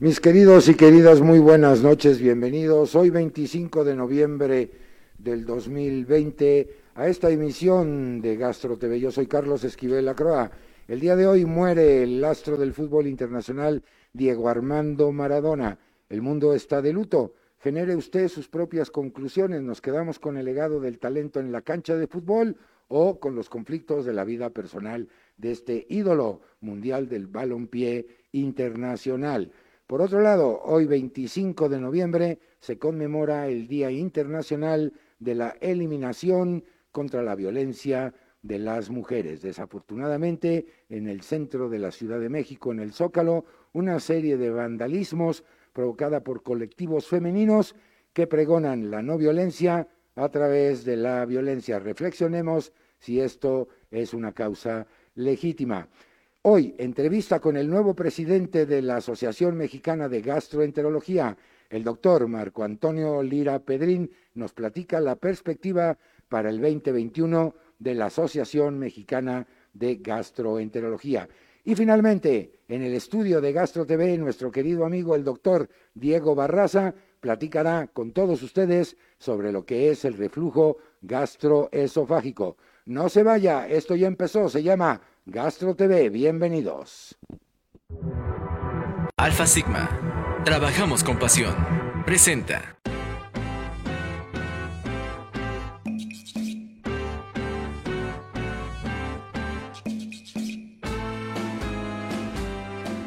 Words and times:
Mis 0.00 0.18
queridos 0.18 0.66
y 0.70 0.76
queridas, 0.76 1.20
muy 1.20 1.40
buenas 1.40 1.82
noches, 1.82 2.22
bienvenidos. 2.22 2.94
Hoy 2.94 3.10
25 3.10 3.84
de 3.84 3.94
noviembre 3.94 4.70
del 5.18 5.44
2020 5.44 6.74
a 6.94 7.06
esta 7.06 7.28
emisión 7.28 8.22
de 8.22 8.38
Gastro 8.38 8.78
TV. 8.78 8.98
Yo 8.98 9.12
soy 9.12 9.26
Carlos 9.26 9.62
Esquivel 9.62 10.08
Acroa. 10.08 10.52
El 10.88 11.00
día 11.00 11.16
de 11.16 11.26
hoy 11.26 11.44
muere 11.44 12.02
el 12.02 12.24
astro 12.24 12.56
del 12.56 12.72
fútbol 12.72 13.08
internacional 13.08 13.84
Diego 14.14 14.48
Armando 14.48 15.12
Maradona. 15.12 15.78
El 16.08 16.22
mundo 16.22 16.54
está 16.54 16.80
de 16.80 16.94
luto. 16.94 17.34
Genere 17.58 17.94
usted 17.94 18.28
sus 18.28 18.48
propias 18.48 18.90
conclusiones. 18.90 19.60
¿Nos 19.60 19.82
quedamos 19.82 20.18
con 20.18 20.38
el 20.38 20.46
legado 20.46 20.80
del 20.80 20.98
talento 20.98 21.40
en 21.40 21.52
la 21.52 21.60
cancha 21.60 21.94
de 21.94 22.06
fútbol 22.06 22.56
o 22.88 23.20
con 23.20 23.34
los 23.34 23.50
conflictos 23.50 24.06
de 24.06 24.14
la 24.14 24.24
vida 24.24 24.48
personal 24.48 25.08
de 25.36 25.50
este 25.50 25.86
ídolo 25.90 26.40
mundial 26.62 27.06
del 27.06 27.26
balompié 27.26 28.06
internacional? 28.32 29.52
Por 29.90 30.02
otro 30.02 30.20
lado, 30.20 30.62
hoy 30.62 30.86
25 30.86 31.68
de 31.68 31.80
noviembre 31.80 32.38
se 32.60 32.78
conmemora 32.78 33.48
el 33.48 33.66
Día 33.66 33.90
Internacional 33.90 34.92
de 35.18 35.34
la 35.34 35.56
Eliminación 35.60 36.62
contra 36.92 37.24
la 37.24 37.34
Violencia 37.34 38.14
de 38.40 38.60
las 38.60 38.88
Mujeres. 38.88 39.42
Desafortunadamente, 39.42 40.66
en 40.88 41.08
el 41.08 41.22
centro 41.22 41.68
de 41.68 41.80
la 41.80 41.90
Ciudad 41.90 42.20
de 42.20 42.28
México, 42.28 42.70
en 42.70 42.78
el 42.78 42.92
Zócalo, 42.92 43.46
una 43.72 43.98
serie 43.98 44.36
de 44.36 44.50
vandalismos 44.50 45.42
provocada 45.72 46.22
por 46.22 46.44
colectivos 46.44 47.08
femeninos 47.08 47.74
que 48.12 48.28
pregonan 48.28 48.92
la 48.92 49.02
no 49.02 49.18
violencia 49.18 49.88
a 50.14 50.28
través 50.28 50.84
de 50.84 50.98
la 50.98 51.26
violencia. 51.26 51.80
Reflexionemos 51.80 52.72
si 53.00 53.18
esto 53.18 53.66
es 53.90 54.14
una 54.14 54.30
causa 54.34 54.86
legítima. 55.16 55.88
Hoy, 56.42 56.74
entrevista 56.78 57.38
con 57.38 57.58
el 57.58 57.68
nuevo 57.68 57.92
presidente 57.92 58.64
de 58.64 58.80
la 58.80 58.96
Asociación 58.96 59.58
Mexicana 59.58 60.08
de 60.08 60.22
Gastroenterología, 60.22 61.36
el 61.68 61.84
doctor 61.84 62.26
Marco 62.28 62.64
Antonio 62.64 63.22
Lira 63.22 63.58
Pedrín, 63.58 64.10
nos 64.32 64.54
platica 64.54 65.00
la 65.00 65.16
perspectiva 65.16 65.98
para 66.30 66.48
el 66.48 66.58
2021 66.58 67.54
de 67.78 67.94
la 67.94 68.06
Asociación 68.06 68.78
Mexicana 68.78 69.46
de 69.74 69.96
Gastroenterología. 69.96 71.28
Y 71.62 71.74
finalmente, 71.74 72.60
en 72.68 72.84
el 72.84 72.94
estudio 72.94 73.42
de 73.42 73.52
Gastro 73.52 73.84
TV, 73.84 74.16
nuestro 74.16 74.50
querido 74.50 74.86
amigo 74.86 75.14
el 75.14 75.24
doctor 75.24 75.68
Diego 75.92 76.34
Barraza 76.34 76.94
platicará 77.20 77.88
con 77.88 78.12
todos 78.12 78.42
ustedes 78.42 78.96
sobre 79.18 79.52
lo 79.52 79.66
que 79.66 79.90
es 79.90 80.06
el 80.06 80.14
reflujo 80.14 80.78
gastroesofágico. 81.02 82.56
No 82.86 83.10
se 83.10 83.22
vaya, 83.22 83.68
esto 83.68 83.94
ya 83.94 84.06
empezó, 84.06 84.48
se 84.48 84.62
llama 84.62 85.02
Gastro 85.32 85.76
TV, 85.76 86.08
bienvenidos. 86.08 87.16
Alfa 89.16 89.46
Sigma, 89.46 89.88
trabajamos 90.44 91.04
con 91.04 91.20
pasión. 91.20 91.54
Presenta. 92.04 92.76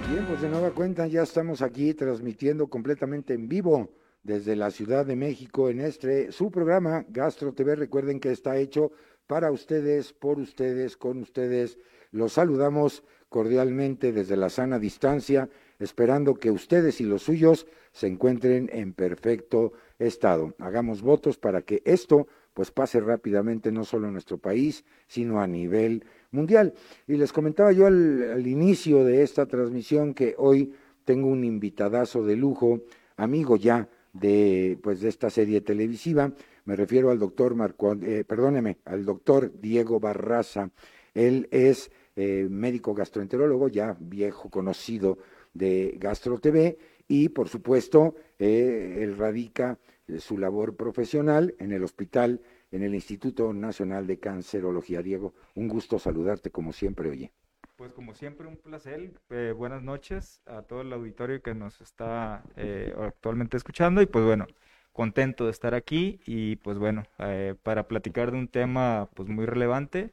Bien, 0.09 0.25
pues 0.25 0.41
de 0.41 0.47
nueva 0.47 0.71
cuenta 0.71 1.07
ya 1.07 1.23
estamos 1.23 1.61
aquí 1.61 1.93
transmitiendo 1.93 2.69
completamente 2.69 3.33
en 3.33 3.49
vivo 3.49 3.89
desde 4.23 4.55
la 4.55 4.71
Ciudad 4.71 5.05
de 5.05 5.17
México 5.17 5.69
en 5.69 5.81
este 5.81 6.31
su 6.31 6.49
programa 6.49 7.05
Gastro 7.09 7.53
TV. 7.53 7.75
Recuerden 7.75 8.21
que 8.21 8.31
está 8.31 8.55
hecho 8.55 8.93
para 9.27 9.51
ustedes, 9.51 10.13
por 10.13 10.39
ustedes, 10.39 10.97
con 10.97 11.19
ustedes 11.19 11.77
los 12.11 12.33
saludamos 12.33 13.03
cordialmente 13.29 14.11
desde 14.11 14.37
la 14.37 14.49
sana 14.49 14.77
distancia, 14.77 15.49
esperando 15.79 16.35
que 16.35 16.51
ustedes 16.51 17.01
y 17.01 17.03
los 17.03 17.23
suyos 17.23 17.65
se 17.91 18.07
encuentren 18.07 18.69
en 18.71 18.93
perfecto 18.93 19.73
estado. 19.97 20.53
Hagamos 20.59 21.01
votos 21.01 21.37
para 21.37 21.63
que 21.63 21.81
esto 21.85 22.27
pues 22.53 22.69
pase 22.69 22.99
rápidamente 22.99 23.71
no 23.71 23.83
solo 23.83 24.07
en 24.07 24.13
nuestro 24.13 24.37
país, 24.37 24.85
sino 25.07 25.41
a 25.41 25.47
nivel 25.47 26.05
mundial. 26.31 26.73
Y 27.07 27.17
les 27.17 27.33
comentaba 27.33 27.71
yo 27.71 27.87
al, 27.87 28.45
inicio 28.45 29.03
de 29.03 29.23
esta 29.23 29.47
transmisión 29.47 30.13
que 30.13 30.35
hoy 30.37 30.73
tengo 31.03 31.27
un 31.27 31.43
invitadazo 31.43 32.23
de 32.23 32.35
lujo, 32.35 32.81
amigo 33.17 33.57
ya 33.57 33.89
de 34.13 34.77
pues 34.83 35.01
de 35.01 35.09
esta 35.09 35.31
serie 35.31 35.61
televisiva. 35.61 36.31
Me 36.65 36.75
refiero 36.75 37.11
al 37.11 37.19
doctor 37.19 37.55
Marco, 37.55 37.93
eh, 37.93 38.23
perdóneme, 38.23 38.79
al 38.85 39.05
doctor 39.05 39.51
Diego 39.59 39.99
Barraza. 39.99 40.69
Él 41.13 41.47
es 41.51 41.91
eh, 42.15 42.47
médico 42.49 42.93
gastroenterólogo, 42.93 43.67
ya 43.67 43.97
viejo 43.99 44.49
conocido 44.49 45.17
de 45.53 45.95
Gastro 45.99 46.39
TV, 46.39 46.77
y 47.07 47.29
por 47.29 47.49
supuesto, 47.49 48.15
eh, 48.39 48.99
él 49.01 49.17
radica 49.17 49.77
eh, 50.07 50.19
su 50.19 50.37
labor 50.37 50.75
profesional 50.75 51.55
en 51.59 51.71
el 51.71 51.83
hospital, 51.83 52.41
en 52.71 52.83
el 52.83 52.95
Instituto 52.95 53.53
Nacional 53.53 54.07
de 54.07 54.19
Cancerología. 54.19 55.01
Diego, 55.01 55.33
un 55.55 55.67
gusto 55.67 55.99
saludarte 55.99 56.49
como 56.49 56.73
siempre, 56.73 57.09
oye. 57.09 57.31
Pues 57.75 57.91
como 57.93 58.13
siempre, 58.13 58.47
un 58.47 58.57
placer. 58.57 59.13
Eh, 59.29 59.53
buenas 59.55 59.81
noches 59.81 60.41
a 60.45 60.61
todo 60.61 60.81
el 60.81 60.93
auditorio 60.93 61.41
que 61.41 61.53
nos 61.53 61.81
está 61.81 62.43
eh, 62.55 62.93
actualmente 62.97 63.57
escuchando 63.57 64.01
y 64.01 64.05
pues 64.05 64.23
bueno, 64.25 64.45
contento 64.93 65.45
de 65.45 65.51
estar 65.51 65.73
aquí 65.75 66.21
y 66.25 66.57
pues 66.57 66.77
bueno, 66.79 67.03
eh, 67.19 67.55
para 67.63 67.87
platicar 67.87 68.31
de 68.31 68.37
un 68.39 68.47
tema 68.49 69.09
pues 69.15 69.29
muy 69.29 69.45
relevante 69.45 70.11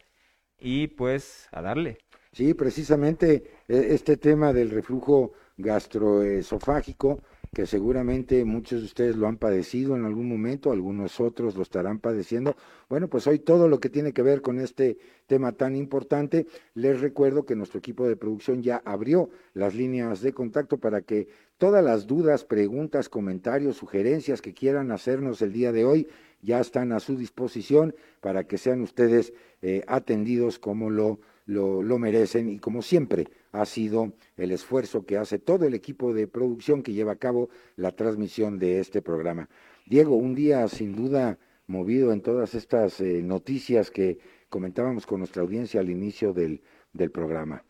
y 0.61 0.89
pues 0.89 1.49
a 1.53 1.63
darle. 1.63 1.99
Sí, 2.33 2.55
precisamente 2.55 3.29
e- 3.69 3.95
este 3.95 4.17
tema 4.17 4.53
del 4.53 4.71
reflujo 4.71 5.33
gastroesofágico, 5.57 7.23
que 7.53 7.67
seguramente 7.67 8.45
muchos 8.45 8.81
de 8.81 8.87
ustedes 8.87 9.17
lo 9.17 9.27
han 9.27 9.37
padecido 9.37 9.97
en 9.97 10.05
algún 10.05 10.29
momento, 10.29 10.71
algunos 10.71 11.19
otros 11.19 11.57
lo 11.57 11.63
estarán 11.63 11.99
padeciendo. 11.99 12.55
Bueno, 12.89 13.09
pues 13.09 13.27
hoy 13.27 13.41
todo 13.41 13.67
lo 13.67 13.81
que 13.81 13.89
tiene 13.89 14.13
que 14.13 14.23
ver 14.23 14.41
con 14.41 14.61
este 14.61 14.99
tema 15.27 15.53
tan 15.53 15.75
importante, 15.75 16.47
les 16.75 17.01
recuerdo 17.01 17.45
que 17.45 17.57
nuestro 17.57 17.81
equipo 17.81 18.07
de 18.07 18.17
producción 18.17 18.63
ya 18.63 18.81
abrió 18.85 19.31
las 19.53 19.75
líneas 19.75 20.21
de 20.21 20.33
contacto 20.33 20.79
para 20.79 21.03
que 21.03 21.29
todas 21.59 21.83
las 21.85 22.07
dudas, 22.07 22.45
preguntas, 22.45 23.09
comentarios, 23.09 23.77
sugerencias 23.77 24.43
que 24.43 24.55
quieran 24.55 24.93
hacernos 24.93 25.43
el 25.43 25.53
día 25.53 25.73
de 25.73 25.85
hoy 25.85 26.09
ya 26.43 26.61
están 26.61 26.93
a 26.93 27.01
su 27.01 27.17
disposición 27.17 27.95
para 28.21 28.45
que 28.45 28.59
sean 28.59 28.81
ustedes 28.81 29.33
eh, 29.61 29.83
atendidos 29.89 30.59
como 30.59 30.89
lo, 30.89 31.19
lo, 31.51 31.83
lo 31.83 31.99
merecen 31.99 32.49
y 32.49 32.59
como 32.59 32.81
siempre 32.81 33.29
ha 33.53 33.67
sido 33.67 34.13
el 34.37 34.53
esfuerzo 34.53 35.05
que 35.05 35.19
hace 35.19 35.39
todo 35.39 35.67
el 35.67 35.75
equipo 35.75 36.15
de 36.15 36.29
producción 36.29 36.83
que 36.83 36.93
lleva 36.93 37.13
a 37.13 37.17
cabo 37.17 37.51
la 37.77 37.91
transmisión 37.91 38.59
de 38.59 38.79
este 38.79 39.03
programa. 39.03 39.49
Diego, 39.87 40.15
un 40.15 40.35
día 40.35 40.69
sin 40.69 40.95
duda 40.95 41.39
movido 41.67 42.13
en 42.13 42.21
todas 42.23 42.55
estas 42.55 43.01
eh, 43.01 43.23
noticias 43.23 43.91
que 43.91 44.19
comentábamos 44.49 45.07
con 45.07 45.19
nuestra 45.19 45.43
audiencia 45.43 45.81
al 45.81 45.91
inicio 45.91 46.33
del, 46.33 46.63
del 46.93 47.11
programa. 47.11 47.65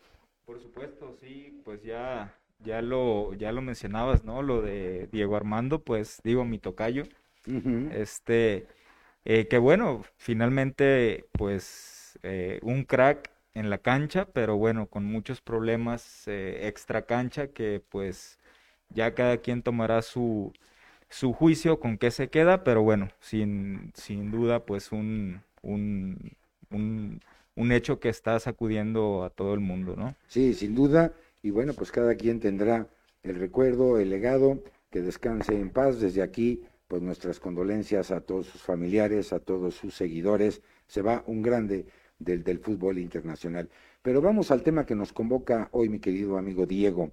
Por 0.45 0.59
supuesto, 0.59 1.15
sí, 1.19 1.61
pues 1.63 1.81
ya, 1.81 2.37
ya 2.59 2.81
lo, 2.83 3.33
ya 3.33 3.51
lo 3.51 3.61
mencionabas, 3.61 4.23
¿no? 4.23 4.43
Lo 4.43 4.61
de 4.61 5.07
Diego 5.11 5.35
Armando, 5.35 5.83
pues 5.83 6.19
digo, 6.23 6.45
mi 6.45 6.59
tocayo. 6.59 7.03
Este, 7.91 8.67
eh, 9.25 9.47
que 9.47 9.57
bueno, 9.57 10.03
finalmente, 10.17 11.25
pues 11.31 12.19
eh, 12.21 12.59
un 12.61 12.83
crack 12.83 13.31
en 13.53 13.69
la 13.69 13.77
cancha, 13.79 14.25
pero 14.33 14.57
bueno, 14.57 14.87
con 14.87 15.05
muchos 15.05 15.41
problemas 15.41 16.27
eh, 16.27 16.67
extra 16.67 17.05
cancha 17.05 17.47
que 17.47 17.81
pues 17.89 18.39
ya 18.89 19.13
cada 19.15 19.37
quien 19.37 19.61
tomará 19.63 20.01
su, 20.01 20.53
su 21.09 21.33
juicio 21.33 21.79
con 21.79 21.97
qué 21.97 22.11
se 22.11 22.29
queda, 22.29 22.63
pero 22.63 22.83
bueno, 22.83 23.09
sin, 23.19 23.91
sin 23.95 24.31
duda 24.31 24.65
pues 24.65 24.91
un, 24.91 25.41
un, 25.61 26.31
un, 26.71 27.21
un 27.55 27.71
hecho 27.71 27.99
que 27.99 28.09
está 28.09 28.39
sacudiendo 28.39 29.23
a 29.23 29.29
todo 29.29 29.53
el 29.53 29.59
mundo, 29.59 29.95
¿no? 29.97 30.15
Sí, 30.27 30.53
sin 30.53 30.75
duda. 30.75 31.13
Y 31.43 31.51
bueno, 31.51 31.73
pues 31.73 31.91
cada 31.91 32.15
quien 32.15 32.39
tendrá 32.39 32.87
el 33.23 33.35
recuerdo, 33.35 33.99
el 33.99 34.09
legado, 34.09 34.63
que 34.89 35.01
descanse 35.01 35.55
en 35.59 35.69
paz. 35.69 35.99
Desde 35.99 36.21
aquí, 36.21 36.63
pues 36.87 37.01
nuestras 37.01 37.39
condolencias 37.39 38.11
a 38.11 38.21
todos 38.21 38.47
sus 38.47 38.61
familiares, 38.61 39.33
a 39.33 39.39
todos 39.39 39.75
sus 39.75 39.93
seguidores. 39.95 40.61
Se 40.87 41.01
va 41.01 41.23
un 41.27 41.41
grande 41.41 41.85
del, 42.23 42.43
del 42.43 42.59
fútbol 42.59 42.97
internacional. 42.97 43.69
Pero 44.01 44.21
vamos 44.21 44.51
al 44.51 44.63
tema 44.63 44.85
que 44.85 44.95
nos 44.95 45.13
convoca 45.13 45.69
hoy, 45.71 45.89
mi 45.89 45.99
querido 45.99 46.37
amigo 46.37 46.65
Diego. 46.65 47.11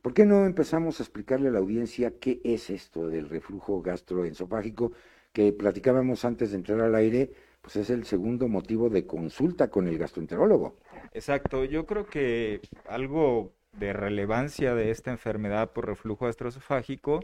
¿Por 0.00 0.14
qué 0.14 0.24
no 0.24 0.46
empezamos 0.46 1.00
a 1.00 1.02
explicarle 1.02 1.48
a 1.48 1.52
la 1.52 1.58
audiencia 1.58 2.12
qué 2.20 2.40
es 2.44 2.70
esto 2.70 3.08
del 3.08 3.28
reflujo 3.28 3.82
gastroesofágico 3.82 4.92
que 5.32 5.52
platicábamos 5.52 6.24
antes 6.24 6.50
de 6.50 6.58
entrar 6.58 6.80
al 6.80 6.94
aire? 6.94 7.32
Pues 7.60 7.76
es 7.76 7.90
el 7.90 8.04
segundo 8.04 8.48
motivo 8.48 8.90
de 8.90 9.06
consulta 9.06 9.70
con 9.70 9.88
el 9.88 9.98
gastroenterólogo. 9.98 10.76
Exacto, 11.12 11.64
yo 11.64 11.86
creo 11.86 12.06
que 12.06 12.60
algo 12.88 13.52
de 13.72 13.92
relevancia 13.92 14.74
de 14.74 14.90
esta 14.90 15.10
enfermedad 15.10 15.72
por 15.72 15.86
reflujo 15.86 16.26
gastroesofágico, 16.26 17.20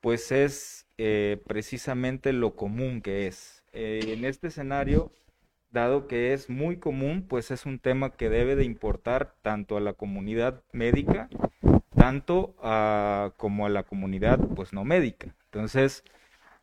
pues 0.00 0.32
es 0.32 0.86
eh, 0.98 1.40
precisamente 1.46 2.32
lo 2.32 2.56
común 2.56 3.00
que 3.00 3.26
es. 3.26 3.64
Eh, 3.72 4.00
en 4.08 4.24
este 4.24 4.48
escenario, 4.48 5.12
dado 5.76 6.08
que 6.08 6.32
es 6.32 6.48
muy 6.50 6.78
común, 6.78 7.24
pues 7.28 7.50
es 7.50 7.66
un 7.66 7.78
tema 7.78 8.10
que 8.10 8.30
debe 8.30 8.56
de 8.56 8.64
importar 8.64 9.34
tanto 9.42 9.76
a 9.76 9.80
la 9.80 9.92
comunidad 9.92 10.62
médica, 10.72 11.28
tanto 11.94 12.56
a, 12.62 13.32
como 13.36 13.66
a 13.66 13.68
la 13.68 13.82
comunidad 13.82 14.40
pues 14.56 14.72
no 14.72 14.84
médica. 14.84 15.34
Entonces, 15.52 16.02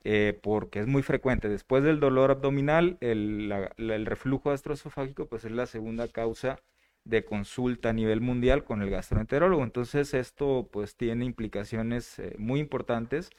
eh, 0.04 0.40
porque 0.42 0.80
es 0.80 0.88
muy 0.88 1.04
frecuente. 1.04 1.48
Después 1.48 1.84
del 1.84 2.00
dolor 2.00 2.32
abdominal, 2.32 2.98
el, 3.02 3.54
el 3.78 4.06
reflujo 4.06 4.50
gastroesofágico 4.50 5.28
pues 5.28 5.46
es 5.46 5.52
la 5.52 5.68
segunda 5.68 6.08
causa 6.08 6.60
de 7.06 7.24
consulta 7.24 7.90
a 7.90 7.94
nivel 7.94 8.22
mundial 8.22 8.64
con 8.64 8.82
el 8.82 8.90
gastroenterólogo. 8.90 9.64
Entonces 9.64 10.14
esto 10.14 10.70
pues 10.72 10.96
tiene 10.96 11.26
implicaciones 11.26 12.18
eh, 12.20 12.36
muy 12.40 12.60
importantes 12.60 13.30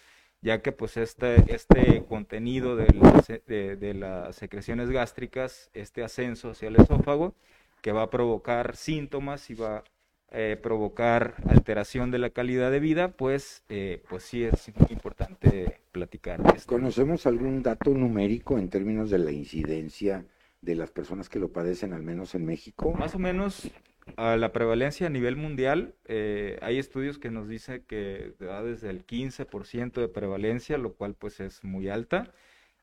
ya 0.45 0.61
que 0.61 0.73
pues 0.73 0.99
este, 0.99 1.55
este 1.55 2.05
contenido 2.05 2.77
de 2.77 2.93
las, 2.93 3.29
de, 3.47 3.95
las 3.95 4.37
secreciones 4.37 4.91
gástricas, 4.91 5.71
este 5.73 6.05
ascenso 6.05 6.51
hacia 6.51 6.69
el 6.69 6.77
esófago, 6.77 7.35
que 7.81 7.93
va 7.93 8.03
a 8.03 8.11
provocar 8.11 8.77
síntomas 8.77 9.49
y 9.49 9.55
va 9.55 9.79
a 9.79 9.85
eh, 10.33 10.59
provocar 10.63 11.37
alteración 11.49 12.11
de 12.11 12.19
la 12.19 12.29
calidad 12.29 12.71
de 12.71 12.79
vida, 12.79 13.13
pues, 13.17 13.65
eh, 13.71 14.03
pues 14.11 14.25
sí 14.25 14.45
es 14.45 14.71
muy 14.77 14.89
importante 14.91 15.81
platicar. 15.93 16.43
¿Conocemos 16.67 17.27
algún 17.27 17.63
dato 17.63 17.91
numérico 17.93 18.59
en 18.59 18.69
términos 18.69 19.09
de 19.09 19.21
la 19.21 19.33
incidencia 19.33 20.27
de 20.61 20.75
las 20.75 20.91
personas 20.91 21.31
que 21.31 21.39
lo 21.39 21.53
padecen, 21.53 21.95
al 21.95 22.03
menos 22.03 22.35
en 22.35 22.45
México? 22.45 22.93
Más 22.93 23.15
o 23.15 23.19
menos 23.19 23.71
a 24.17 24.37
la 24.37 24.53
prevalencia 24.53 25.07
a 25.07 25.11
nivel 25.11 25.37
mundial, 25.37 25.95
eh, 26.07 26.59
hay 26.63 26.79
estudios 26.79 27.19
que 27.19 27.31
nos 27.31 27.49
dicen 27.49 27.85
que 27.87 28.35
va 28.43 28.63
desde 28.63 28.91
el 28.91 29.07
15% 29.07 30.01
de 30.01 30.09
prevalencia, 30.09 30.79
lo 30.79 30.95
cual 30.95 31.15
pues 31.15 31.41
es 31.41 31.65
muy 31.65 31.89
alta. 31.89 32.33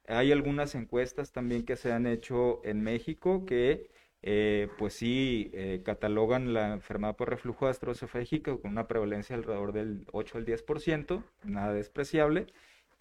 Hay 0.08 0.32
algunas 0.32 0.76
encuestas 0.76 1.32
también 1.32 1.64
que 1.64 1.76
se 1.76 1.92
han 1.92 2.08
hecho 2.08 2.62
en 2.66 2.82
México 2.82 3.46
que 3.46 3.90
eh, 4.24 4.68
pues 4.78 4.94
sí 4.94 5.50
eh, 5.54 5.82
catalogan 5.84 6.54
la 6.54 6.74
enfermedad 6.74 7.16
por 7.16 7.30
reflujo 7.30 7.66
gastroesofágico 7.66 8.62
con 8.62 8.72
una 8.72 8.88
prevalencia 8.88 9.36
alrededor 9.36 9.74
del 9.74 10.06
8 10.12 10.38
al 10.40 10.46
10%, 10.46 11.24
nada 11.44 11.74
despreciable 11.74 12.48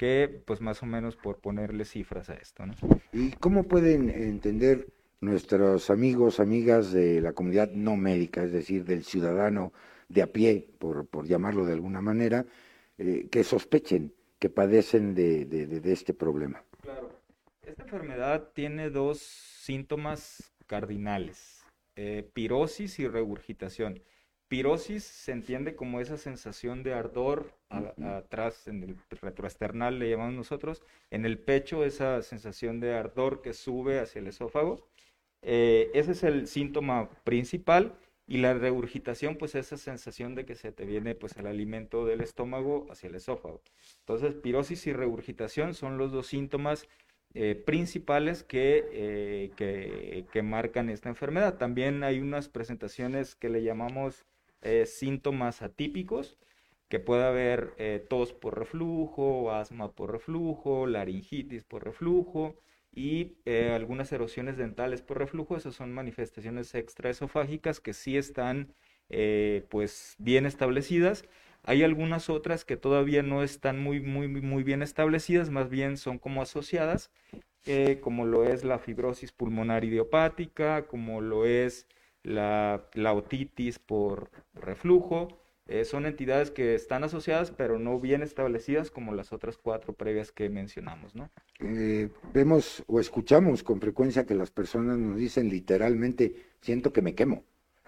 que 0.01 0.43
pues 0.47 0.63
más 0.63 0.83
o 0.83 0.87
menos 0.87 1.17
por 1.17 1.41
ponerle 1.41 1.85
cifras 1.85 2.31
a 2.31 2.35
esto. 2.35 2.65
¿no? 2.65 2.75
¿Y 3.13 3.33
cómo 3.33 3.65
pueden 3.65 4.09
entender 4.09 4.87
nuestros 5.21 5.91
amigos, 5.91 6.41
amigas 6.41 6.93
de 6.93 7.21
la 7.21 7.33
comunidad 7.33 7.71
no 7.73 7.97
médica, 7.97 8.43
es 8.45 8.53
decir, 8.53 8.85
del 8.85 9.05
ciudadano 9.05 9.73
de 10.09 10.23
a 10.23 10.27
pie, 10.27 10.69
por, 10.79 11.07
por 11.07 11.27
llamarlo 11.27 11.65
de 11.65 11.75
alguna 11.75 12.01
manera, 12.01 12.47
eh, 12.99 13.29
que 13.31 13.45
sospechen 13.45 14.13
que 14.41 14.49
padecen 14.49 15.15
de, 15.15 15.45
de, 15.45 15.93
este 15.93 16.15
problema? 16.15 16.65
Claro, 16.81 17.11
esta 17.63 17.83
enfermedad 17.83 18.49
tiene 18.55 18.89
dos 18.89 19.21
síntomas 19.21 20.53
cardinales, 20.67 21.63
eh, 21.95 22.29
pirosis 22.33 22.99
y 22.99 23.07
regurgitación. 23.07 24.03
Pirosis 24.49 25.05
se 25.05 25.33
entiende 25.33 25.77
como 25.77 26.01
esa 26.01 26.17
sensación 26.17 26.83
de 26.83 26.95
ardor 26.95 27.53
atrás, 27.69 28.67
en 28.67 28.83
el 28.83 28.97
retroesternal 29.21 29.99
le 29.99 30.11
llamamos 30.11 30.35
nosotros, 30.35 30.83
en 31.11 31.25
el 31.25 31.39
pecho 31.39 31.85
esa 31.85 32.21
sensación 32.23 32.81
de 32.81 32.95
ardor 32.95 33.43
que 33.43 33.53
sube 33.53 34.01
hacia 34.01 34.21
el 34.21 34.27
esófago. 34.27 34.89
Eh, 35.43 35.91
ese 35.95 36.13
es 36.13 36.23
el 36.23 36.47
síntoma 36.47 37.11
principal 37.25 37.95
y 38.27 38.39
la 38.39 38.55
regurgitación, 38.55 39.37
pues 39.37 39.55
esa 39.55 39.77
sensación 39.77 40.35
de 40.35 40.45
que 40.45 40.55
se 40.55 40.73
te 40.73 40.85
viene 40.85 41.15
pues 41.15 41.37
el 41.37 41.47
alimento 41.47 42.05
del 42.07 42.21
estómago 42.21 42.87
hacia 42.91 43.09
el 43.09 43.17
esófago. 43.17 43.61
Entonces, 44.01 44.35
pirosis 44.35 44.87
y 44.87 44.93
regurgitación 44.93 45.75
son 45.75 45.99
los 45.99 46.13
dos 46.13 46.27
síntomas 46.29 46.87
eh, 47.35 47.55
principales 47.55 48.43
que, 48.45 48.87
eh, 48.93 50.27
que, 50.33 50.43
marcan 50.43 50.91
esta 50.91 51.09
enfermedad. 51.09 51.59
También 51.59 52.05
hay 52.05 52.21
unas 52.21 52.49
presentaciones 52.49 53.35
que 53.35 53.49
le 53.49 53.63
llamamos 53.63 54.25
síntomas 54.85 55.63
atípicos, 55.63 56.37
que 56.89 57.01
puede 57.01 57.25
haber 57.25 57.75
tos 58.09 58.35
por 58.35 58.59
reflujo, 58.59 59.53
asma 59.53 59.91
por 59.93 60.13
reflujo, 60.13 60.87
laringitis 60.87 61.65
por 61.65 61.85
reflujo 61.85 62.57
y 62.93 63.37
eh, 63.45 63.73
algunas 63.75 64.13
erosiones 64.13 64.57
dentales 64.57 65.03
por 65.03 65.19
reflujo. 65.19 65.57
Esas 65.57 65.75
son 65.75 65.93
manifestaciones 65.93 66.75
extraesofágicas 66.75 67.81
que 67.81 67.93
sí 67.93 68.17
están 68.17 68.75
pues 69.69 70.15
bien 70.19 70.47
establecidas. 70.47 71.25
Hay 71.65 71.83
algunas 71.83 72.31
otras 72.31 72.65
que 72.65 72.77
todavía 72.77 73.25
no 73.25 73.43
están 73.43 73.83
muy, 73.83 74.01
muy, 74.01 74.29
muy 74.29 74.63
bien 74.63 74.83
establecidas, 74.83 75.51
más 75.51 75.69
bien 75.69 75.97
son 75.97 76.19
como 76.19 76.43
asociadas, 76.43 77.11
como 78.03 78.25
lo 78.25 78.45
es 78.45 78.63
la 78.63 78.79
fibrosis 78.79 79.33
pulmonar 79.33 79.85
idiopática, 79.85 80.87
como 80.87 81.21
lo 81.21 81.45
es 81.45 81.89
la, 82.23 83.13
otitis 83.15 83.79
por 83.79 84.31
reflujo. 84.55 85.40
Eh, 85.71 85.85
son 85.85 86.05
entidades 86.05 86.51
que 86.51 86.75
están 86.75 87.05
asociadas 87.05 87.53
pero 87.53 87.79
no 87.79 88.01
bien 88.01 88.23
establecidas 88.23 88.91
como 88.91 89.15
las 89.15 89.33
otras 89.33 89.57
cuatro 89.57 89.93
previas 89.93 90.33
que 90.33 90.51
mencionamos, 90.51 91.15
¿no? 91.15 91.31
Eh, 91.61 92.09
vemos 92.35 92.83
o 92.89 92.99
escuchamos 92.99 93.63
con 93.63 93.81
frecuencia 93.81 94.27
que 94.27 94.35
las 94.35 94.51
personas 94.51 94.99
nos 94.99 95.17
dicen 95.17 95.49
literalmente, 95.49 96.35
siento 96.61 96.93
que 96.93 97.03
me 97.03 97.15
quemo. 97.15 97.45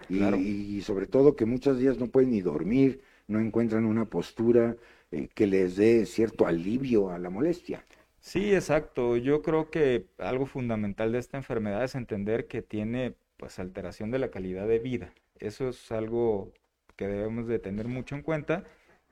Y, 0.07 0.81
sobre 0.81 1.07
todo 1.07 1.35
que 1.35 1.45
muchos 1.45 1.77
días 1.77 1.97
no 1.97 2.07
pueden 2.07 2.31
ni 2.31 2.41
dormir, 2.41 3.01
no 3.27 3.39
encuentran 3.39 3.85
una 3.85 4.05
postura 4.05 4.77
eh, 5.11 5.27
que 5.33 5.45
les 5.45 5.75
dé 5.75 6.05
cierto 6.05 6.47
alivio 6.47 7.09
a 7.09 7.19
la 7.19 7.29
molestia. 7.29 7.85
Sí, 8.21 8.53
exacto. 8.53 9.17
Yo 9.17 9.41
creo 9.41 9.69
que 9.69 10.07
algo 10.19 10.45
fundamental 10.45 11.11
de 11.11 11.19
esta 11.19 11.35
enfermedad 11.35 11.83
es 11.83 11.95
entender 11.95 12.47
que 12.47 12.61
tiene 12.61 13.15
pues 13.35 13.59
alteración 13.59 14.09
de 14.09 14.19
la 14.19 14.31
calidad 14.31 14.69
de 14.69 14.79
vida. 14.79 15.13
Eso 15.39 15.67
es 15.69 15.91
algo 15.91 16.53
que 16.95 17.07
debemos 17.07 17.47
de 17.47 17.59
tener 17.59 17.87
mucho 17.87 18.15
en 18.15 18.21
cuenta. 18.21 18.63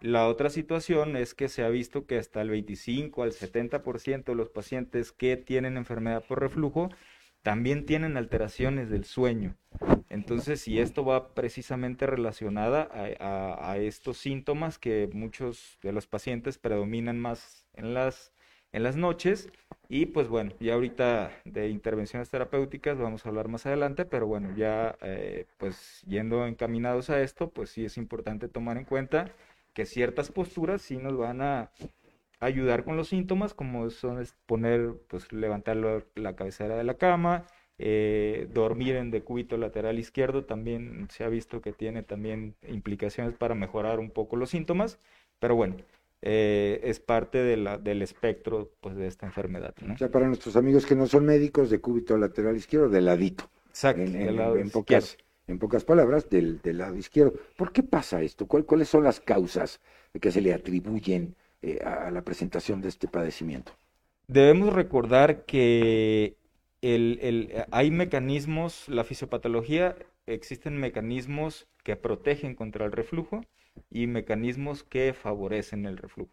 La 0.02 0.28
otra 0.28 0.50
situación 0.50 1.16
es 1.16 1.34
que 1.34 1.48
se 1.48 1.64
ha 1.64 1.70
visto 1.70 2.08
que 2.08 2.18
hasta 2.18 2.42
el 2.42 2.50
25 2.50 3.24
al 3.24 3.32
70% 3.32 4.24
de 4.24 4.36
los 4.36 4.50
pacientes 4.50 5.12
que 5.12 5.38
tienen 5.38 5.78
enfermedad 5.78 6.24
por 6.28 6.40
reflujo 6.40 6.90
también 7.44 7.86
tienen 7.86 8.18
alteraciones 8.18 8.90
del 8.90 9.04
sueño. 9.04 9.58
Entonces, 10.10 10.62
si 10.62 10.80
esto 10.80 11.06
va 11.06 11.34
precisamente 11.34 12.06
relacionada 12.06 12.88
a, 13.20 13.72
a 13.72 13.78
estos 13.78 14.18
síntomas 14.18 14.78
que 14.78 15.10
muchos 15.12 15.78
de 15.82 15.92
los 15.92 16.08
pacientes 16.08 16.58
predominan 16.58 17.20
más 17.20 17.68
en 17.74 17.94
las 17.94 18.34
en 18.74 18.84
las 18.84 18.96
noches. 18.96 19.50
Y 19.90 20.06
pues 20.08 20.30
bueno, 20.30 20.54
ya 20.60 20.76
ahorita 20.76 21.32
de 21.44 21.70
intervenciones 21.70 22.30
terapéuticas 22.30 22.98
vamos 22.98 23.26
a 23.26 23.30
hablar 23.30 23.50
más 23.50 23.66
adelante, 23.66 24.06
pero 24.06 24.26
bueno, 24.26 24.56
ya 24.56 24.96
eh, 25.02 25.48
pues 25.58 26.02
yendo 26.08 26.48
encaminados 26.48 27.10
a 27.10 27.22
esto, 27.22 27.50
pues 27.50 27.72
sí 27.72 27.86
es 27.86 27.98
importante 27.98 28.48
tomar 28.48 28.78
en 28.78 28.86
cuenta 28.86 29.32
que 29.74 29.86
ciertas 29.86 30.32
posturas 30.32 30.82
sí 30.82 30.98
nos 30.98 31.18
van 31.18 31.42
a 31.42 31.72
ayudar 32.40 32.84
con 32.84 32.98
los 32.98 33.10
síntomas, 33.10 33.54
como 33.54 33.90
son 33.90 34.26
poner, 34.46 34.96
pues 35.08 35.32
levantar 35.32 35.78
la, 36.16 36.36
cabecera 36.36 36.76
de 36.76 36.84
la 36.84 36.96
cama, 36.96 37.46
eh, 37.78 38.48
dormir 38.54 38.96
en 38.96 39.12
decúbito 39.12 39.58
lateral 39.58 40.00
izquierdo, 40.00 40.46
también 40.46 41.08
se 41.10 41.24
ha 41.24 41.30
visto 41.30 41.62
que 41.62 41.74
tiene 41.74 42.04
también 42.04 42.56
implicaciones 42.68 43.36
para 43.36 43.56
mejorar 43.56 44.00
un 44.00 44.10
poco 44.10 44.36
los 44.38 44.50
síntomas, 44.50 45.00
pero 45.40 45.56
bueno, 45.56 45.76
eh, 46.22 46.80
es 46.84 47.00
parte 47.00 47.40
de 47.40 47.58
la, 47.58 47.78
del 47.78 48.02
espectro 48.02 48.72
pues, 48.80 48.96
de 48.96 49.08
esta 49.08 49.26
enfermedad. 49.26 49.74
¿no? 49.82 49.96
O 49.96 49.98
sea, 49.98 50.10
para 50.10 50.28
nuestros 50.28 50.56
amigos 50.56 50.86
que 50.86 50.96
no 50.96 51.08
son 51.08 51.26
médicos, 51.26 51.70
de 51.70 51.82
cúbito 51.82 52.18
lateral 52.18 52.56
izquierdo, 52.56 52.90
de 52.90 53.02
ladito. 53.02 53.50
Exacto, 53.70 54.02
en, 54.02 54.70
pocas, 54.70 55.18
en 55.48 55.58
pocas 55.58 55.84
palabras, 55.84 56.30
del, 56.30 56.62
del, 56.62 56.78
lado 56.78 56.96
izquierdo. 56.96 57.34
¿Por 57.56 57.72
qué 57.72 57.84
pasa 57.84 58.22
esto? 58.22 58.46
¿Cuáles 58.46 58.90
son 58.90 59.04
las 59.04 59.20
causas 59.20 59.80
que 60.20 60.32
se 60.32 60.42
le 60.42 60.54
atribuyen 60.54 61.36
eh, 61.62 61.80
a 61.84 62.12
la 62.12 62.22
presentación 62.22 62.82
de 62.82 62.90
este 62.90 63.08
padecimiento? 63.08 63.72
Debemos 64.28 64.74
recordar 64.74 65.46
que 65.46 66.36
el, 66.82 67.20
el, 67.22 67.66
hay 67.72 67.92
mecanismos, 67.92 68.90
la 68.90 69.04
fisiopatología, 69.06 69.96
existen 70.28 70.78
mecanismos 70.78 71.68
que 71.84 71.96
protegen 71.96 72.56
contra 72.56 72.86
el 72.86 72.92
reflujo 72.92 73.42
y 73.90 74.08
mecanismos 74.08 74.84
que 74.84 75.14
favorecen 75.14 75.86
el 75.86 75.98
reflujo. 75.98 76.32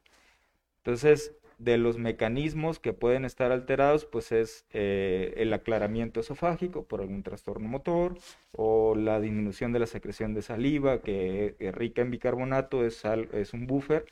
Entonces, 0.78 1.34
de 1.58 1.76
los 1.76 1.98
mecanismos 1.98 2.78
que 2.78 2.92
pueden 2.92 3.24
estar 3.24 3.50
alterados, 3.50 4.04
pues 4.04 4.32
es 4.32 4.64
eh, 4.70 5.34
el 5.36 5.52
aclaramiento 5.52 6.20
esofágico 6.20 6.84
por 6.84 7.00
algún 7.00 7.24
trastorno 7.24 7.68
motor 7.68 8.16
o 8.52 8.94
la 8.94 9.20
disminución 9.20 9.72
de 9.72 9.80
la 9.80 9.86
secreción 9.86 10.34
de 10.34 10.42
saliva, 10.42 11.02
que 11.02 11.56
es 11.58 11.74
rica 11.74 12.02
en 12.02 12.10
bicarbonato, 12.10 12.84
es, 12.84 13.02
es 13.32 13.52
un 13.54 13.66
buffer. 13.66 14.04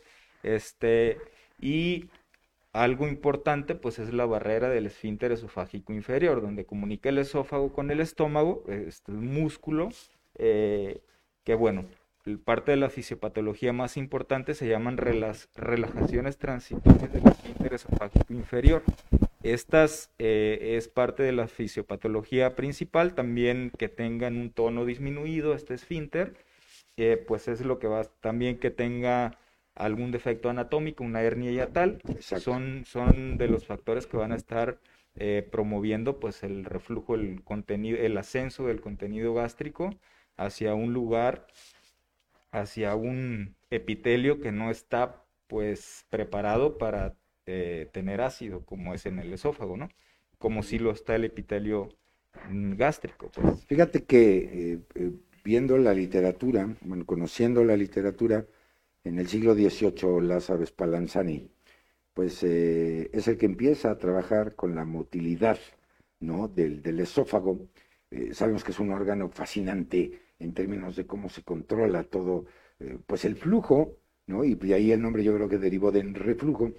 Este, 0.43 1.19
y 1.61 2.09
algo 2.73 3.09
importante, 3.09 3.75
pues 3.75 3.99
es 3.99 4.13
la 4.13 4.27
barrera 4.27 4.69
del 4.69 4.87
esfínter 4.87 5.33
esofágico 5.33 5.93
inferior, 5.93 6.43
donde 6.43 6.67
comunica 6.67 7.09
el 7.09 7.19
esófago 7.19 7.73
con 7.73 7.91
el 7.91 8.01
estómago, 8.01 8.65
este 8.69 9.13
músculo, 9.13 9.89
eh, 10.35 11.01
que 11.45 11.55
bueno, 11.55 11.87
parte 12.45 12.73
de 12.73 12.77
la 12.77 12.91
fisiopatología 12.91 13.73
más 13.73 13.97
importante 13.97 14.55
se 14.55 14.69
llaman 14.69 14.97
relajaciones 14.97 16.39
transitorias 16.39 17.13
del 17.13 17.27
esfínter 17.27 17.75
esofágico 17.75 18.33
inferior. 18.33 18.83
Estas 19.43 20.11
eh, 20.19 20.75
es 20.77 20.89
parte 20.89 21.23
de 21.23 21.33
la 21.33 21.47
fisiopatología 21.47 22.57
principal, 22.57 23.15
también 23.15 23.71
que 23.79 23.89
tengan 23.89 24.37
un 24.37 24.51
tono 24.51 24.85
disminuido 24.85 25.55
este 25.55 25.75
esfínter 25.75 26.35
eh, 26.97 27.23
pues 27.27 27.47
es 27.49 27.61
lo 27.61 27.79
que 27.79 27.89
va 27.89 28.05
también 28.21 28.59
que 28.59 28.71
tenga 28.71 29.39
algún 29.75 30.11
defecto 30.13 30.49
anatómico, 30.49 31.05
una 31.05 31.21
hernia 31.23 31.53
yatal, 31.53 32.01
son, 32.21 32.85
son 32.87 33.37
de 33.37 33.49
los 33.49 33.67
factores 33.67 34.07
que 34.07 34.17
van 34.17 34.33
a 34.33 34.37
estar 34.37 34.79
eh, 35.17 35.47
promoviendo 35.51 36.19
pues 36.19 36.43
el 36.43 36.65
reflujo, 36.65 37.15
el 37.15 37.43
contenido, 37.45 37.99
el 37.99 38.17
ascenso 38.17 38.67
del 38.67 38.81
contenido 38.81 39.35
gástrico 39.35 39.91
hacia 40.39 40.75
un 40.75 40.95
lugar, 40.95 41.47
hacia 42.61 42.95
un 42.95 43.57
epitelio 43.71 44.41
que 44.41 44.53
no 44.53 44.71
está 44.71 45.25
pues 45.47 46.07
preparado 46.11 46.79
para 46.79 47.15
eh, 47.47 47.89
tener 47.93 48.21
ácido, 48.21 48.65
como 48.65 48.95
es 48.95 49.07
en 49.07 49.19
el 49.19 49.33
esófago, 49.33 49.77
¿no? 49.77 49.89
Como 50.39 50.63
si 50.63 50.79
lo 50.79 50.91
está 50.91 51.15
el 51.15 51.25
epitelio 51.25 51.89
mm, 52.51 52.75
gástrico. 52.75 53.31
Pues. 53.31 53.65
Fíjate 53.67 54.05
que 54.05 54.81
eh, 54.95 55.11
viendo 55.45 55.79
la 55.79 55.95
literatura, 55.95 56.69
bueno, 56.81 57.07
conociendo 57.07 57.65
la 57.65 57.77
literatura, 57.77 58.45
en 59.05 59.21
el 59.21 59.29
siglo 59.29 59.55
XVIII 59.55 60.21
Lázaro 60.21 60.67
Spallanzani, 60.67 61.49
pues 62.13 62.43
eh, 62.43 63.11
es 63.13 63.29
el 63.29 63.39
que 63.39 63.47
empieza 63.47 63.91
a 63.91 63.99
trabajar 63.99 64.57
con 64.57 64.75
la 64.75 64.85
motilidad 64.85 65.59
¿no? 66.19 66.49
del, 66.49 66.99
esófago. 66.99 67.69
Eh, 68.11 68.31
sabemos 68.33 68.65
que 68.65 68.73
es 68.73 68.81
un 68.81 68.91
órgano 68.91 69.29
fascinante 69.29 70.19
en 70.39 70.53
términos 70.55 70.97
de 70.97 71.07
cómo 71.07 71.29
se 71.29 71.43
controla 71.43 72.05
todo, 72.05 72.47
eh, 72.81 72.99
pues 73.07 73.25
el 73.25 73.37
flujo, 73.37 73.97
¿no? 74.27 74.45
y 74.45 74.55
de 74.55 74.75
ahí 74.75 74.93
el 74.93 75.03
nombre 75.03 75.25
yo 75.25 75.35
creo 75.35 75.49
que 75.49 75.59
derivó 75.59 75.93
del 75.93 76.15
reflujo. 76.15 76.73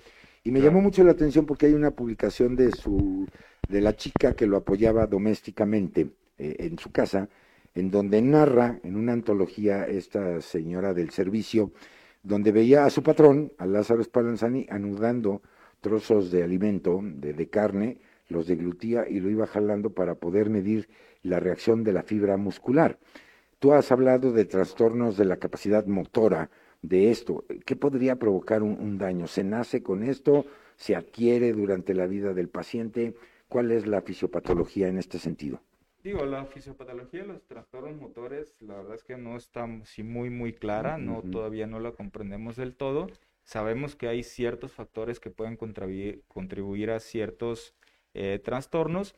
Y 0.43 0.51
me 0.51 0.61
llamó 0.61 0.81
mucho 0.81 1.03
la 1.03 1.11
atención 1.11 1.45
porque 1.45 1.65
hay 1.65 1.73
una 1.73 1.91
publicación 1.91 2.55
de 2.55 2.71
su 2.71 3.27
de 3.67 3.81
la 3.81 3.95
chica 3.95 4.33
que 4.33 4.47
lo 4.47 4.55
apoyaba 4.55 5.05
domésticamente 5.05 6.09
en 6.37 6.79
su 6.79 6.91
casa, 6.91 7.27
en 7.75 7.91
donde 7.91 8.21
narra 8.21 8.79
en 8.83 8.95
una 8.95 9.11
antología 9.11 9.85
esta 9.85 10.39
señora 10.39 10.93
del 10.93 11.09
servicio 11.09 11.73
donde 12.27 12.51
veía 12.51 12.85
a 12.85 12.89
su 12.89 13.03
patrón, 13.03 13.53
a 13.57 13.65
Lázaro 13.65 14.03
Spallanzani, 14.03 14.67
anudando 14.69 15.41
trozos 15.79 16.31
de 16.31 16.43
alimento, 16.43 16.99
de, 17.01 17.49
carne, 17.49 17.99
los 18.27 18.47
deglutía 18.47 19.07
y 19.07 19.19
lo 19.19 19.29
iba 19.29 19.47
jalando 19.47 19.91
para 19.91 20.15
poder 20.15 20.49
medir 20.49 20.89
la 21.23 21.39
reacción 21.39 21.83
de 21.83 21.93
la 21.93 22.03
fibra 22.03 22.35
muscular. 22.35 22.99
Tú 23.59 23.73
has 23.73 23.91
hablado 23.91 24.31
de 24.33 24.45
trastornos 24.45 25.17
de 25.17 25.25
la 25.25 25.37
capacidad 25.37 25.85
motora 25.87 26.51
de 26.83 27.09
esto. 27.09 27.43
¿Qué 27.65 27.75
podría 27.75 28.17
provocar 28.17 28.61
un, 28.61 28.99
daño? 28.99 29.25
¿Se 29.25 29.43
nace 29.43 29.81
con 29.81 30.03
esto? 30.03 30.45
¿Se 30.75 30.95
adquiere 30.95 31.53
durante 31.53 31.95
la 31.95 32.05
vida 32.05 32.35
del 32.35 32.49
paciente? 32.49 33.15
¿Cuál 33.47 33.71
es 33.71 33.87
la 33.87 34.01
fisiopatología 34.01 34.87
en 34.87 34.99
este 34.99 35.17
sentido? 35.17 35.59
Digo, 36.03 36.23
la 36.27 36.45
fisiopatología 36.45 37.21
de 37.21 37.27
los 37.27 37.43
trastornos 37.47 37.97
motores, 37.97 38.61
la 38.61 38.75
verdad 38.75 38.93
es 38.93 39.03
que 39.03 39.17
no 39.17 39.35
está 39.35 39.67
sí, 39.85 40.03
muy, 40.03 40.29
muy 40.29 40.53
clara, 40.53 40.99
no, 40.99 41.23
todavía 41.23 41.65
no 41.65 41.79
la 41.79 41.93
comprendemos 41.93 42.57
del 42.57 42.75
todo. 42.75 43.07
Sabemos 43.43 43.95
que 43.95 44.07
hay 44.07 44.21
ciertos 44.21 44.71
factores 44.71 45.19
que 45.19 45.31
pueden 45.31 45.57
contribuir, 45.57 46.21
contribuir 46.27 46.91
a 46.91 46.99
ciertos 46.99 47.73
eh, 48.13 48.39
trastornos, 48.43 49.15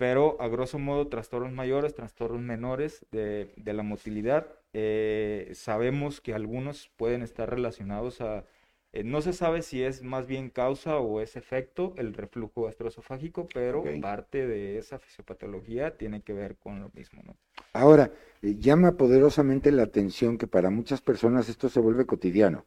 pero 0.00 0.40
a 0.40 0.48
grosso 0.48 0.78
modo 0.78 1.08
trastornos 1.08 1.52
mayores, 1.52 1.94
trastornos 1.94 2.40
menores 2.40 3.04
de, 3.12 3.52
de 3.58 3.72
la 3.74 3.82
motilidad, 3.82 4.46
eh, 4.72 5.50
sabemos 5.52 6.22
que 6.22 6.32
algunos 6.32 6.90
pueden 6.96 7.20
estar 7.20 7.50
relacionados 7.50 8.22
a 8.22 8.46
eh, 8.94 9.04
no 9.04 9.20
se 9.20 9.34
sabe 9.34 9.60
si 9.60 9.82
es 9.82 10.02
más 10.02 10.26
bien 10.26 10.48
causa 10.48 10.96
o 10.96 11.20
es 11.20 11.36
efecto 11.36 11.92
el 11.98 12.14
reflujo 12.14 12.62
gastroesofágico, 12.62 13.46
pero 13.52 13.84
parte 14.00 14.46
de 14.46 14.78
esa 14.78 14.98
fisiopatología 14.98 15.98
tiene 15.98 16.22
que 16.22 16.32
ver 16.32 16.56
con 16.56 16.80
lo 16.80 16.90
mismo, 16.94 17.20
¿no? 17.26 17.36
Ahora, 17.74 18.10
eh, 18.40 18.56
llama 18.58 18.92
poderosamente 18.92 19.70
la 19.70 19.82
atención 19.82 20.38
que 20.38 20.46
para 20.46 20.70
muchas 20.70 21.02
personas 21.02 21.50
esto 21.50 21.68
se 21.68 21.78
vuelve 21.78 22.06
cotidiano. 22.06 22.64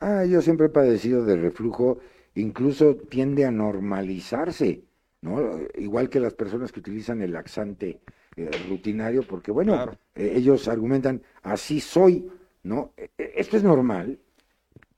Ah, 0.00 0.24
yo 0.24 0.42
siempre 0.42 0.66
he 0.66 0.70
padecido 0.70 1.24
de 1.24 1.36
reflujo, 1.36 1.98
incluso 2.34 2.96
tiende 2.96 3.44
a 3.44 3.52
normalizarse, 3.52 4.82
¿no? 5.24 5.58
Igual 5.76 6.08
que 6.10 6.20
las 6.20 6.34
personas 6.34 6.70
que 6.70 6.80
utilizan 6.80 7.22
el 7.22 7.32
laxante 7.32 8.00
eh, 8.36 8.50
rutinario, 8.68 9.22
porque 9.22 9.50
bueno, 9.50 9.90
ellos 10.14 10.68
argumentan, 10.68 11.22
así 11.42 11.80
soy, 11.80 12.30
¿no? 12.62 12.92
E, 12.96 13.10
e, 13.18 13.32
esto 13.36 13.56
es 13.56 13.64
normal, 13.64 14.18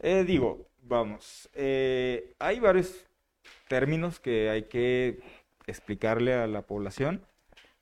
eh, 0.01 0.25
digo, 0.25 0.67
vamos, 0.83 1.49
eh, 1.55 2.35
hay 2.39 2.61
varios 2.61 3.07
términos 3.69 4.21
que 4.21 4.51
hay 4.51 4.65
que 4.65 5.21
explicarle 5.67 6.35
a 6.35 6.47
la 6.47 6.63
población. 6.63 7.23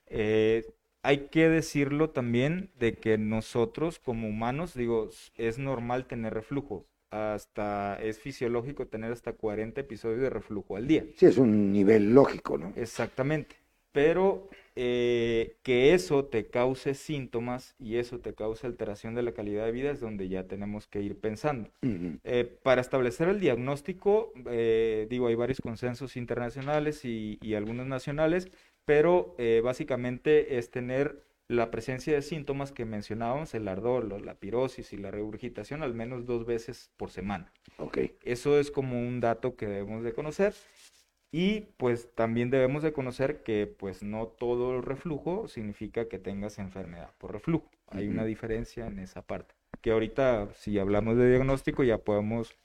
Eh, 0.06 0.64
hay 1.02 1.28
que 1.28 1.48
decirlo 1.48 2.10
también 2.10 2.70
de 2.78 2.94
que 2.94 3.18
nosotros 3.18 3.98
como 3.98 4.28
humanos, 4.28 4.74
digo, 4.74 5.10
es 5.36 5.58
normal 5.58 6.06
tener 6.06 6.34
reflujo. 6.34 6.86
Hasta 7.14 7.96
es 8.02 8.18
fisiológico 8.18 8.88
tener 8.88 9.12
hasta 9.12 9.34
40 9.34 9.80
episodios 9.80 10.20
de 10.20 10.30
reflujo 10.30 10.76
al 10.76 10.88
día. 10.88 11.04
Sí, 11.14 11.26
es 11.26 11.38
un 11.38 11.70
nivel 11.70 12.12
lógico, 12.12 12.58
¿no? 12.58 12.72
Exactamente. 12.74 13.54
Pero 13.92 14.48
eh, 14.74 15.54
que 15.62 15.94
eso 15.94 16.24
te 16.24 16.48
cause 16.48 16.94
síntomas 16.94 17.76
y 17.78 17.98
eso 17.98 18.18
te 18.18 18.34
cause 18.34 18.66
alteración 18.66 19.14
de 19.14 19.22
la 19.22 19.30
calidad 19.30 19.64
de 19.64 19.70
vida 19.70 19.92
es 19.92 20.00
donde 20.00 20.28
ya 20.28 20.48
tenemos 20.48 20.88
que 20.88 21.02
ir 21.02 21.16
pensando. 21.20 21.70
Eh, 22.24 22.58
para 22.64 22.80
establecer 22.80 23.28
el 23.28 23.38
diagnóstico, 23.38 24.32
eh, 24.50 25.06
digo, 25.08 25.28
hay 25.28 25.36
varios 25.36 25.60
consensos 25.60 26.16
internacionales 26.16 27.04
y, 27.04 27.38
algunos 27.54 27.86
nacionales, 27.86 28.48
pero 28.84 29.36
básicamente 29.62 30.58
es 30.58 30.72
tener 30.72 31.22
la 31.48 31.70
presencia 31.70 32.14
de 32.14 32.22
síntomas 32.22 32.72
que 32.72 32.84
mencionábamos, 32.84 33.54
el 33.54 33.68
ardor, 33.68 34.20
la 34.22 34.34
pirosis 34.34 34.92
y 34.92 34.96
la 34.96 35.10
regurgitación, 35.10 35.82
al 35.82 35.94
menos 35.94 36.26
dos 36.26 36.46
veces 36.46 36.90
por 36.96 37.10
semana. 37.10 37.52
Okay. 37.78 38.16
Eso 38.22 38.58
es 38.58 38.70
como 38.70 38.98
un 38.98 39.20
dato 39.20 39.56
que 39.56 39.66
debemos 39.66 40.04
de 40.04 40.12
conocer. 40.12 40.54
Y 41.30 41.62
pues 41.78 42.14
también 42.14 42.50
debemos 42.50 42.84
de 42.84 42.92
conocer 42.92 43.42
que 43.42 43.66
pues 43.66 44.04
no 44.04 44.28
todo 44.28 44.76
el 44.76 44.84
reflujo 44.84 45.48
significa 45.48 46.08
que 46.08 46.20
tengas 46.20 46.60
enfermedad 46.60 47.10
por 47.18 47.32
reflujo. 47.32 47.68
Hay 47.88 48.06
una 48.06 48.24
diferencia 48.24 48.86
en 48.86 49.00
esa 49.00 49.22
parte. 49.22 49.54
Que 49.80 49.90
ahorita 49.90 50.48
si 50.54 50.78
hablamos 50.78 51.16
de 51.16 51.28
diagnóstico 51.28 51.82
ya 51.82 51.98
podemos 51.98 52.56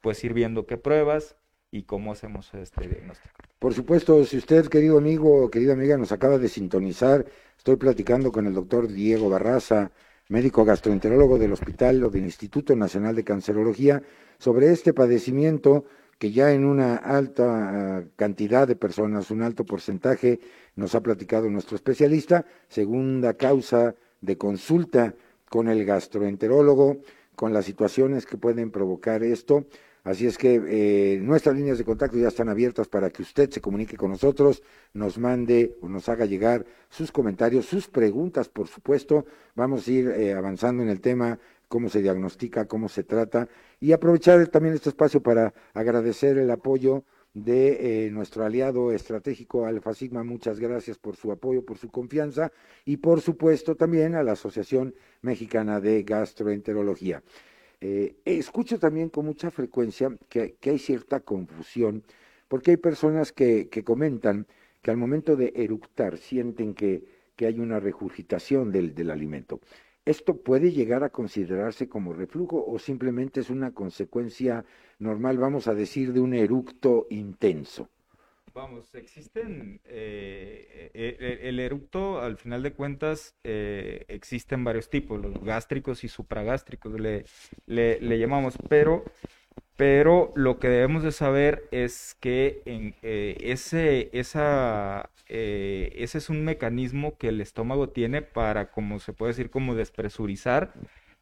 pues 0.00 0.22
ir 0.24 0.34
viendo 0.34 0.66
qué 0.66 0.76
pruebas 0.76 1.36
y 1.70 1.84
cómo 1.84 2.10
hacemos 2.10 2.52
este 2.54 2.88
diagnóstico. 2.88 3.34
Por 3.58 3.72
supuesto, 3.72 4.22
si 4.26 4.36
usted, 4.36 4.66
querido 4.66 4.98
amigo 4.98 5.50
querida 5.50 5.72
amiga, 5.72 5.96
nos 5.96 6.12
acaba 6.12 6.36
de 6.38 6.48
sintonizar, 6.48 7.24
estoy 7.56 7.76
platicando 7.76 8.30
con 8.30 8.46
el 8.46 8.52
doctor 8.52 8.86
Diego 8.86 9.30
Barraza, 9.30 9.92
médico 10.28 10.66
gastroenterólogo 10.66 11.38
del 11.38 11.54
Hospital 11.54 12.04
o 12.04 12.10
del 12.10 12.24
Instituto 12.24 12.76
Nacional 12.76 13.16
de 13.16 13.24
Cancerología, 13.24 14.02
sobre 14.38 14.72
este 14.72 14.92
padecimiento 14.92 15.86
que 16.18 16.32
ya 16.32 16.52
en 16.52 16.66
una 16.66 16.96
alta 16.96 17.44
ah, 17.98 18.04
cantidad 18.16 18.68
de 18.68 18.76
personas, 18.76 19.30
un 19.30 19.40
alto 19.40 19.64
porcentaje, 19.64 20.38
nos 20.74 20.94
ha 20.94 21.02
platicado 21.02 21.48
nuestro 21.48 21.76
especialista, 21.76 22.44
segunda 22.68 23.34
causa 23.34 23.94
de 24.20 24.36
consulta 24.36 25.14
con 25.48 25.68
el 25.68 25.86
gastroenterólogo, 25.86 26.98
con 27.34 27.54
las 27.54 27.64
situaciones 27.64 28.26
que 28.26 28.36
pueden 28.36 28.70
provocar 28.70 29.22
esto. 29.22 29.64
Así 30.06 30.24
es 30.24 30.38
que 30.38 30.62
eh, 30.68 31.18
nuestras 31.20 31.56
líneas 31.56 31.78
de 31.78 31.84
contacto 31.84 32.16
ya 32.16 32.28
están 32.28 32.48
abiertas 32.48 32.86
para 32.86 33.10
que 33.10 33.22
usted 33.22 33.50
se 33.50 33.60
comunique 33.60 33.96
con 33.96 34.12
nosotros, 34.12 34.62
nos 34.94 35.18
mande 35.18 35.76
o 35.80 35.88
nos 35.88 36.08
haga 36.08 36.26
llegar 36.26 36.64
sus 36.88 37.10
comentarios, 37.10 37.66
sus 37.66 37.88
preguntas, 37.88 38.48
por 38.48 38.68
supuesto. 38.68 39.26
Vamos 39.56 39.88
a 39.88 39.90
ir 39.90 40.08
eh, 40.10 40.32
avanzando 40.32 40.84
en 40.84 40.90
el 40.90 41.00
tema 41.00 41.40
cómo 41.66 41.88
se 41.88 42.02
diagnostica, 42.02 42.66
cómo 42.66 42.88
se 42.88 43.02
trata, 43.02 43.48
y 43.80 43.90
aprovechar 43.90 44.46
también 44.46 44.76
este 44.76 44.90
espacio 44.90 45.20
para 45.20 45.52
agradecer 45.74 46.38
el 46.38 46.52
apoyo 46.52 47.02
de 47.34 48.06
eh, 48.06 48.10
nuestro 48.12 48.44
aliado 48.44 48.92
estratégico 48.92 49.66
Alfa 49.66 49.92
Sigma. 49.92 50.22
Muchas 50.22 50.60
gracias 50.60 50.98
por 50.98 51.16
su 51.16 51.32
apoyo, 51.32 51.64
por 51.64 51.78
su 51.78 51.90
confianza 51.90 52.52
y 52.84 52.98
por 52.98 53.22
supuesto 53.22 53.74
también 53.74 54.14
a 54.14 54.22
la 54.22 54.32
Asociación 54.32 54.94
Mexicana 55.20 55.80
de 55.80 56.04
Gastroenterología. 56.04 57.24
Eh, 57.88 58.16
escucho 58.24 58.80
también 58.80 59.10
con 59.10 59.26
mucha 59.26 59.52
frecuencia 59.52 60.10
que, 60.28 60.56
hay 60.60 60.78
cierta 60.80 61.20
confusión 61.20 62.02
porque 62.48 62.72
hay 62.72 62.78
personas 62.78 63.30
que, 63.30 63.68
comentan 63.84 64.48
que 64.82 64.90
al 64.90 64.96
momento 64.96 65.36
de 65.36 65.52
eructar 65.54 66.18
sienten 66.18 66.74
que, 66.74 67.04
hay 67.38 67.60
una 67.60 67.78
regurgitación 67.78 68.72
del 68.72 69.10
alimento. 69.10 69.60
¿Esto 70.04 70.42
puede 70.42 70.72
llegar 70.72 71.04
a 71.04 71.10
considerarse 71.10 71.88
como 71.88 72.12
reflujo 72.12 72.64
o 72.66 72.76
simplemente 72.80 73.38
es 73.38 73.50
una 73.50 73.72
consecuencia 73.72 74.64
normal, 74.98 75.38
vamos 75.38 75.68
a 75.68 75.74
decir, 75.74 76.12
de 76.12 76.18
un 76.18 76.34
eructo 76.34 77.06
intenso? 77.10 77.88
Vamos, 78.56 78.94
existen, 78.94 79.82
eh, 79.84 80.90
eh, 80.94 81.16
eh, 81.20 81.40
el 81.42 81.60
eructo 81.60 82.22
al 82.22 82.38
final 82.38 82.62
de 82.62 82.72
cuentas 82.72 83.36
existen 83.44 84.64
varios 84.64 84.88
tipos, 84.88 85.20
los 85.20 85.44
gástricos 85.44 86.04
y 86.04 86.08
supragástricos 86.08 86.98
le, 86.98 87.26
le 87.66 88.18
llamamos, 88.18 88.56
pero 88.70 89.04
pero 89.76 90.32
lo 90.36 90.58
que 90.58 90.70
debemos 90.70 91.02
de 91.02 91.12
saber 91.12 91.68
es 91.70 92.16
que 92.18 92.62
en, 92.64 92.94
ese, 93.02 94.08
esa, 94.14 95.10
ese 95.26 96.16
es 96.16 96.30
un 96.30 96.42
mecanismo 96.42 97.18
que 97.18 97.28
el 97.28 97.42
estómago 97.42 97.90
tiene 97.90 98.22
para, 98.22 98.70
como 98.70 99.00
se 99.00 99.12
puede 99.12 99.32
decir, 99.32 99.50
como 99.50 99.74
despresurizar 99.74 100.72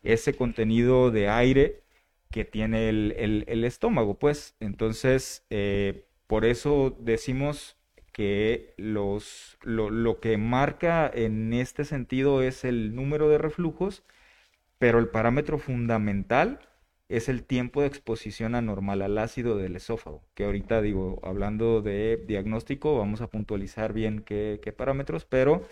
ese 0.04 0.34
contenido 0.36 1.10
de 1.10 1.28
aire 1.28 1.82
que 2.30 2.44
tiene 2.44 2.90
el, 2.90 3.64
estómago, 3.64 4.20
pues. 4.20 4.54
Entonces, 4.60 5.44
por 6.34 6.44
eso 6.44 6.96
decimos 6.98 7.76
que 8.10 8.74
los, 8.76 9.56
lo, 9.62 9.88
lo, 9.88 10.18
que 10.18 10.36
marca 10.36 11.08
en 11.14 11.52
este 11.52 11.84
sentido 11.84 12.42
es 12.42 12.64
el 12.64 12.96
número 12.96 13.28
de 13.28 13.38
reflujos, 13.38 14.02
pero 14.80 14.98
el 14.98 15.10
parámetro 15.10 15.58
fundamental 15.58 16.58
es 17.08 17.28
el 17.28 17.44
tiempo 17.44 17.82
de 17.82 17.86
exposición 17.86 18.56
anormal 18.56 19.02
al 19.02 19.16
ácido 19.18 19.56
del 19.56 19.76
esófago, 19.76 20.24
que 20.34 20.44
ahorita 20.44 20.82
digo, 20.82 21.20
hablando 21.22 21.82
de 21.82 22.20
diagnóstico, 22.26 22.98
vamos 22.98 23.20
a 23.20 23.28
puntualizar 23.28 23.92
bien 23.92 24.18
qué, 24.18 24.58
qué 24.60 24.72
parámetros, 24.72 25.24
pero 25.24 25.62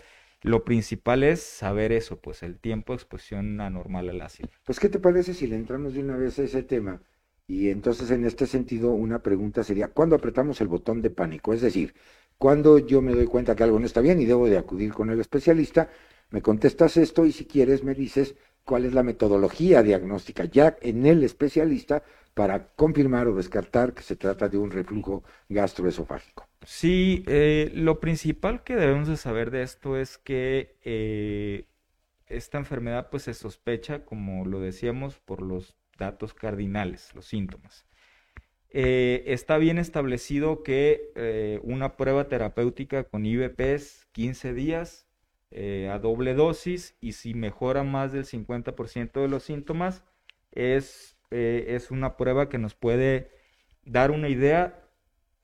lo 0.43 0.63
principal 0.63 1.23
es 1.23 1.43
saber 1.43 1.91
eso, 1.91 2.21
pues 2.21 2.41
el 2.41 2.57
tiempo 2.57 2.93
de 2.93 2.99
exposición 2.99 3.59
anormal 3.59 4.07
al 4.07 4.21
ácido. 4.21 4.47
Pues, 4.63 4.79
¿qué 4.79 4.87
te 4.87 4.99
parece 4.99 5.33
si 5.33 5.45
le 5.45 5.57
entramos 5.57 5.93
de 5.93 5.99
una 5.99 6.15
vez 6.15 6.39
a 6.39 6.43
ese 6.43 6.63
tema? 6.63 7.01
Y 7.47 7.69
entonces, 7.69 8.09
en 8.11 8.25
este 8.25 8.47
sentido, 8.47 8.91
una 8.91 9.19
pregunta 9.21 9.63
sería, 9.63 9.89
¿cuándo 9.89 10.15
apretamos 10.15 10.61
el 10.61 10.67
botón 10.67 11.01
de 11.01 11.09
pánico? 11.09 11.53
Es 11.53 11.61
decir, 11.61 11.93
cuando 12.37 12.79
yo 12.79 13.01
me 13.01 13.13
doy 13.13 13.25
cuenta 13.25 13.55
que 13.55 13.63
algo 13.63 13.79
no 13.79 13.85
está 13.85 14.01
bien 14.01 14.21
y 14.21 14.25
debo 14.25 14.47
de 14.47 14.57
acudir 14.57 14.93
con 14.93 15.09
el 15.09 15.19
especialista, 15.19 15.89
me 16.29 16.41
contestas 16.41 16.97
esto 16.97 17.25
y 17.25 17.31
si 17.31 17.45
quieres 17.45 17.83
me 17.83 17.93
dices 17.93 18.35
cuál 18.63 18.85
es 18.85 18.93
la 18.93 19.03
metodología 19.03 19.83
diagnóstica 19.83 20.45
ya 20.45 20.77
en 20.81 21.05
el 21.05 21.23
especialista 21.23 22.03
para 22.33 22.69
confirmar 22.75 23.27
o 23.27 23.35
descartar 23.35 23.93
que 23.93 24.01
se 24.01 24.15
trata 24.15 24.49
de 24.49 24.57
un 24.57 24.71
reflujo 24.71 25.23
gastroesofágico. 25.49 26.47
Sí, 26.65 27.23
eh, 27.27 27.71
lo 27.75 27.99
principal 27.99 28.63
que 28.63 28.75
debemos 28.75 29.07
de 29.07 29.17
saber 29.17 29.51
de 29.51 29.63
esto 29.63 29.97
es 29.97 30.17
que 30.17 30.77
eh, 30.83 31.67
esta 32.25 32.57
enfermedad 32.57 33.09
pues 33.11 33.23
se 33.23 33.33
sospecha, 33.33 34.05
como 34.05 34.45
lo 34.45 34.59
decíamos, 34.59 35.19
por 35.19 35.41
los 35.41 35.75
datos 35.97 36.33
cardinales, 36.33 37.11
los 37.15 37.25
síntomas. 37.25 37.85
Eh, 38.75 39.23
está 39.27 39.59
bien 39.59 39.77
establecido 39.77 40.63
que 40.63 41.11
eh, 41.15 41.59
una 41.61 41.95
prueba 41.95 42.27
terapéutica 42.27 43.03
con 43.03 43.23
IVPs 43.23 44.07
15 44.13 44.53
días 44.55 45.05
eh, 45.51 45.91
a 45.93 45.99
doble 45.99 46.33
dosis 46.33 46.95
y 46.99 47.11
si 47.11 47.35
mejora 47.35 47.83
más 47.83 48.11
del 48.11 48.25
50% 48.25 49.21
de 49.21 49.27
los 49.27 49.43
síntomas 49.43 50.03
es, 50.51 51.15
es 51.29 51.91
una 51.91 52.17
prueba 52.17 52.49
que 52.49 52.57
nos 52.57 52.73
puede 52.73 53.29
dar 53.85 54.09
una 54.09 54.29
idea 54.29 54.79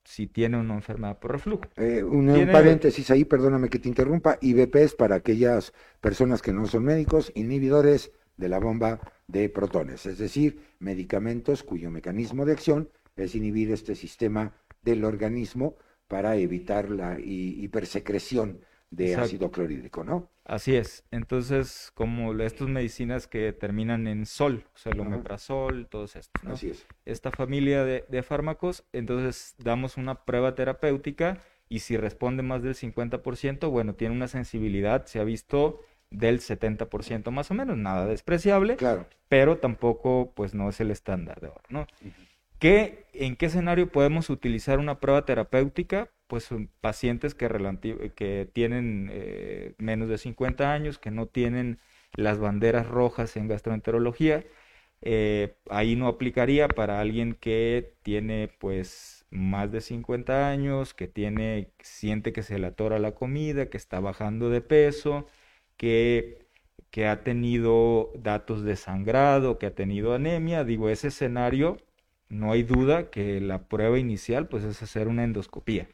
si 0.03 0.25
tiene 0.25 0.57
una 0.57 0.73
enfermedad 0.73 1.19
por 1.19 1.31
reflujo. 1.33 1.65
un, 1.77 2.49
paréntesis 2.51 3.11
ahí, 3.11 3.25
perdóname 3.25 3.69
que 3.69 3.77
te 3.77 3.89
interrumpa, 3.89 4.39
IVPs 4.41 4.95
para 4.95 5.15
aquellas 5.15 5.73
personas 6.01 6.41
que 6.41 6.51
no 6.51 6.65
son 6.65 6.83
médicos, 6.85 7.31
inhibidores 7.35 8.11
de 8.39 8.49
la 8.49 8.59
bomba 8.59 8.99
de 9.27 9.49
protones, 9.49 10.05
es 10.05 10.17
decir, 10.17 10.61
medicamentos 10.79 11.61
cuyo 11.63 11.91
mecanismo 11.91 12.45
de 12.45 12.53
acción 12.53 12.89
es 13.15 13.35
inhibir 13.35 13.71
este 13.71 13.95
sistema 13.95 14.53
del 14.81 15.03
organismo 15.03 15.75
para 16.07 16.37
evitar 16.37 16.89
la 16.89 17.19
hipersecreción 17.19 18.61
de 18.91 19.15
ácido 19.15 19.51
clorhídrico, 19.51 20.03
¿no? 20.03 20.29
Así 20.45 20.75
es. 20.75 21.03
Entonces, 21.11 21.91
como 21.93 22.33
estas 22.41 22.67
medicinas 22.69 23.27
que 23.27 23.53
terminan 23.53 24.07
en 24.07 24.25
sol, 24.25 24.65
o 24.73 24.77
sea, 24.77 24.93
el 24.93 25.01
omeprazol, 25.01 25.87
todos 25.87 26.15
estos, 26.15 26.43
¿no? 26.43 26.53
Así 26.53 26.71
es. 26.71 26.87
Esta 27.05 27.29
familia 27.29 27.83
de, 27.83 28.05
de, 28.07 28.23
fármacos, 28.23 28.85
entonces 28.93 29.53
damos 29.59 29.97
una 29.97 30.25
prueba 30.25 30.55
terapéutica 30.55 31.39
y 31.67 31.79
si 31.79 31.97
responde 31.97 32.41
más 32.41 32.63
del 32.63 32.73
50%, 32.73 33.69
bueno, 33.69 33.93
tiene 33.93 34.15
una 34.15 34.27
sensibilidad, 34.27 35.05
se 35.05 35.19
ha 35.19 35.23
visto 35.23 35.81
del 36.11 36.39
70% 36.39 37.31
más 37.31 37.51
o 37.51 37.53
menos, 37.53 37.77
nada 37.77 38.05
despreciable, 38.05 38.75
claro. 38.75 39.05
pero 39.27 39.57
tampoco 39.57 40.31
pues 40.35 40.53
no 40.53 40.69
es 40.69 40.79
el 40.81 40.91
estándar 40.91 41.39
de 41.39 41.47
oro, 41.47 41.61
¿no? 41.69 41.87
¿Qué, 42.59 43.05
¿En 43.13 43.37
qué 43.37 43.45
escenario 43.45 43.91
podemos 43.91 44.29
utilizar 44.29 44.79
una 44.79 44.99
prueba 44.99 45.25
terapéutica? 45.25 46.09
Pues 46.27 46.49
pacientes 46.81 47.33
que, 47.33 47.47
que 48.15 48.49
tienen 48.51 49.09
eh, 49.11 49.75
menos 49.77 50.09
de 50.09 50.17
50 50.17 50.71
años, 50.71 50.99
que 50.99 51.09
no 51.09 51.25
tienen 51.27 51.79
las 52.13 52.39
banderas 52.39 52.87
rojas 52.87 53.37
en 53.37 53.47
gastroenterología. 53.47 54.45
Eh, 55.01 55.55
ahí 55.69 55.95
no 55.95 56.07
aplicaría 56.07 56.67
para 56.67 56.99
alguien 56.99 57.33
que 57.33 57.93
tiene 58.03 58.49
pues 58.59 59.25
más 59.29 59.71
de 59.71 59.81
50 59.81 60.49
años, 60.49 60.93
que 60.93 61.07
tiene, 61.07 61.71
siente 61.79 62.33
que 62.33 62.43
se 62.43 62.59
le 62.59 62.67
atora 62.67 62.99
la 62.99 63.13
comida, 63.15 63.69
que 63.69 63.77
está 63.77 63.99
bajando 64.01 64.49
de 64.49 64.61
peso, 64.61 65.27
que, 65.79 66.45
que 66.91 67.07
ha 67.07 67.23
tenido 67.23 68.11
datos 68.15 68.63
de 68.63 68.75
sangrado, 68.75 69.57
que 69.59 69.67
ha 69.67 69.75
tenido 69.75 70.13
anemia. 70.13 70.65
Digo, 70.65 70.89
ese 70.89 71.07
escenario 71.07 71.77
no 72.29 72.51
hay 72.51 72.63
duda 72.63 73.09
que 73.09 73.39
la 73.41 73.63
prueba 73.69 73.97
inicial 73.97 74.49
pues 74.49 74.65
es 74.65 74.83
hacer 74.83 75.07
una 75.07 75.23
endoscopía. 75.23 75.87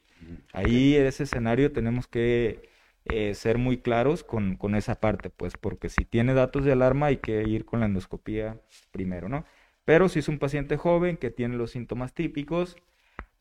Ahí 0.54 0.96
en 0.96 1.06
ese 1.06 1.24
escenario 1.24 1.72
tenemos 1.72 2.08
que 2.08 2.70
eh, 3.06 3.36
ser 3.36 3.60
muy 3.60 3.78
claros 3.78 4.24
con, 4.24 4.56
con, 4.58 4.74
esa 4.76 5.00
parte, 5.00 5.30
pues 5.30 5.56
porque 5.56 5.90
si 5.90 6.04
tiene 6.06 6.34
datos 6.34 6.66
de 6.66 6.72
alarma 6.72 7.08
hay 7.08 7.18
que 7.18 7.44
ir 7.44 7.66
con 7.66 7.80
la 7.82 7.86
endoscopía 7.86 8.60
primero, 8.92 9.30
¿no? 9.30 9.46
Pero 9.86 10.10
si 10.10 10.20
es 10.20 10.28
un 10.30 10.40
paciente 10.40 10.78
joven 10.78 11.18
que 11.18 11.30
tiene 11.30 11.58
los 11.58 11.72
síntomas 11.72 12.14
típicos, 12.14 12.76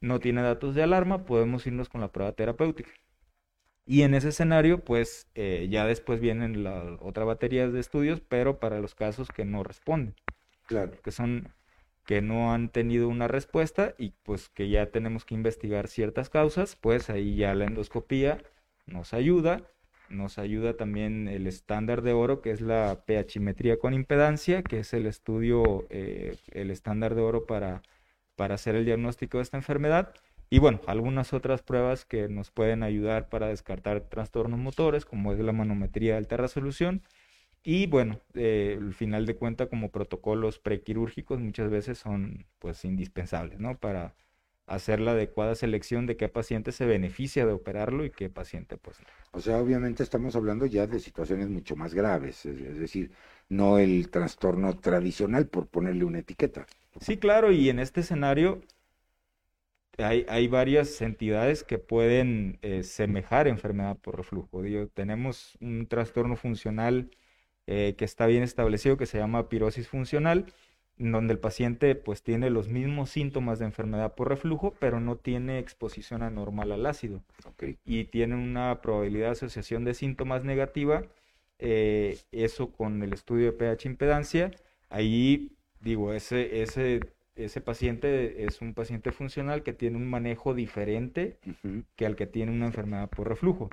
no 0.03 0.21
tiene 0.21 0.43
datos 0.43 0.75
de 0.75 0.83
alarma, 0.83 1.25
podemos 1.25 1.67
irnos 1.67 1.89
con 1.89 2.03
la 2.03 2.13
prueba 2.13 2.33
terapéutica. 2.33 2.91
Y 3.87 4.03
en 4.03 4.15
ese 4.15 4.31
escenario, 4.31 4.83
pues 4.83 5.29
eh, 5.35 5.69
ya 5.71 5.85
después 5.87 6.21
vienen 6.21 6.65
la 6.65 6.97
otra 7.01 7.25
batería 7.25 7.69
de 7.69 7.81
estudios, 7.81 8.21
pero 8.21 8.59
para 8.59 8.81
los 8.81 8.95
casos 8.95 9.29
que 9.29 9.45
no 9.45 9.63
responden. 9.63 10.15
Claro. 10.67 10.93
Que 11.03 11.13
son 11.13 11.53
que 12.07 12.21
no 12.21 12.53
han 12.53 12.69
tenido 12.69 13.09
una 13.09 13.29
respuesta 13.29 13.95
y 13.99 14.11
pues 14.23 14.49
que 14.51 14.69
ya 14.69 14.91
tenemos 14.91 15.25
que 15.25 15.35
investigar 15.35 15.89
ciertas 15.89 16.29
causas, 16.29 16.77
pues 16.77 17.09
ahí 17.11 17.37
ya 17.37 17.55
la 17.55 17.65
endoscopía 17.65 18.43
nos 18.87 19.15
ayuda. 19.15 19.63
Nos 20.11 20.39
ayuda 20.39 20.77
también 20.77 21.29
el 21.29 21.47
estándar 21.47 22.03
de 22.03 22.13
oro, 22.13 22.43
que 22.43 22.51
es 22.51 22.61
la 22.61 23.05
pHimetría 23.07 23.79
con 23.79 23.95
impedancia, 23.95 24.63
que 24.63 24.81
es 24.81 24.93
el 24.93 25.07
estudio, 25.07 25.87
eh, 25.89 26.37
el 26.53 26.71
estándar 26.71 27.15
de 27.15 27.23
oro 27.23 27.47
para, 27.47 27.83
para 28.37 28.57
hacer 28.57 28.75
el 28.75 28.85
diagnóstico 28.85 29.39
de 29.39 29.45
esta 29.45 29.57
enfermedad. 29.57 30.15
Y 30.51 30.59
bueno, 30.59 30.81
algunas 30.87 31.33
otras 31.33 31.63
pruebas 31.63 32.05
que 32.05 32.29
nos 32.29 32.51
pueden 32.51 32.83
ayudar 32.83 33.29
para 33.29 33.49
descartar 33.49 34.01
trastornos 34.03 34.59
motores, 34.59 35.05
como 35.05 35.33
es 35.33 35.39
la 35.41 35.53
manometría 35.53 36.13
de 36.13 36.19
alta 36.19 36.37
resolución 36.37 37.03
y 37.67 37.87
bueno, 37.87 38.21
eh, 38.35 38.77
al 38.79 38.93
final 38.93 39.25
de 39.25 39.37
cuentas, 39.37 39.69
como 39.69 39.91
protocolos 39.91 40.59
prequirúrgicos 40.59 41.41
muchas 41.41 41.71
veces 41.71 41.97
son 41.97 42.45
pues 42.59 42.85
indispensables, 42.85 43.59
¿no? 43.59 43.79
Para 43.79 44.15
hacer 44.67 45.01
la 45.01 45.13
adecuada 45.13 45.55
selección 45.55 46.05
de 46.07 46.19
qué 46.19 46.29
paciente 46.29 46.73
se 46.73 46.85
beneficia 46.85 47.47
de 47.47 47.53
operarlo 47.53 48.05
y 48.05 48.11
qué 48.11 48.29
paciente 48.29 48.77
pues 48.77 49.01
no. 49.01 49.07
O 49.33 49.41
sea, 49.41 49.59
obviamente 49.59 50.03
estamos 50.03 50.37
hablando 50.37 50.67
ya 50.67 50.87
de 50.87 51.01
situaciones 51.01 51.49
mucho 51.49 51.75
más 51.75 51.95
graves, 51.95 52.45
es, 52.45 52.79
decir, 52.79 53.13
no 53.49 53.79
el 53.79 54.11
trastorno 54.11 54.77
tradicional 54.77 55.47
por 55.47 55.67
ponerle 55.67 56.05
una 56.05 56.19
etiqueta. 56.19 56.67
Sí, 57.01 57.17
claro, 57.17 57.51
y 57.51 57.71
en 57.71 57.79
este 57.79 58.01
escenario 58.01 58.61
hay, 59.99 60.27
hay 60.29 60.49
varias 60.49 61.01
entidades 61.03 61.65
que 61.65 61.79
pueden 61.79 62.59
eh, 62.63 62.83
semejar 62.83 63.49
enfermedad 63.49 63.97
por 63.99 64.17
reflujo. 64.17 64.63
Digo, 64.63 64.89
tenemos 64.89 65.57
un 65.61 65.87
trastorno 65.87 66.37
funcional 66.37 67.11
eh, 67.67 67.95
que 67.97 68.05
está 68.05 68.27
bien 68.27 68.43
establecido, 68.43 68.97
que 68.97 69.07
se 69.07 69.19
llama 69.19 69.49
pirosis 69.49 69.89
funcional, 69.89 70.47
donde 70.97 71.33
el 71.33 71.39
paciente 71.39 71.95
pues 71.95 72.23
tiene 72.23 72.51
los 72.51 72.69
mismos 72.69 73.11
síntomas 73.11 73.59
de 73.59 73.67
enfermedad 73.67 74.15
por 74.15 74.29
reflujo, 74.29 74.75
pero 74.79 75.01
no 75.01 75.17
tiene 75.17 75.59
exposición 75.59 76.23
anormal 76.23 76.73
al 76.73 76.87
ácido. 76.87 77.23
Y 77.85 78.05
tiene 78.05 78.35
una 78.37 78.81
probabilidad 78.83 79.27
de 79.27 79.33
asociación 79.33 79.85
de 79.85 79.95
síntomas 79.95 80.45
negativa, 80.45 81.03
eh, 81.59 82.19
eso 82.33 82.73
con 82.73 83.03
el 83.03 83.13
estudio 83.13 83.47
de 83.47 83.53
pH 83.53 83.87
impedancia, 83.87 84.51
ahí 84.91 85.55
digo, 85.85 86.13
ese, 86.15 86.63
ese, 86.63 87.01
ese 87.37 87.61
paciente 87.61 88.45
es 88.45 88.61
un 88.61 88.75
paciente 88.75 89.13
funcional 89.13 89.63
que 89.63 89.73
tiene 89.73 89.97
un 89.97 90.09
manejo 90.09 90.55
diferente 90.55 91.39
que 91.97 92.07
al 92.07 92.17
que 92.17 92.27
tiene 92.27 92.53
una 92.53 92.67
enfermedad 92.67 93.11
por 93.11 93.29
reflujo. 93.29 93.71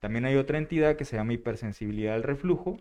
También 0.00 0.24
hay 0.24 0.36
otra 0.36 0.58
entidad 0.58 0.96
que 0.96 1.04
se 1.04 1.16
llama 1.16 1.32
hipersensibilidad 1.32 2.14
al 2.14 2.22
reflujo, 2.22 2.78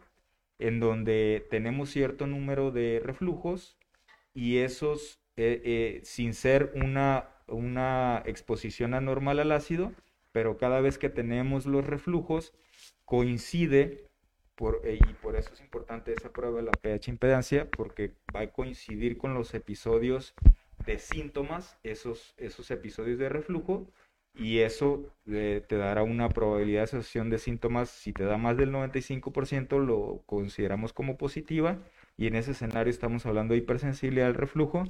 en 0.59 0.79
donde 0.79 1.45
tenemos 1.49 1.89
cierto 1.89 2.27
número 2.27 2.71
de 2.71 3.01
reflujos 3.03 3.77
y 4.33 4.57
esos, 4.57 5.19
eh, 5.37 5.61
eh, 5.63 6.01
sin 6.03 6.33
ser 6.33 6.71
una, 6.75 7.29
una 7.47 8.23
exposición 8.25 8.93
anormal 8.93 9.39
al 9.39 9.51
ácido, 9.51 9.93
pero 10.31 10.57
cada 10.57 10.81
vez 10.81 10.97
que 10.97 11.09
tenemos 11.09 11.65
los 11.65 11.85
reflujos, 11.85 12.53
coincide, 13.05 14.09
por, 14.55 14.81
eh, 14.83 14.99
y 15.09 15.13
por 15.13 15.35
eso 15.35 15.53
es 15.53 15.61
importante 15.61 16.13
esa 16.13 16.31
prueba 16.31 16.57
de 16.57 16.63
la 16.63 16.71
pH 16.71 17.09
impedancia, 17.09 17.69
porque 17.69 18.13
va 18.35 18.41
a 18.41 18.51
coincidir 18.51 19.17
con 19.17 19.33
los 19.33 19.53
episodios 19.53 20.33
de 20.85 20.99
síntomas, 20.99 21.77
esos, 21.83 22.33
esos 22.37 22.69
episodios 22.71 23.19
de 23.19 23.29
reflujo, 23.29 23.87
y 24.35 24.59
eso 24.59 25.13
eh, 25.27 25.63
te 25.67 25.77
dará 25.77 26.03
una 26.03 26.29
probabilidad 26.29 26.81
de 26.81 26.83
asociación 26.83 27.29
de 27.29 27.37
síntomas, 27.37 27.89
si 27.89 28.13
te 28.13 28.23
da 28.23 28.37
más 28.37 28.57
del 28.57 28.71
95% 28.71 29.79
lo 29.79 30.23
consideramos 30.25 30.93
como 30.93 31.17
positiva, 31.17 31.77
y 32.17 32.27
en 32.27 32.35
ese 32.35 32.51
escenario 32.51 32.91
estamos 32.91 33.25
hablando 33.25 33.53
de 33.53 33.59
hipersensibilidad 33.59 34.27
al 34.27 34.35
reflujo, 34.35 34.85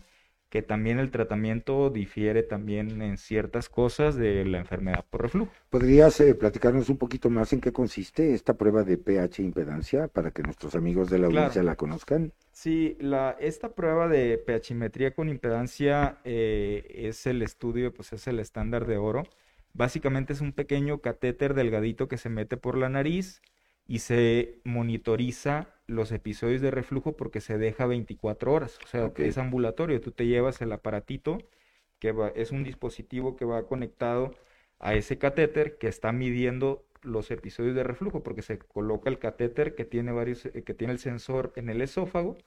que 0.53 0.61
también 0.61 0.99
el 0.99 1.09
tratamiento 1.09 1.89
difiere 1.89 2.43
también 2.43 3.01
en 3.01 3.17
ciertas 3.17 3.69
cosas 3.69 4.15
de 4.15 4.45
la 4.45 4.59
enfermedad 4.59 5.03
por 5.09 5.23
reflujo. 5.23 5.51
¿Podrías 5.71 6.19
eh, 6.19 6.35
platicarnos 6.35 6.89
un 6.89 6.97
poquito 6.97 7.31
más 7.31 7.53
en 7.53 7.59
qué 7.59 7.73
consiste 7.73 8.35
esta 8.35 8.53
prueba 8.53 8.83
de 8.83 8.99
pH 8.99 9.41
impedancia 9.41 10.09
para 10.09 10.29
que 10.29 10.43
nuestros 10.43 10.75
amigos 10.75 11.09
de 11.09 11.17
la 11.17 11.25
audiencia 11.25 11.63
la 11.63 11.75
conozcan? 11.75 12.33
Sí, 12.51 12.95
la, 12.99 13.35
esta 13.39 13.73
prueba 13.73 14.07
de 14.07 14.37
pHimetría 14.45 15.15
con 15.15 15.27
impedancia 15.27 16.19
eh, 16.23 16.85
es 17.09 17.25
el 17.25 17.41
estudio, 17.41 17.91
pues 17.91 18.13
es 18.13 18.27
el 18.27 18.37
estándar 18.37 18.85
de 18.85 18.97
oro. 18.97 19.23
Básicamente 19.73 20.33
es 20.33 20.41
un 20.41 20.53
pequeño 20.53 20.99
catéter 20.99 21.55
delgadito 21.55 22.07
que 22.07 22.19
se 22.19 22.29
mete 22.29 22.57
por 22.57 22.77
la 22.77 22.89
nariz 22.89 23.41
y 23.87 23.99
se 23.99 24.61
monitoriza 24.65 25.72
los 25.87 26.11
episodios 26.11 26.61
de 26.61 26.71
reflujo 26.71 27.15
porque 27.17 27.41
se 27.41 27.57
deja 27.57 27.85
24 27.85 28.53
horas, 28.53 28.79
o 28.83 28.87
sea, 28.87 29.11
es 29.17 29.37
ambulatorio, 29.37 30.01
tú 30.01 30.11
te 30.11 30.27
llevas 30.27 30.61
el 30.61 30.71
aparatito, 30.71 31.39
que 31.99 32.13
es 32.35 32.51
un 32.51 32.63
dispositivo 32.63 33.35
que 33.35 33.45
va 33.45 33.67
conectado 33.67 34.33
a 34.79 34.93
ese 34.95 35.17
catéter 35.17 35.77
que 35.77 35.87
está 35.87 36.11
midiendo 36.11 36.85
los 37.01 37.31
episodios 37.31 37.75
de 37.75 37.83
reflujo, 37.83 38.23
porque 38.23 38.41
se 38.41 38.57
coloca 38.57 39.09
el 39.09 39.19
catéter 39.19 39.75
que 39.75 39.85
tiene 39.85 40.11
varios, 40.11 40.45
eh, 40.45 40.63
que 40.63 40.73
tiene 40.73 40.93
el 40.93 40.99
sensor 40.99 41.51
en 41.55 41.69
el 41.69 41.81
esófago, 41.81 42.37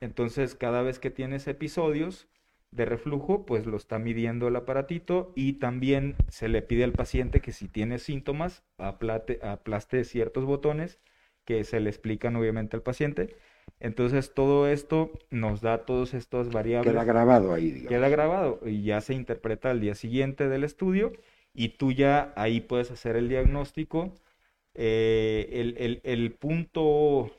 entonces 0.00 0.54
cada 0.54 0.82
vez 0.82 0.98
que 0.98 1.10
tienes 1.10 1.46
episodios, 1.46 2.28
de 2.72 2.84
reflujo, 2.84 3.46
pues 3.46 3.64
lo 3.64 3.76
está 3.76 3.98
midiendo 3.98 4.48
el 4.48 4.56
aparatito 4.56 5.32
y 5.34 5.54
también 5.54 6.16
se 6.28 6.48
le 6.48 6.62
pide 6.62 6.84
al 6.84 6.92
paciente 6.92 7.40
que 7.40 7.52
si 7.52 7.68
tiene 7.68 7.98
síntomas, 7.98 8.64
aplaste 8.76 10.04
ciertos 10.04 10.44
botones 10.44 11.00
que 11.46 11.64
se 11.64 11.80
le 11.80 11.88
explican 11.88 12.36
obviamente 12.36 12.76
al 12.76 12.82
paciente. 12.82 13.36
Entonces 13.80 14.34
todo 14.34 14.68
esto 14.68 15.10
nos 15.30 15.62
da 15.62 15.86
todas 15.86 16.12
estas 16.12 16.50
variables. 16.50 16.92
Queda 16.92 17.04
grabado 17.04 17.54
ahí, 17.54 17.70
digamos. 17.70 17.88
Queda 17.88 18.08
grabado 18.10 18.60
y 18.66 18.82
ya 18.82 19.00
se 19.00 19.14
interpreta 19.14 19.70
al 19.70 19.80
día 19.80 19.94
siguiente 19.94 20.48
del 20.48 20.64
estudio 20.64 21.12
y 21.54 21.70
tú 21.70 21.92
ya 21.92 22.32
ahí 22.36 22.60
puedes 22.60 22.90
hacer 22.90 23.16
el 23.16 23.28
diagnóstico. 23.28 24.12
Eh, 24.74 25.48
el, 25.52 25.74
el, 25.78 26.00
el 26.04 26.32
punto 26.32 27.32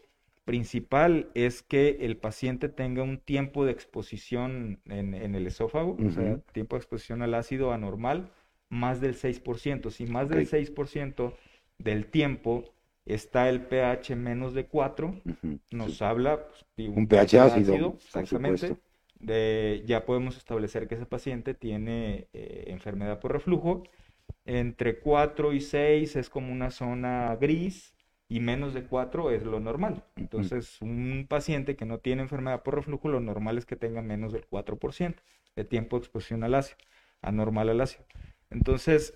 principal 0.48 1.30
es 1.34 1.62
que 1.62 1.98
el 2.02 2.16
paciente 2.16 2.70
tenga 2.70 3.04
un 3.04 3.18
tiempo 3.18 3.66
de 3.66 3.74
exposición 3.74 4.80
en, 4.86 5.36
el 5.36 5.46
esófago, 5.46 5.98
o 6.00 6.10
sea, 6.10 6.38
tiempo 6.54 6.78
de 6.78 6.80
exposición 6.80 7.22
al 7.22 7.34
ácido 7.34 7.74
anormal, 7.74 8.32
más 8.70 9.02
del 9.02 9.16
6%. 9.16 9.92
Si 9.92 10.06
más 10.06 10.30
del 10.30 10.48
6% 10.48 11.34
del 11.80 12.06
tiempo 12.06 12.64
está 13.08 13.50
el 13.50 13.62
pH 13.62 14.16
menos 14.16 14.54
de 14.54 14.66
4, 14.66 15.22
nos 15.72 16.02
habla 16.02 16.48
pues, 16.48 16.66
de 16.76 16.90
un, 16.90 17.08
pH 17.08 17.40
ácido, 17.40 17.96
exactamente. 17.98 18.78
De, 19.20 19.84
ya 19.86 20.06
podemos 20.06 20.38
establecer 20.38 20.88
que 20.88 20.96
ese 20.96 21.08
paciente 21.08 21.54
tiene 21.54 22.28
eh, 22.34 22.66
enfermedad 22.68 23.20
por 23.20 23.34
reflujo. 23.34 23.84
Entre 24.46 25.00
4 25.00 25.54
y 25.54 25.62
6 25.62 26.16
es 26.16 26.30
como 26.30 26.52
una 26.52 26.70
zona 26.70 27.36
gris 27.36 27.94
y 28.30 28.40
menos 28.40 28.74
de 28.74 28.84
4 28.84 29.32
es 29.32 29.44
lo 29.44 29.60
normal. 29.60 30.04
Entonces, 30.16 30.82
un 30.82 31.26
paciente 31.28 31.76
que 31.76 31.86
no 31.86 32.00
tiene 32.00 32.22
enfermedad 32.22 32.62
por 32.62 32.76
reflujo, 32.76 33.10
lo 33.10 33.20
normal 33.20 33.58
es 33.58 33.66
que 33.66 33.76
tenga 33.76 34.02
menos 34.02 34.34
del 34.34 34.48
4% 34.50 35.16
de 35.56 35.64
tiempo 35.64 35.98
de 35.98 36.02
exposición 36.04 36.44
al 36.44 36.56
ácido, 36.56 36.78
anormal 37.22 37.70
al 37.70 37.82
ácido. 37.82 38.06
Entonces, 38.50 39.14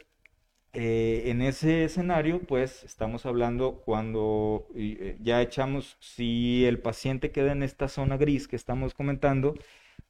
eh, 0.74 1.24
en 1.26 1.42
ese 1.42 1.84
escenario, 1.84 2.40
pues 2.40 2.84
estamos 2.84 3.26
hablando 3.26 3.82
cuando 3.86 4.68
eh, 4.76 5.18
ya 5.22 5.42
echamos, 5.42 5.98
si 6.00 6.66
el 6.66 6.80
paciente 6.80 7.32
queda 7.32 7.52
en 7.52 7.64
esta 7.64 7.88
zona 7.88 8.18
gris 8.18 8.48
que 8.48 8.56
estamos 8.56 8.94
comentando, 8.94 9.56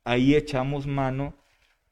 ahí 0.04 0.36
echamos 0.36 0.88
mano 0.88 1.34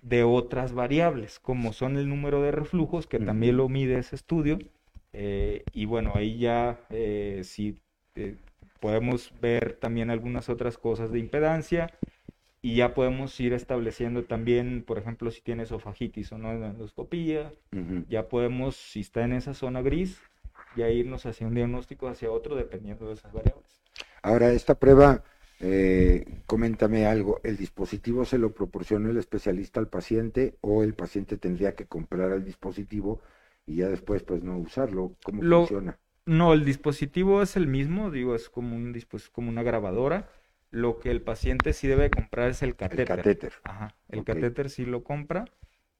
de 0.01 0.23
otras 0.23 0.73
variables, 0.73 1.39
como 1.39 1.73
son 1.73 1.97
el 1.97 2.08
número 2.10 2.41
de 2.41 2.51
reflujos, 2.51 3.08
que 3.08 3.19
también 3.19 3.58
lo 3.58 3.69
mide 3.69 3.99
ese 3.99 4.15
estudio, 4.15 4.60
eh, 5.13 5.63
y 5.73 5.86
bueno, 5.86 6.13
ahí 6.15 6.38
ya 6.38 6.79
eh, 6.89 7.41
sí 7.43 7.82
podemos 8.79 9.34
ver 9.41 9.73
también 9.73 10.10
algunas 10.10 10.49
otras 10.49 10.77
cosas 10.77 11.12
de 11.12 11.19
impedancia 11.19 11.91
y 12.62 12.76
ya 12.76 12.93
podemos 12.93 13.39
ir 13.39 13.54
estableciendo 13.54 14.24
también, 14.26 14.84
por 14.86 14.98
ejemplo, 14.98 15.32
si 15.32 15.41
tiene 15.41 15.63
esofagitis 15.63 16.32
o 16.32 16.38
no 16.38 16.52
en 16.52 16.63
endoscopía, 16.63 17.52
ya 18.10 18.28
podemos, 18.28 18.76
si 18.76 19.00
está 19.00 19.24
en 19.24 19.34
esa 19.34 19.54
zona 19.54 19.82
gris, 19.82 20.22
ya 20.76 20.89
irnos 20.89 21.26
hacia 21.26 21.48
un 21.48 21.56
diagnóstico 21.56 22.08
hacia 22.08 22.32
otro 22.32 22.56
dependiendo 22.56 23.08
de 23.08 23.13
esas 23.13 23.32
variables. 23.32 23.82
Ahora, 24.22 24.52
esta 24.52 24.76
prueba, 24.76 25.24
coméntame 26.45 27.06
algo, 27.06 27.39
¿el 27.43 27.58
dispositivo 27.58 28.26
se 28.26 28.38
lo 28.38 28.54
proporciona 28.54 29.10
el 29.10 29.17
especialista 29.17 29.80
al 29.80 29.88
paciente 29.88 30.58
o 30.62 30.84
el 30.84 30.93
paciente 30.93 31.38
tendría 31.38 31.76
que 31.76 31.86
comprar 31.86 32.32
el 32.32 32.43
dispositivo 32.43 33.22
y 33.69 33.78
ya 33.78 33.88
después 33.88 34.24
pues 34.24 34.43
no 34.43 34.58
usarlo. 34.58 35.15
¿Cómo 35.24 35.41
funciona? 35.43 35.98
No, 36.26 36.54
el 36.54 36.65
dispositivo 36.65 37.41
es 37.41 37.56
el 37.56 37.67
mismo, 37.67 38.12
digo, 38.12 38.36
es 38.36 38.50
como 38.50 38.76
un 38.76 39.00
como 39.32 39.50
una 39.50 39.63
grabadora. 39.63 40.30
Lo 40.71 40.99
que 40.99 41.12
el 41.12 41.21
paciente 41.21 41.73
sí 41.73 41.88
debe 41.88 42.10
comprar 42.10 42.49
es 42.49 42.62
el 42.62 42.75
catéter. 42.75 43.01
El 43.01 43.17
catéter. 43.17 43.53
Ajá. 43.63 43.95
El 44.10 44.23
catéter 44.23 44.69
sí 44.69 44.86
lo 44.86 45.03
compra 45.03 45.45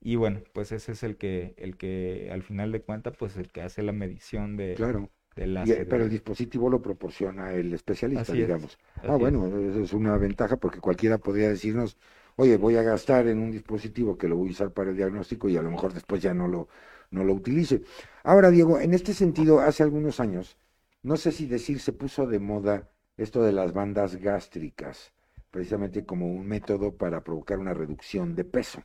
y 0.02 0.16
bueno, 0.16 0.42
pues 0.54 0.72
ese 0.72 0.94
es 0.94 1.04
el 1.04 1.18
que 1.18 1.54
el 1.58 1.76
que 1.78 2.30
al 2.32 2.44
final 2.44 2.72
de 2.72 2.82
cuentas 2.82 3.14
pues 3.18 3.36
el 3.38 3.50
que 3.52 3.62
hace 3.62 3.84
la 3.84 3.92
medición 3.92 4.56
de 4.56 4.76
Claro. 4.76 5.10
pero 5.36 6.04
el 6.04 6.10
dispositivo 6.10 6.70
lo 6.70 6.82
proporciona 6.82 7.54
el 7.54 7.74
especialista, 7.74 8.34
digamos. 8.34 8.78
ah, 9.04 9.16
bueno, 9.16 9.48
eso 9.48 9.82
es 9.82 9.94
una 9.94 10.18
ventaja 10.18 10.58
porque 10.58 10.80
cualquiera 10.80 11.18
podría 11.18 11.50
decirnos, 11.50 11.98
oye, 12.36 12.58
voy 12.58 12.76
a 12.78 12.84
gastar 12.84 13.28
en 13.28 13.40
un 13.40 13.52
dispositivo 13.52 14.18
que 14.18 14.28
lo 14.28 14.36
voy 14.38 14.50
a 14.50 14.52
usar 14.52 14.72
para 14.72 14.92
el 14.92 14.98
diagnóstico 14.98 15.50
y 15.50 15.58
a 15.58 15.62
lo 15.62 15.72
mejor 15.72 15.94
después 15.94 16.22
ya 16.22 16.34
no 16.34 16.48
lo, 16.48 16.70
no 17.12 17.24
lo 17.24 17.34
utilice. 17.34 17.82
Ahora, 18.24 18.52
Diego, 18.52 18.80
en 18.80 18.94
este 18.94 19.14
sentido, 19.14 19.60
hace 19.60 19.84
algunos 19.84 20.20
años, 20.20 20.58
no 21.04 21.18
sé 21.18 21.32
si 21.32 21.46
decir, 21.46 21.80
se 21.80 21.94
puso 21.94 22.28
de 22.28 22.40
moda 22.40 22.90
esto 23.22 23.44
de 23.44 23.52
las 23.52 23.74
bandas 23.74 24.16
gástricas, 24.16 25.14
precisamente 25.52 26.06
como 26.06 26.28
un 26.28 26.48
método 26.48 26.96
para 26.96 27.24
provocar 27.24 27.60
una 27.60 27.74
reducción 27.74 28.36
de 28.36 28.46
peso. 28.46 28.84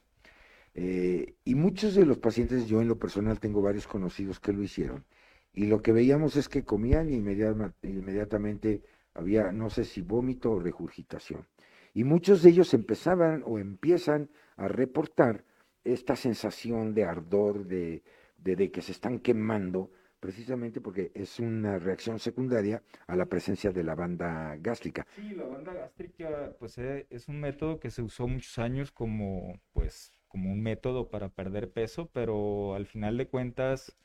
Eh, 0.75 1.37
y 1.45 1.55
muchos 1.55 1.95
de 1.95 2.05
los 2.05 2.19
pacientes, 2.19 2.67
yo 2.67 2.83
en 2.83 2.89
lo 2.89 2.99
personal 2.99 3.39
tengo 3.39 3.63
varios 3.63 3.87
conocidos 3.87 4.41
que 4.41 4.53
lo 4.53 4.63
hicieron, 4.63 5.05
y 5.53 5.67
lo 5.67 5.83
que 5.83 5.93
veíamos 5.93 6.35
es 6.35 6.49
que 6.49 6.65
comían 6.65 7.11
y 7.11 7.15
inmediatamente 7.15 8.83
había, 9.15 9.53
no 9.53 9.71
sé 9.71 9.85
si 9.85 10.03
vómito 10.03 10.51
o 10.51 10.59
regurgitación. 10.59 11.47
Y 11.93 12.03
muchos 12.03 12.43
de 12.43 12.51
ellos 12.51 12.75
empezaban 12.75 13.45
o 13.47 13.61
empiezan 13.61 14.29
a 14.57 14.67
reportar 14.67 15.45
esta 15.85 16.17
sensación 16.17 16.93
de 16.93 17.05
ardor, 17.05 17.67
de, 17.67 18.03
de, 18.39 18.71
que 18.73 18.83
se 18.83 18.91
están 18.91 19.21
quemando, 19.21 19.93
precisamente 20.25 20.81
porque 20.81 21.13
es 21.15 21.39
una 21.39 21.79
reacción 21.79 22.19
secundaria 22.19 22.83
a 23.07 23.15
la 23.15 23.27
presencia 23.27 23.73
de 23.73 23.85
la 23.85 23.95
banda 23.95 24.57
gástrica. 24.59 25.07
Sí, 25.17 25.35
la 25.35 25.45
banda 25.45 25.75
gástrica 25.75 26.57
pues 26.59 26.79
eh, 26.79 27.07
es 27.11 27.29
un 27.29 27.41
método 27.41 27.79
que 27.79 27.91
se 27.91 28.01
usó 28.01 28.27
muchos 28.27 28.59
años 28.59 28.91
como 28.91 29.61
pues 29.75 30.13
como 30.29 30.51
un 30.51 30.63
método 30.63 31.11
para 31.11 31.29
perder 31.29 31.71
peso, 31.71 32.09
pero 32.11 32.75
al 32.75 32.87
final 32.87 33.19
de 33.19 33.29
cuentas 33.29 33.99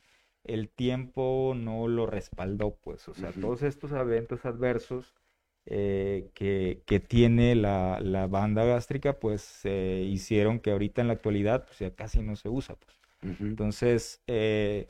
el 0.44 0.68
tiempo 0.68 1.54
no 1.56 1.88
lo 1.88 2.04
respaldó, 2.04 2.76
pues, 2.82 3.08
o 3.08 3.14
sea, 3.14 3.32
todos 3.32 3.62
estos 3.62 3.92
eventos 3.92 4.44
adversos 4.44 5.14
eh, 5.64 6.28
que, 6.34 6.82
que, 6.84 7.00
tiene 7.00 7.54
la, 7.54 7.98
la, 8.02 8.26
banda 8.26 8.64
gástrica, 8.66 9.18
pues 9.18 9.40
se 9.40 10.02
hicieron 10.02 10.60
que 10.60 10.70
ahorita 10.70 11.00
en 11.00 11.08
la 11.08 11.14
actualidad 11.14 11.64
pues, 11.64 11.78
ya 11.78 11.94
casi 11.94 12.20
no 12.20 12.36
se 12.36 12.50
usa. 12.50 12.76
Pues. 12.76 13.00
Entonces, 13.40 14.22
eh, 14.26 14.88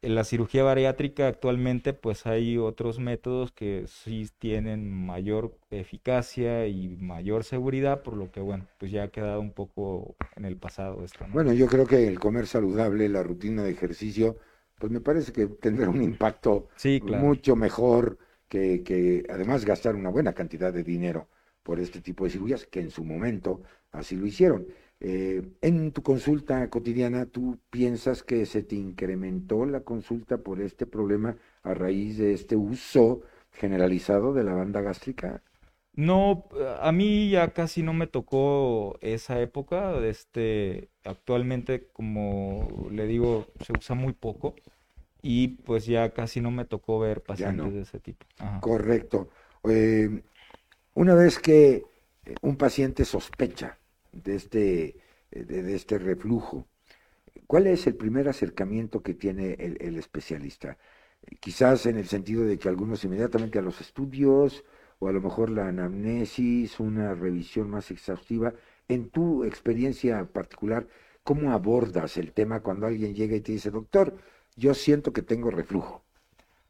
en 0.00 0.14
la 0.14 0.24
cirugía 0.24 0.62
bariátrica 0.62 1.26
actualmente 1.26 1.92
pues 1.92 2.26
hay 2.26 2.56
otros 2.56 2.98
métodos 3.00 3.50
que 3.52 3.84
sí 3.88 4.28
tienen 4.38 4.90
mayor 4.90 5.56
eficacia 5.70 6.66
y 6.66 6.96
mayor 6.96 7.44
seguridad, 7.44 8.02
por 8.02 8.14
lo 8.14 8.30
que 8.30 8.40
bueno, 8.40 8.66
pues 8.78 8.92
ya 8.92 9.04
ha 9.04 9.08
quedado 9.08 9.40
un 9.40 9.52
poco 9.52 10.16
en 10.36 10.44
el 10.44 10.56
pasado 10.56 11.04
esto. 11.04 11.26
Bueno, 11.32 11.52
yo 11.52 11.66
creo 11.66 11.86
que 11.86 12.06
el 12.06 12.20
comer 12.20 12.46
saludable, 12.46 13.08
la 13.08 13.22
rutina 13.22 13.62
de 13.64 13.70
ejercicio, 13.70 14.36
pues 14.78 14.92
me 14.92 15.00
parece 15.00 15.32
que 15.32 15.46
tendrá 15.46 15.88
un 15.88 16.02
impacto 16.02 16.68
mucho 17.02 17.56
mejor 17.56 18.18
que, 18.48 19.24
además 19.28 19.64
gastar 19.64 19.96
una 19.96 20.10
buena 20.10 20.32
cantidad 20.32 20.72
de 20.72 20.84
dinero 20.84 21.28
por 21.62 21.80
este 21.80 22.00
tipo 22.00 22.24
de 22.24 22.30
cirugías, 22.30 22.66
que 22.66 22.80
en 22.80 22.90
su 22.90 23.04
momento 23.04 23.62
así 23.90 24.16
lo 24.16 24.26
hicieron. 24.26 24.66
Eh, 25.00 25.42
en 25.62 25.92
tu 25.92 26.02
consulta 26.02 26.68
cotidiana, 26.70 27.26
¿tú 27.26 27.58
piensas 27.70 28.22
que 28.22 28.46
se 28.46 28.62
te 28.62 28.76
incrementó 28.76 29.64
la 29.66 29.80
consulta 29.82 30.38
por 30.38 30.60
este 30.60 30.86
problema 30.86 31.36
a 31.62 31.74
raíz 31.74 32.18
de 32.18 32.32
este 32.34 32.56
uso 32.56 33.22
generalizado 33.52 34.32
de 34.34 34.44
la 34.44 34.54
banda 34.54 34.80
gástrica? 34.80 35.42
No, 35.94 36.48
a 36.80 36.92
mí 36.92 37.30
ya 37.30 37.52
casi 37.52 37.82
no 37.82 37.92
me 37.92 38.06
tocó 38.06 38.98
esa 39.00 39.40
época. 39.40 39.98
Este, 40.06 40.90
actualmente, 41.04 41.88
como 41.92 42.88
le 42.92 43.06
digo, 43.06 43.46
se 43.64 43.72
usa 43.72 43.96
muy 43.96 44.12
poco 44.12 44.54
y 45.22 45.48
pues 45.48 45.86
ya 45.86 46.10
casi 46.14 46.40
no 46.40 46.50
me 46.52 46.64
tocó 46.66 47.00
ver 47.00 47.22
pacientes 47.22 47.74
de 47.74 47.82
ese 47.82 48.00
tipo. 48.00 48.26
Correcto. 48.60 49.28
Eh, 49.64 50.22
Una 50.94 51.14
vez 51.14 51.38
que 51.38 51.84
un 52.42 52.56
paciente 52.56 53.04
sospecha 53.04 53.77
de 54.12 54.34
este, 54.34 54.96
eh, 55.30 55.44
de, 55.44 55.74
este 55.74 55.98
reflujo, 55.98 56.66
¿cuál 57.46 57.66
es 57.66 57.86
el 57.86 57.94
primer 57.96 58.28
acercamiento 58.28 59.02
que 59.02 59.14
tiene 59.14 59.54
el, 59.54 59.96
especialista? 59.96 60.78
Quizás 61.40 61.86
en 61.86 61.96
el 61.98 62.06
sentido 62.06 62.44
de 62.44 62.58
que 62.58 62.68
algunos 62.68 63.04
inmediatamente 63.04 63.58
a 63.58 63.62
los 63.62 63.80
estudios 63.80 64.64
o 64.98 65.08
a 65.08 65.12
lo 65.12 65.20
mejor 65.20 65.50
la 65.50 65.68
anamnesis, 65.68 66.80
una 66.80 67.14
revisión 67.14 67.70
más 67.70 67.90
exhaustiva. 67.90 68.54
En 68.88 69.10
tu 69.10 69.44
experiencia 69.44 70.24
particular, 70.26 70.88
¿cómo 71.24 71.52
abordas 71.52 72.16
el 72.16 72.32
tema 72.32 72.60
cuando 72.60 72.86
alguien 72.86 73.14
llega 73.14 73.36
y 73.36 73.40
te 73.40 73.52
dice, 73.52 73.70
doctor, 73.70 74.16
yo 74.56 74.74
siento 74.74 75.12
que 75.12 75.22
tengo 75.22 75.50
reflujo? 75.50 76.04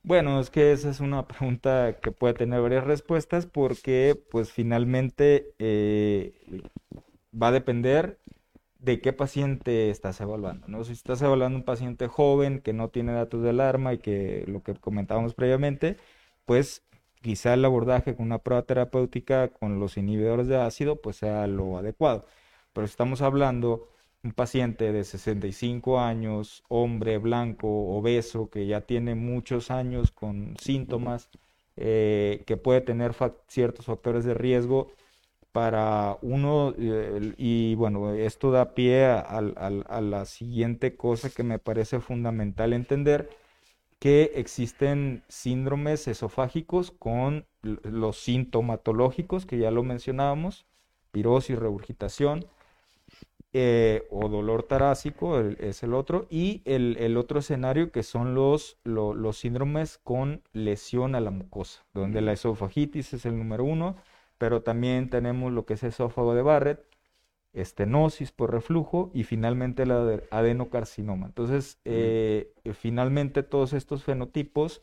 Bueno, 0.03 0.40
es 0.40 0.51
que 0.51 0.72
esa 0.72 0.90
es 0.90 1.01
una 1.01 1.27
pregunta 1.27 1.98
que 2.01 2.12
puede 2.12 2.35
tener 2.35 2.61
varias 2.61 2.85
respuestas 2.85 3.46
porque 3.46 4.18
pues 4.31 4.53
finalmente 4.53 5.53
eh, 5.59 6.33
va 7.40 7.48
a 7.48 7.53
depender 7.53 8.18
de 8.79 9.01
qué 9.01 9.12
paciente 9.12 9.90
estás 9.90 10.20
evaluando, 10.20 10.68
¿no? 10.68 10.85
Si 10.85 10.92
estás 10.92 11.20
evaluando 11.22 11.59
un 11.59 11.64
paciente 11.64 12.07
joven 12.09 12.61
que 12.61 12.72
no 12.72 12.90
tiene 12.90 13.12
datos 13.12 13.42
de 13.42 13.51
alarma 13.51 13.94
y 13.94 13.98
que 13.98 14.44
lo 14.46 14.62
que 14.62 14.74
comentábamos 14.74 15.35
previamente, 15.35 15.96
pues 16.44 16.85
quizá 17.22 17.55
el 17.55 17.64
abordaje 17.64 18.14
con 18.16 18.27
una 18.27 18.38
prueba 18.38 18.62
terapéutica 18.62 19.48
con 19.48 19.81
los 19.81 19.96
inhibidores 19.96 20.46
de 20.48 20.57
ácido 20.57 21.01
pues 21.01 21.16
sea 21.16 21.46
lo 21.46 21.79
adecuado. 21.79 22.27
Pero 22.72 22.87
si 22.87 22.92
estamos 22.92 23.22
hablando 23.22 23.88
un 24.22 24.33
paciente 24.33 24.92
de 24.92 25.05
65 25.05 26.01
años, 26.01 26.64
hombre 26.68 27.18
blanco, 27.18 27.68
obeso, 27.96 28.51
que 28.51 28.66
ya 28.66 28.83
tiene 28.83 29.14
muchos 29.14 29.70
años 29.70 30.11
con 30.12 30.57
síntomas, 30.61 31.31
eh, 31.77 32.42
que 32.46 32.57
puede 32.57 32.81
tener 32.81 33.14
ciertos 33.48 33.87
factores 33.87 34.24
de 34.24 34.35
riesgo 34.35 34.92
para 35.52 36.18
uno, 36.22 36.74
eh, 36.78 37.34
y 37.37 37.74
bueno, 37.74 38.12
esto 38.12 38.50
da 38.50 38.74
pie 38.74 39.06
a, 39.06 39.40
la 39.40 40.24
siguiente 40.26 40.96
cosa 40.96 41.30
que 41.30 41.42
me 41.42 41.58
parece 41.58 42.00
fundamental 42.00 42.72
entender, 42.72 43.30
que 43.98 44.32
existen 44.37 45.24
síndromes 45.28 46.06
esofágicos 46.06 46.92
con 46.92 47.46
los 47.62 48.18
sintomatológicos, 48.18 49.46
que 49.46 49.58
ya 49.58 49.70
lo 49.70 49.82
mencionábamos, 49.82 50.66
pirosis, 51.11 51.58
regurgitación, 51.58 52.46
eh, 53.54 54.06
o 54.11 54.28
dolor 54.28 54.62
tarásico 54.64 55.40
es 55.40 55.82
el 55.82 55.94
otro, 55.94 56.26
y 56.30 56.62
el, 56.66 57.16
otro 57.16 57.40
escenario 57.40 57.90
que 57.90 58.02
son 58.02 58.34
los, 58.34 58.78
los 58.84 59.38
síndromes 59.38 59.98
con 60.04 60.42
lesión 60.52 61.14
a 61.14 61.20
la 61.20 61.30
mucosa, 61.30 61.84
donde 61.94 62.20
la 62.20 62.32
esofagitis 62.32 63.14
es 63.14 63.24
el 63.24 63.38
número 63.38 63.64
uno, 63.64 63.96
pero 64.38 64.62
también 64.62 65.11
tenemos 65.11 65.53
lo 65.53 65.66
que 65.66 65.74
es 65.74 65.83
esófago 65.83 66.35
de 66.35 66.42
Barrett, 66.42 66.81
estenosis 67.53 68.33
por 68.33 68.53
reflujo 68.53 69.11
y 69.12 69.24
finalmente 69.24 69.83
el 69.83 70.22
adenocarcinoma. 70.31 71.27
Entonces, 71.27 71.79
eh, 71.85 72.53
finalmente 72.74 73.42
todos 73.42 73.72
estos 73.72 74.05
fenotipos 74.05 74.83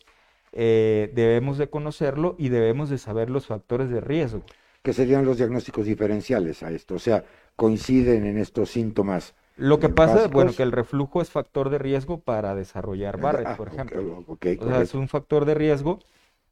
eh, 0.51 1.11
debemos 1.13 1.57
de 1.57 1.69
conocerlo 1.69 2.35
y 2.37 2.49
debemos 2.49 2.89
de 2.89 2.97
saber 2.97 3.29
los 3.29 3.47
factores 3.47 3.89
de 3.89 4.01
riesgo. 4.01 4.43
¿Qué 4.81 4.93
serían 4.93 5.25
los 5.25 5.37
diagnósticos 5.37 5.85
diferenciales 5.85 6.63
a 6.63 6.71
esto? 6.71 6.95
O 6.95 6.99
sea, 6.99 7.25
coinciden 7.55 8.25
en 8.25 8.37
estos 8.37 8.69
síntomas. 8.69 9.35
Lo 9.57 9.79
que 9.79 9.89
pasa, 9.89 10.25
es 10.25 10.31
bueno, 10.31 10.53
que 10.53 10.63
el 10.63 10.71
reflujo 10.71 11.21
es 11.21 11.29
factor 11.29 11.69
de 11.69 11.77
riesgo 11.77 12.19
para 12.19 12.55
desarrollar 12.55 13.19
Barrett, 13.19 13.47
ah, 13.47 13.57
por 13.57 13.69
ejemplo. 13.69 14.25
o 14.27 14.37
sea, 14.67 14.81
es 14.81 14.93
un 14.93 15.07
factor 15.07 15.45
de 15.45 15.55
riesgo 15.55 15.99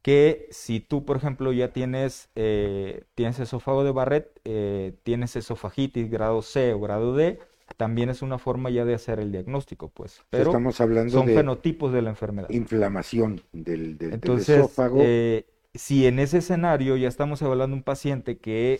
que 0.04 0.48
si 0.50 0.80
tú, 0.80 1.06
por 1.06 1.16
ejemplo, 1.16 1.50
ya 1.54 1.72
tienes, 1.72 2.28
eh, 2.34 3.04
tienes 3.14 3.40
esófago 3.40 3.84
de 3.84 3.90
Barrett, 3.90 4.38
eh, 4.44 4.92
tienes 5.02 5.34
esofagitis 5.34 6.10
grado 6.10 6.42
C 6.42 6.74
o 6.74 6.80
grado 6.80 7.16
D, 7.16 7.38
también 7.78 8.10
es 8.10 8.20
una 8.20 8.36
forma 8.36 8.68
ya 8.68 8.84
de 8.84 8.92
hacer 8.92 9.18
el 9.18 9.32
diagnóstico, 9.32 9.88
pues. 9.88 10.20
Pero 10.28 10.50
Estamos 10.50 10.78
hablando 10.82 11.10
son 11.10 11.28
fenotipos 11.28 11.90
de 11.94 12.02
la 12.02 12.10
enfermedad. 12.10 12.50
Inflamación 12.50 13.40
del, 13.54 13.96
del, 13.96 14.20
esófago. 14.38 14.98
Eh, 15.00 15.46
si 15.72 16.06
en 16.06 16.18
ese 16.18 16.36
escenario 16.36 16.98
ya 16.98 17.08
estamos 17.08 17.40
evaluando 17.40 17.74
un 17.74 17.82
paciente 17.82 18.36
que, 18.36 18.78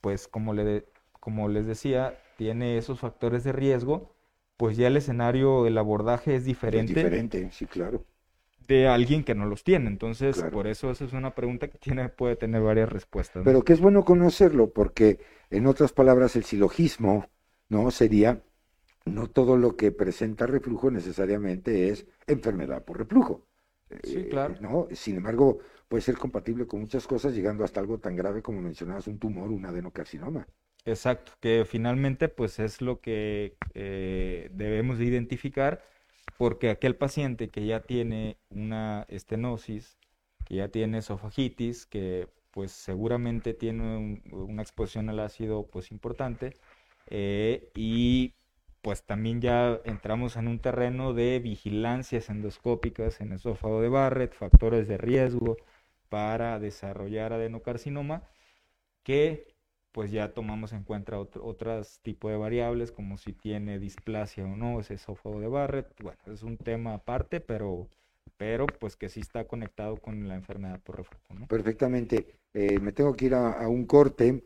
pues 0.00 0.28
como, 0.28 0.54
le, 0.54 0.84
como 1.18 1.48
les 1.48 1.66
decía, 1.66 2.16
tiene 2.36 2.78
esos 2.78 3.00
factores 3.00 3.42
de 3.42 3.50
riesgo, 3.50 4.14
pues 4.56 4.76
ya 4.76 4.86
el 4.86 4.96
escenario, 4.96 5.66
el 5.66 5.76
abordaje 5.78 6.36
es 6.36 6.44
diferente. 6.44 6.92
Es 6.92 6.96
diferente, 6.96 7.48
sí, 7.50 7.66
claro. 7.66 8.04
De 8.66 8.88
alguien 8.88 9.24
que 9.24 9.34
no 9.34 9.46
los 9.46 9.64
tiene. 9.64 9.88
Entonces, 9.88 10.42
por 10.52 10.66
eso 10.66 10.90
esa 10.90 11.04
es 11.04 11.12
una 11.12 11.34
pregunta 11.34 11.68
que 11.68 11.78
tiene, 11.78 12.08
puede 12.08 12.36
tener 12.36 12.62
varias 12.62 12.88
respuestas. 12.88 13.42
Pero 13.44 13.62
que 13.62 13.72
es 13.72 13.80
bueno 13.80 14.04
conocerlo, 14.04 14.70
porque 14.72 15.20
en 15.50 15.66
otras 15.66 15.92
palabras, 15.92 16.36
el 16.36 16.44
silogismo, 16.44 17.28
¿no? 17.68 17.90
Sería, 17.90 18.42
no 19.04 19.28
todo 19.28 19.56
lo 19.56 19.76
que 19.76 19.92
presenta 19.92 20.46
reflujo 20.46 20.90
necesariamente 20.90 21.90
es 21.90 22.06
enfermedad 22.26 22.84
por 22.84 22.98
reflujo. 22.98 23.46
Sí, 24.02 24.16
eh, 24.18 24.28
claro. 24.28 24.54
¿no? 24.60 24.88
Sin 24.92 25.16
embargo, 25.16 25.58
puede 25.88 26.02
ser 26.02 26.16
compatible 26.16 26.66
con 26.66 26.80
muchas 26.80 27.06
cosas, 27.06 27.34
llegando 27.34 27.64
hasta 27.64 27.80
algo 27.80 27.98
tan 27.98 28.16
grave 28.16 28.42
como 28.42 28.60
mencionabas, 28.60 29.06
un 29.06 29.18
tumor, 29.18 29.50
un 29.50 29.66
adenocarcinoma. 29.66 30.46
Exacto, 30.86 31.32
que 31.40 31.64
finalmente 31.66 32.28
pues 32.28 32.58
es 32.58 32.82
lo 32.82 33.00
que 33.00 33.56
eh, 33.72 34.50
debemos 34.52 34.98
de 34.98 35.06
identificar, 35.06 35.82
porque 36.38 36.70
aquel 36.70 36.96
paciente 36.96 37.48
que 37.50 37.66
ya 37.66 37.80
tiene 37.80 38.38
una 38.50 39.06
estenosis, 39.08 39.98
que 40.44 40.56
ya 40.56 40.68
tiene 40.68 40.98
esofagitis, 40.98 41.86
que 41.86 42.28
pues 42.50 42.72
seguramente 42.72 43.54
tiene 43.54 44.22
una 44.32 44.62
exposición 44.62 45.08
al 45.08 45.20
ácido 45.20 45.66
pues 45.66 45.90
importante, 45.90 46.54
eh, 47.08 47.70
y 47.74 48.34
pues 48.82 49.04
también 49.04 49.40
ya 49.40 49.80
entramos 49.84 50.36
en 50.36 50.48
un 50.48 50.58
terreno 50.60 51.14
de 51.14 51.38
vigilancias 51.40 52.28
endoscópicas 52.28 53.20
en 53.20 53.32
esófago 53.32 53.80
de 53.80 53.88
Barrett, 53.88 54.34
factores 54.34 54.86
de 54.88 54.98
riesgo 54.98 55.56
para 56.10 56.58
desarrollar 56.60 57.32
adenocarcinoma, 57.32 58.22
que 59.02 59.53
pues 59.94 60.10
ya 60.10 60.32
tomamos 60.32 60.72
en 60.72 60.82
cuenta 60.82 61.16
otros 61.20 62.00
tipos 62.02 62.32
de 62.32 62.36
variables, 62.36 62.90
como 62.90 63.16
si 63.16 63.32
tiene 63.32 63.78
displasia 63.78 64.44
o 64.44 64.56
no, 64.56 64.80
ese 64.80 64.94
esófago 64.94 65.38
de 65.38 65.46
Barrett. 65.46 65.86
Bueno, 66.02 66.18
es 66.26 66.42
un 66.42 66.56
tema 66.56 66.94
aparte, 66.94 67.40
pero, 67.40 67.88
pero 68.36 68.66
pues 68.66 68.96
que 68.96 69.08
sí 69.08 69.20
está 69.20 69.46
conectado 69.46 69.96
con 69.98 70.26
la 70.26 70.34
enfermedad 70.34 70.80
por 70.80 70.96
reflujo. 70.96 71.46
Perfectamente. 71.46 72.40
Eh, 72.52 72.80
me 72.80 72.90
tengo 72.90 73.14
que 73.14 73.26
ir 73.26 73.34
a, 73.34 73.68
un 73.68 73.86
corte, 73.86 74.42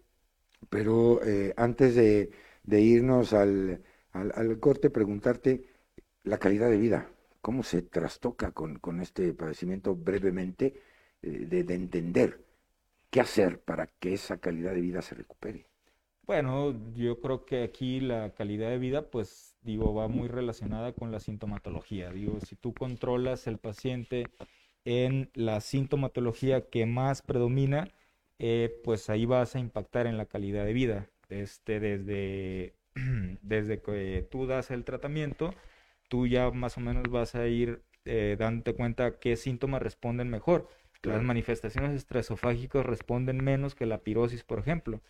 pero 0.69 1.25
eh, 1.25 1.55
antes 1.57 1.95
de, 1.95 2.31
irnos 2.67 3.33
al, 3.33 3.83
al, 4.13 4.61
corte, 4.61 4.91
preguntarte 4.91 5.65
la 6.25 6.37
calidad 6.37 6.69
de 6.69 6.77
vida. 6.77 7.11
¿Cómo 7.41 7.63
se 7.63 7.81
trastoca 7.81 8.53
con, 8.53 9.01
este 9.01 9.33
padecimiento 9.33 9.97
brevemente 9.97 10.75
eh, 11.23 11.47
de 11.49 11.75
entender? 11.75 12.48
¿Qué 13.11 13.21
hacer 13.21 13.61
para 13.61 13.87
que 13.87 14.15
esa 14.15 14.39
calidad 14.39 14.73
de 14.75 14.81
vida 14.81 15.03
se 15.03 15.15
recupere? 15.15 15.67
Bueno, 16.23 16.75
yo 16.95 17.21
creo 17.21 17.47
que 17.47 17.63
aquí 17.63 18.01
la 18.01 18.35
calidad 18.35 18.69
de 18.69 18.79
vida, 18.79 19.11
pues 19.11 19.57
digo, 19.63 19.95
va 19.95 20.09
muy 20.09 20.29
relacionada 20.29 20.93
con 20.93 21.11
la 21.11 21.21
sintomatología. 21.21 22.11
Digo, 22.13 22.39
si 22.41 22.55
tú 22.55 22.75
controlas 22.75 23.47
el 23.47 23.59
paciente 23.59 24.29
en 24.85 25.31
la 25.35 25.61
sintomatología 25.63 26.69
que 26.69 26.85
más 26.87 27.23
predomina, 27.23 27.89
eh, 28.39 28.79
pues 28.85 29.09
ahí 29.11 29.25
vas 29.25 29.57
a 29.57 29.59
impactar 29.59 30.07
en 30.07 30.19
la 30.19 30.27
calidad 30.27 30.67
de 30.67 30.75
vida. 30.75 31.11
Este, 31.31 31.81
desde, 31.81 32.75
desde 33.43 33.81
que 33.81 34.27
tú 34.31 34.47
das 34.47 34.71
el 34.71 34.85
tratamiento, 34.85 35.55
tú 36.09 36.27
ya 36.27 36.51
más 36.51 36.77
o 36.77 36.81
menos 36.81 37.05
vas 37.11 37.35
a 37.35 37.47
ir 37.49 37.83
eh, 38.05 38.37
dándote 38.39 38.75
cuenta 38.75 39.19
qué 39.19 39.37
síntomas 39.37 39.83
responden 39.83 40.29
mejor. 40.31 40.69
Las 41.03 41.23
manifestaciones 41.23 41.95
estresofágicas 41.95 42.85
responden 42.85 43.43
menos 43.43 43.75
que 43.75 43.87
la 43.87 43.99
pirosis, 43.99 44.43
por 44.43 44.59
ejemplo, 44.59 45.01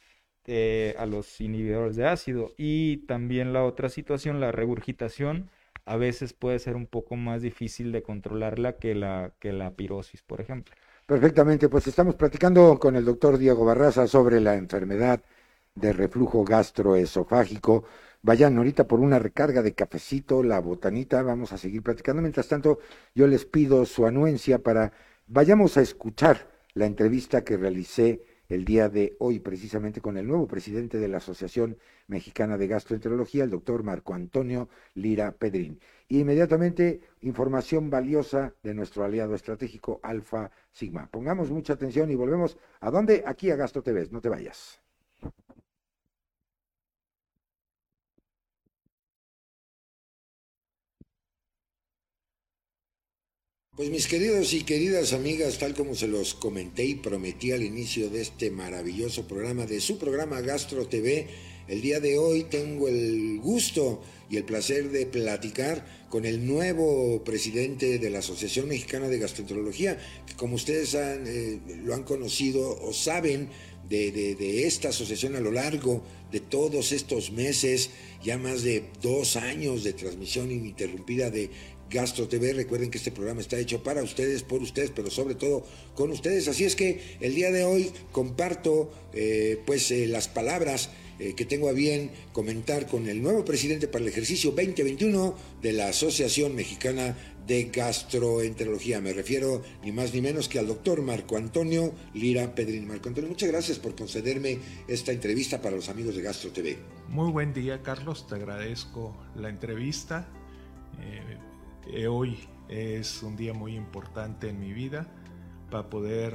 eh, 0.46 0.94
a 0.98 1.06
los 1.06 1.40
inhibidores 1.40 1.96
de 1.96 2.06
ácido. 2.06 2.52
Y 2.56 2.98
también 3.06 3.52
la 3.52 3.64
otra 3.64 3.88
situación, 3.88 4.40
la 4.40 4.52
regurgitación, 4.52 5.50
a 5.86 5.96
veces 5.96 6.34
puede 6.34 6.58
ser 6.58 6.76
un 6.76 6.86
poco 6.86 7.16
más 7.16 7.40
difícil 7.42 7.92
de 7.92 8.02
controlarla 8.02 8.76
que 8.76 8.94
la, 8.94 9.32
que 9.38 9.52
la 9.52 9.72
pirosis, 9.72 10.22
por 10.22 10.40
ejemplo. 10.40 10.74
Perfectamente, 11.06 11.70
pues 11.70 11.86
estamos 11.86 12.14
platicando 12.16 12.78
con 12.78 12.94
el 12.94 13.04
doctor 13.04 13.38
Diego 13.38 13.64
Barraza 13.64 14.06
sobre 14.06 14.40
la 14.40 14.56
enfermedad 14.56 15.22
de 15.74 15.94
reflujo 15.94 16.44
gastroesofágico. 16.44 17.84
Vayan 18.20 18.58
ahorita 18.58 18.86
por 18.86 19.00
una 19.00 19.18
recarga 19.18 19.62
de 19.62 19.74
cafecito, 19.74 20.42
la 20.42 20.60
botanita, 20.60 21.22
vamos 21.22 21.52
a 21.52 21.58
seguir 21.58 21.82
platicando. 21.82 22.20
Mientras 22.20 22.48
tanto, 22.48 22.80
yo 23.14 23.26
les 23.26 23.46
pido 23.46 23.86
su 23.86 24.06
anuencia 24.06 24.58
para 24.58 24.92
Vayamos 25.30 25.76
a 25.76 25.82
escuchar 25.82 26.48
la 26.72 26.86
entrevista 26.86 27.44
que 27.44 27.58
realicé 27.58 28.22
el 28.48 28.64
día 28.64 28.88
de 28.88 29.14
hoy 29.18 29.40
precisamente 29.40 30.00
con 30.00 30.16
el 30.16 30.26
nuevo 30.26 30.48
presidente 30.48 30.96
de 30.96 31.06
la 31.06 31.18
Asociación 31.18 31.76
Mexicana 32.06 32.56
de 32.56 32.66
Gastroenterología, 32.66 33.44
el 33.44 33.50
doctor 33.50 33.82
Marco 33.82 34.14
Antonio 34.14 34.70
Lira 34.94 35.32
Pedrín. 35.32 35.80
inmediatamente, 36.08 37.02
información 37.20 37.90
valiosa 37.90 38.54
de 38.62 38.72
nuestro 38.72 39.04
aliado 39.04 39.34
estratégico 39.34 40.00
Alfa 40.02 40.50
Sigma. 40.72 41.10
Pongamos 41.10 41.50
mucha 41.50 41.74
atención 41.74 42.10
y 42.10 42.14
volvemos 42.14 42.56
a 42.80 42.90
dónde? 42.90 43.22
Aquí 43.26 43.50
a 43.50 43.56
Gastro 43.56 43.82
TV, 43.82 44.08
no 44.10 44.22
te 44.22 44.30
vayas. 44.30 44.80
Pues 53.78 53.90
mis 53.90 54.08
queridos 54.08 54.54
y 54.54 54.64
queridas 54.64 55.12
amigas, 55.12 55.58
tal 55.58 55.72
como 55.72 55.94
se 55.94 56.08
los 56.08 56.34
comenté 56.34 56.84
y 56.84 56.96
prometí 56.96 57.52
al 57.52 57.62
inicio 57.62 58.10
de 58.10 58.22
este 58.22 58.50
maravilloso 58.50 59.28
programa, 59.28 59.66
de 59.66 59.80
su 59.80 59.98
programa 59.98 60.40
Gastro 60.40 60.88
TV, 60.88 61.28
el 61.68 61.80
día 61.80 62.00
de 62.00 62.18
hoy 62.18 62.42
tengo 62.42 62.88
el 62.88 63.38
gusto 63.38 64.02
y 64.28 64.36
el 64.36 64.42
placer 64.42 64.90
de 64.90 65.06
platicar 65.06 65.86
con 66.08 66.24
el 66.24 66.44
nuevo 66.44 67.22
presidente 67.22 68.00
de 68.00 68.10
la 68.10 68.18
Asociación 68.18 68.66
Mexicana 68.66 69.06
de 69.06 69.20
Gastroenterología, 69.20 69.96
que 70.26 70.34
como 70.34 70.56
ustedes 70.56 70.94
eh, 70.94 71.60
lo 71.84 71.94
han 71.94 72.02
conocido 72.02 72.80
o 72.82 72.92
saben 72.92 73.48
de, 73.88 74.66
esta 74.66 74.88
asociación 74.88 75.36
a 75.36 75.40
lo 75.40 75.50
largo 75.50 76.02
de 76.30 76.40
todos 76.40 76.92
estos 76.92 77.30
meses, 77.30 77.90
ya 78.22 78.36
más 78.38 78.62
de 78.62 78.84
dos 79.00 79.36
años 79.36 79.84
de 79.84 79.92
transmisión 79.92 80.50
ininterrumpida 80.50 81.30
de 81.30 81.50
Gastro 81.90 82.28
TV. 82.28 82.52
Recuerden 82.52 82.90
que 82.90 82.98
este 82.98 83.12
programa 83.12 83.40
está 83.40 83.58
hecho 83.58 83.82
para 83.82 84.02
ustedes, 84.02 84.42
por 84.42 84.62
ustedes, 84.62 84.90
pero 84.90 85.10
sobre 85.10 85.34
todo 85.34 85.64
con 85.94 86.10
ustedes. 86.10 86.48
Así 86.48 86.64
es 86.64 86.76
que 86.76 87.00
el 87.20 87.34
día 87.34 87.50
de 87.50 87.64
hoy 87.64 87.90
comparto 88.12 88.90
eh, 89.12 89.60
pues 89.66 89.90
eh, 89.90 90.06
las 90.06 90.28
palabras 90.28 90.90
eh, 91.18 91.34
que 91.34 91.44
tengo 91.44 91.68
a 91.68 91.72
bien 91.72 92.12
comentar 92.32 92.86
con 92.86 93.08
el 93.08 93.22
nuevo 93.22 93.44
presidente 93.44 93.88
para 93.88 94.04
el 94.04 94.08
ejercicio 94.08 94.52
2021 94.52 95.34
de 95.60 95.72
la 95.72 95.88
Asociación 95.88 96.54
Mexicana 96.54 97.16
de 97.44 97.64
Gastroenterología. 97.64 99.00
Me 99.00 99.12
refiero 99.12 99.62
ni 99.82 99.90
más 99.90 100.14
ni 100.14 100.20
menos 100.20 100.48
que 100.48 100.60
al 100.60 100.68
doctor 100.68 101.02
Marco 101.02 101.36
Antonio 101.36 101.92
Lira 102.14 102.54
Pedrín. 102.54 102.86
Marco 102.86 103.08
Antonio, 103.08 103.30
muchas 103.30 103.48
gracias 103.48 103.78
por 103.80 103.96
concederme 103.96 104.58
esta 104.86 105.10
entrevista 105.10 105.60
para 105.60 105.74
los 105.74 105.88
amigos 105.88 106.14
de 106.14 106.22
Gastro 106.22 106.52
TV. 106.52 106.78
Muy 107.08 107.32
buen 107.32 107.52
día, 107.52 107.82
Carlos. 107.82 108.26
Te 108.28 108.36
agradezco 108.36 109.16
la 109.34 109.48
entrevista. 109.48 110.28
Hoy 112.08 112.38
es 112.68 113.22
un 113.22 113.36
día 113.36 113.54
muy 113.54 113.74
importante 113.74 114.48
en 114.48 114.60
mi 114.60 114.72
vida 114.72 115.06
para 115.70 115.88
poder 115.88 116.34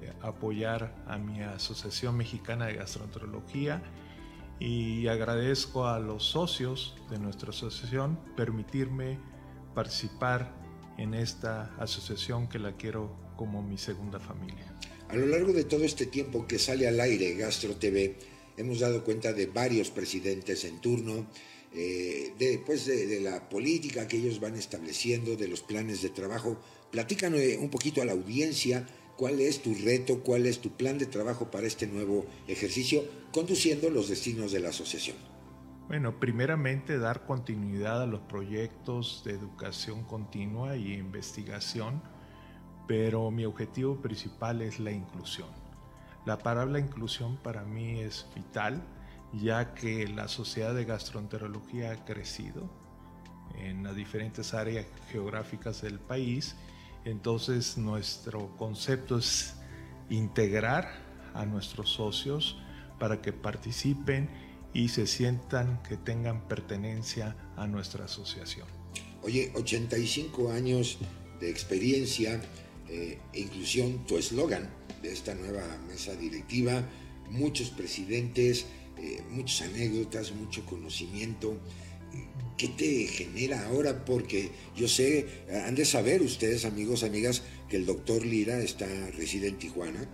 eh, 0.00 0.12
apoyar 0.20 0.94
a 1.06 1.18
mi 1.18 1.42
Asociación 1.42 2.16
Mexicana 2.16 2.66
de 2.66 2.74
Gastroenterología 2.74 3.82
y 4.60 5.08
agradezco 5.08 5.86
a 5.86 5.98
los 5.98 6.24
socios 6.24 6.96
de 7.10 7.18
nuestra 7.18 7.50
asociación 7.50 8.18
permitirme 8.36 9.18
participar 9.74 10.54
en 10.98 11.14
esta 11.14 11.74
asociación 11.78 12.48
que 12.48 12.58
la 12.58 12.76
quiero 12.76 13.16
como 13.36 13.62
mi 13.62 13.78
segunda 13.78 14.20
familia. 14.20 14.72
A 15.08 15.16
lo 15.16 15.26
largo 15.26 15.52
de 15.52 15.64
todo 15.64 15.84
este 15.84 16.06
tiempo 16.06 16.46
que 16.46 16.58
sale 16.58 16.86
al 16.86 17.00
aire 17.00 17.34
Gastro 17.34 17.74
TV, 17.74 18.18
hemos 18.56 18.80
dado 18.80 19.02
cuenta 19.04 19.32
de 19.32 19.46
varios 19.46 19.90
presidentes 19.90 20.64
en 20.64 20.80
turno, 20.80 21.26
eh, 21.74 22.34
de, 22.38 22.62
pues 22.64 22.86
de, 22.86 23.20
la 23.20 23.48
política 23.48 24.06
que 24.06 24.18
ellos 24.18 24.40
van 24.40 24.56
estableciendo, 24.56 25.36
de 25.36 25.48
los 25.48 25.62
planes 25.62 26.02
de 26.02 26.10
trabajo. 26.10 26.58
Platícanos 26.90 27.40
un 27.58 27.70
poquito 27.70 28.02
a 28.02 28.04
la 28.04 28.12
audiencia 28.12 28.86
cuál 29.16 29.40
es 29.40 29.62
tu 29.62 29.74
reto, 29.74 30.20
cuál 30.20 30.46
es 30.46 30.58
tu 30.60 30.70
plan 30.70 30.98
de 30.98 31.06
trabajo 31.06 31.50
para 31.50 31.66
este 31.66 31.86
nuevo 31.86 32.26
ejercicio, 32.46 33.04
conduciendo 33.32 33.88
los 33.88 34.08
destinos 34.08 34.52
de 34.52 34.60
la 34.60 34.70
asociación. 34.70 35.16
Bueno, 35.88 36.18
primeramente 36.18 36.98
dar 36.98 37.26
continuidad 37.26 38.02
a 38.02 38.06
los 38.06 38.20
proyectos 38.20 39.22
de 39.24 39.32
educación 39.32 40.04
continua 40.04 40.76
y 40.76 40.94
investigación, 40.94 42.02
pero 42.86 43.30
mi 43.30 43.44
objetivo 43.44 44.00
principal 44.00 44.62
es 44.62 44.78
la 44.78 44.90
inclusión. 44.90 45.48
La 46.24 46.38
palabra 46.38 46.78
inclusión 46.78 47.36
para 47.36 47.64
mí 47.64 48.00
es 48.00 48.26
vital 48.34 48.82
ya 49.32 49.74
que 49.74 50.08
la 50.08 50.28
sociedad 50.28 50.74
de 50.74 50.84
gastroenterología 50.84 51.92
ha 51.92 52.04
crecido 52.04 52.70
en 53.56 53.82
las 53.82 53.96
diferentes 53.96 54.54
áreas 54.54 54.86
geográficas 55.10 55.82
del 55.82 55.98
país. 55.98 56.56
Entonces 57.04 57.78
nuestro 57.78 58.56
concepto 58.56 59.18
es 59.18 59.54
integrar 60.10 60.88
a 61.34 61.46
nuestros 61.46 61.90
socios 61.90 62.58
para 62.98 63.20
que 63.22 63.32
participen 63.32 64.28
y 64.74 64.88
se 64.88 65.06
sientan 65.06 65.82
que 65.82 65.96
tengan 65.96 66.46
pertenencia 66.48 67.36
a 67.56 67.66
nuestra 67.66 68.04
asociación. 68.04 68.66
Oye, 69.22 69.52
85 69.54 70.52
años 70.52 70.98
de 71.40 71.50
experiencia 71.50 72.40
e 72.88 73.18
inclusión, 73.34 74.04
tu 74.06 74.16
eslogan 74.16 74.68
de 75.02 75.12
esta 75.12 75.34
nueva 75.34 75.64
mesa 75.88 76.14
directiva, 76.14 76.82
muchos 77.30 77.70
presidentes, 77.70 78.66
eh, 78.98 79.22
muchas 79.30 79.68
anécdotas, 79.68 80.32
mucho 80.32 80.64
conocimiento. 80.66 81.56
¿Qué 82.56 82.68
te 82.68 83.06
genera 83.06 83.66
ahora? 83.66 84.04
Porque 84.04 84.50
yo 84.76 84.86
sé, 84.86 85.26
han 85.66 85.74
de 85.74 85.84
saber 85.84 86.20
ustedes, 86.20 86.64
amigos, 86.64 87.02
amigas, 87.02 87.42
que 87.68 87.76
el 87.76 87.86
doctor 87.86 88.24
Lira 88.24 88.58
está 88.58 88.86
reside 89.12 89.48
en 89.48 89.58
Tijuana, 89.58 90.06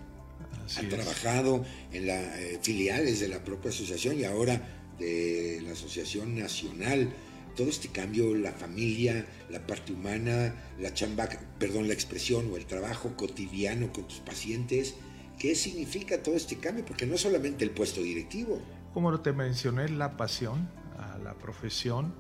ha 0.76 0.88
trabajado 0.88 1.64
en 1.92 2.06
las 2.06 2.38
eh, 2.38 2.58
filiales 2.62 3.20
de 3.20 3.28
la 3.28 3.42
propia 3.42 3.70
asociación 3.70 4.20
y 4.20 4.24
ahora 4.24 4.60
de 4.98 5.60
la 5.64 5.72
Asociación 5.72 6.38
Nacional. 6.38 7.12
Todo 7.56 7.68
este 7.68 7.88
cambio, 7.88 8.34
la 8.34 8.52
familia, 8.52 9.26
la 9.50 9.66
parte 9.66 9.92
humana, 9.92 10.54
la 10.78 10.94
chamba, 10.94 11.28
perdón, 11.58 11.88
la 11.88 11.94
expresión 11.94 12.48
o 12.52 12.56
el 12.56 12.66
trabajo 12.66 13.16
cotidiano 13.16 13.92
con 13.92 14.06
tus 14.06 14.20
pacientes, 14.20 14.94
¿qué 15.38 15.54
significa 15.54 16.22
todo 16.22 16.34
este 16.34 16.58
cambio? 16.58 16.84
Porque 16.84 17.06
no 17.06 17.14
es 17.14 17.20
solamente 17.20 17.64
el 17.64 17.70
puesto 17.70 18.00
directivo. 18.00 18.60
Como 18.92 19.18
te 19.20 19.32
mencioné, 19.32 19.88
la 19.88 20.16
pasión 20.16 20.68
a 20.98 21.18
la 21.18 21.34
profesión 21.34 22.14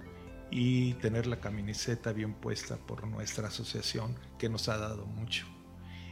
y 0.50 0.94
tener 0.94 1.26
la 1.26 1.40
camiseta 1.40 2.12
bien 2.12 2.34
puesta 2.34 2.76
por 2.76 3.06
nuestra 3.06 3.48
asociación 3.48 4.16
que 4.38 4.48
nos 4.48 4.68
ha 4.68 4.78
dado 4.78 5.04
mucho 5.06 5.46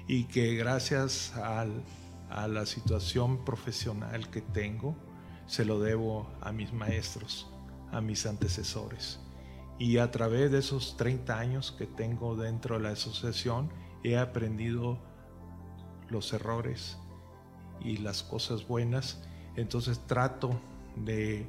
y 0.09 0.25
que 0.25 0.55
gracias 0.57 1.33
a 1.37 1.67
la 2.49 2.67
situación 2.67 3.45
profesional 3.45 4.29
que 4.31 4.43
tengo 4.43 4.97
se 5.47 5.65
lo 5.65 5.79
debo 5.79 6.29
a 6.41 6.53
mis 6.53 6.73
maestros, 6.73 7.49
a 7.93 8.01
mis 8.01 8.27
antecesores. 8.27 9.21
Y 9.79 9.99
a 9.99 10.11
través 10.11 10.51
de 10.51 10.59
esos 10.59 10.97
30 10.97 11.39
años 11.39 11.73
que 11.73 11.87
tengo 11.87 12.35
dentro 12.35 12.77
de 12.77 12.83
la 12.83 12.91
asociación 12.91 13.71
he 14.03 14.17
aprendido 14.17 14.99
los 16.11 16.33
errores 16.33 16.97
y 17.81 17.99
las 17.99 18.23
cosas 18.23 18.67
buenas 18.67 19.19
entonces 19.57 20.01
trato 20.07 20.61
de 20.97 21.47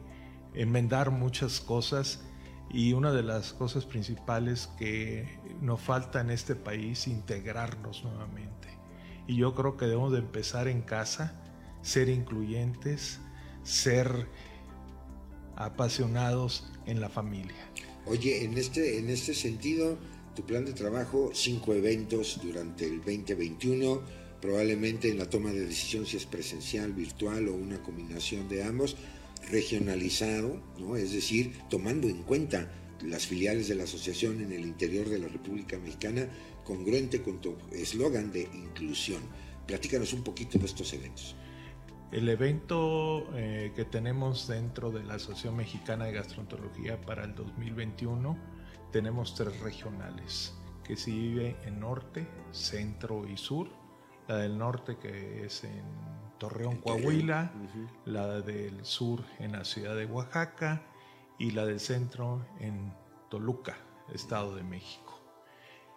enmendar 0.54 1.12
muchas 1.12 1.60
cosas 1.60 2.22
y 2.70 2.93
una 2.93 3.12
de 3.12 3.24
las 3.24 3.54
cosas 3.54 3.86
principales 3.86 4.70
que 4.78 5.39
nos 5.62 5.80
falta 5.80 6.22
en 6.22 6.32
este 6.32 6.56
país 6.56 7.08
integrarnos 7.08 8.04
nuevamente. 8.04 8.67
Y 9.28 9.38
yo 9.38 9.54
creo 9.56 9.78
que 9.78 9.86
debemos 9.86 10.12
de 10.13 10.20
empezar 10.20 10.67
en 10.67 10.82
casa, 10.82 11.41
ser 11.82 12.10
incluyentes, 12.10 13.20
ser 13.63 14.28
apasionados 15.56 16.72
en 16.86 17.02
la 17.02 17.10
familia. 17.10 17.56
Oye, 18.06 18.43
en 18.46 18.58
este, 18.58 19.00
en 19.00 19.10
este 19.10 19.34
sentido, 19.34 19.98
tu 20.36 20.43
plan 20.43 20.65
de 20.65 20.74
trabajo, 20.74 21.32
cinco 21.34 21.74
eventos 21.74 22.39
durante 22.41 22.86
el 22.86 22.98
2021 22.98 24.02
probablemente 24.41 25.10
en 25.10 25.17
la 25.17 25.30
toma 25.30 25.52
de 25.52 25.65
decisión 25.65 26.06
si 26.06 26.17
es 26.17 26.26
presencial, 26.26 26.93
virtual 26.93 27.47
o 27.47 27.56
una 27.56 27.82
combinación 27.82 28.47
de 28.47 28.63
ambos, 28.63 28.95
regionalizado, 29.50 30.62
¿no? 30.80 30.95
es 30.95 31.12
decir, 31.12 31.60
tomando 31.69 32.08
en 32.08 32.23
cuenta 32.23 32.69
las 33.04 33.27
filiales 33.27 33.67
de 33.67 33.75
la 33.75 33.83
asociación 33.83 34.42
en 34.42 34.52
el 34.52 34.62
interior 34.62 35.08
de 35.10 35.19
la 35.19 35.27
República 35.27 35.77
Mexicana, 35.77 36.27
congruente 36.63 37.21
con 37.21 37.40
tu 37.40 37.56
eslogan 37.71 38.31
de 38.31 38.44
inclusión. 38.54 39.21
Platícanos 39.65 40.13
un 40.13 40.23
poquito 40.23 40.58
de 40.58 40.65
estos 40.65 40.94
eventos. 40.94 41.35
El 42.12 42.29
evento 42.29 43.27
eh, 43.35 43.71
que 43.75 43.85
tenemos 43.85 44.48
dentro 44.48 44.92
de 44.92 45.04
la 45.04 45.15
Asociación 45.15 45.58
Mexicana 45.58 46.06
de 46.06 46.13
Gastroenterología 46.13 47.00
para 47.02 47.25
el 47.25 47.35
2021, 47.35 48.38
tenemos 48.92 49.35
tres 49.35 49.60
regionales, 49.60 50.54
que 50.85 50.96
se 50.96 51.12
vive 51.12 51.58
en 51.65 51.81
norte, 51.81 52.25
centro 52.52 53.27
y 53.27 53.35
sur 53.35 53.67
la 54.28 54.38
del 54.38 54.58
norte 54.58 54.98
que 54.98 55.46
es 55.46 55.63
en 55.63 55.84
Torreón, 56.38 56.78
Coahuila, 56.78 57.52
la 58.06 58.42
del 58.42 58.86
sur 58.86 59.23
en 59.40 59.54
la 59.54 59.63
ciudad 59.63 59.96
de 59.96 60.06
Oaxaca 60.06 60.84
y 61.40 61.52
la 61.52 61.65
del 61.65 61.80
centro 61.80 62.46
en 62.60 62.94
Toluca, 63.30 63.78
Estado 64.13 64.56
de 64.56 64.63
México. 64.63 65.19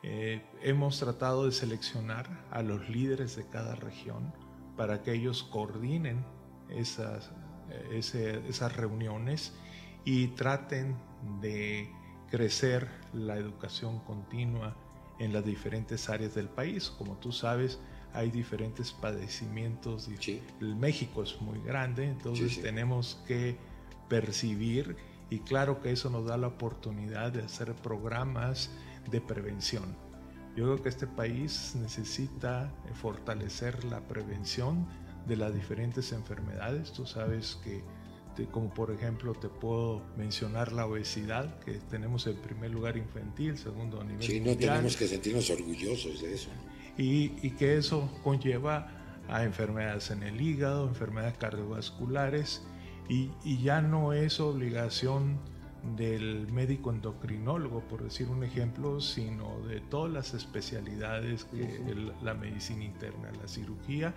Eh, 0.03 0.43
hemos 0.63 0.99
tratado 0.99 1.45
de 1.45 1.53
seleccionar 1.53 2.47
a 2.51 2.63
los 2.63 2.89
líderes 2.89 3.37
de 3.37 3.47
cada 3.47 3.75
región 3.75 4.33
para 4.77 5.03
que 5.03 5.13
ellos 5.13 5.43
coordinen 5.43 6.25
esas, 6.71 7.31
esas 7.91 8.77
reuniones 8.77 9.53
y 10.05 10.29
traten 10.29 10.97
de 11.41 11.93
crecer 12.31 12.89
la 13.13 13.37
educación 13.37 14.01
continua 14.01 14.75
en 15.19 15.33
las 15.35 15.45
diferentes 15.45 16.09
áreas 16.09 16.35
del 16.35 16.49
país. 16.49 16.91
Como 16.91 17.17
tú 17.19 17.33
sabes, 17.33 17.79
hay 18.15 18.31
diferentes 18.31 18.93
padecimientos. 18.93 20.09
El 20.61 20.77
México 20.77 21.23
es 21.23 21.41
muy 21.41 21.61
grande, 21.61 22.07
entonces 22.07 22.61
tenemos 22.61 23.23
que 23.27 23.57
percibir 24.09 24.97
y 25.31 25.39
claro 25.39 25.81
que 25.81 25.93
eso 25.93 26.11
nos 26.11 26.27
da 26.27 26.37
la 26.37 26.49
oportunidad 26.49 27.33
de 27.33 27.43
hacer 27.43 27.73
programas 27.75 28.71
de 29.11 29.21
prevención. 29.21 29.97
Yo 30.57 30.65
creo 30.65 30.83
que 30.83 30.89
este 30.89 31.07
país 31.07 31.77
necesita 31.77 32.73
fortalecer 32.95 33.85
la 33.85 34.01
prevención 34.01 34.87
de 35.27 35.37
las 35.37 35.55
diferentes 35.55 36.13
enfermedades. 36.13 36.93
Tú 36.93 37.07
sabes 37.07 37.59
que, 37.63 37.83
como 38.51 38.75
por 38.75 38.91
ejemplo, 38.91 39.33
te 39.35 39.49
puedo 39.49 40.03
mencionar 40.17 40.73
la 40.73 40.87
obesidad, 40.87 41.61
que 41.61 41.75
tenemos 41.75 42.27
el 42.27 42.35
primer 42.35 42.73
lugar 42.73 42.97
infantil, 42.97 43.57
segundo 43.57 44.03
nivel 44.03 44.23
Sí, 44.23 44.41
no 44.41 44.57
tenemos 44.57 44.97
que 44.97 45.07
sentirnos 45.07 45.49
orgullosos 45.51 46.21
de 46.21 46.35
eso. 46.35 46.51
Y, 47.01 47.33
y 47.43 47.53
que 47.53 47.79
eso 47.79 48.11
conlleva 48.23 48.89
a 49.29 49.45
enfermedades 49.45 50.11
en 50.11 50.23
el 50.23 50.41
hígado, 50.41 50.87
enfermedades 50.87 51.39
cardiovasculares, 51.39 52.63
y, 53.09 53.31
y 53.43 53.63
ya 53.63 53.81
no 53.81 54.13
es 54.13 54.39
obligación 54.39 55.39
del 55.97 56.47
médico 56.53 56.91
endocrinólogo, 56.91 57.81
por 57.89 58.05
decir 58.05 58.29
un 58.29 58.45
ejemplo, 58.45 59.01
sino 59.01 59.61
de 59.61 59.81
todas 59.81 60.13
las 60.13 60.35
especialidades, 60.35 61.45
que 61.45 62.13
la 62.23 62.35
medicina 62.35 62.85
interna, 62.85 63.31
la 63.41 63.49
cirugía, 63.49 64.15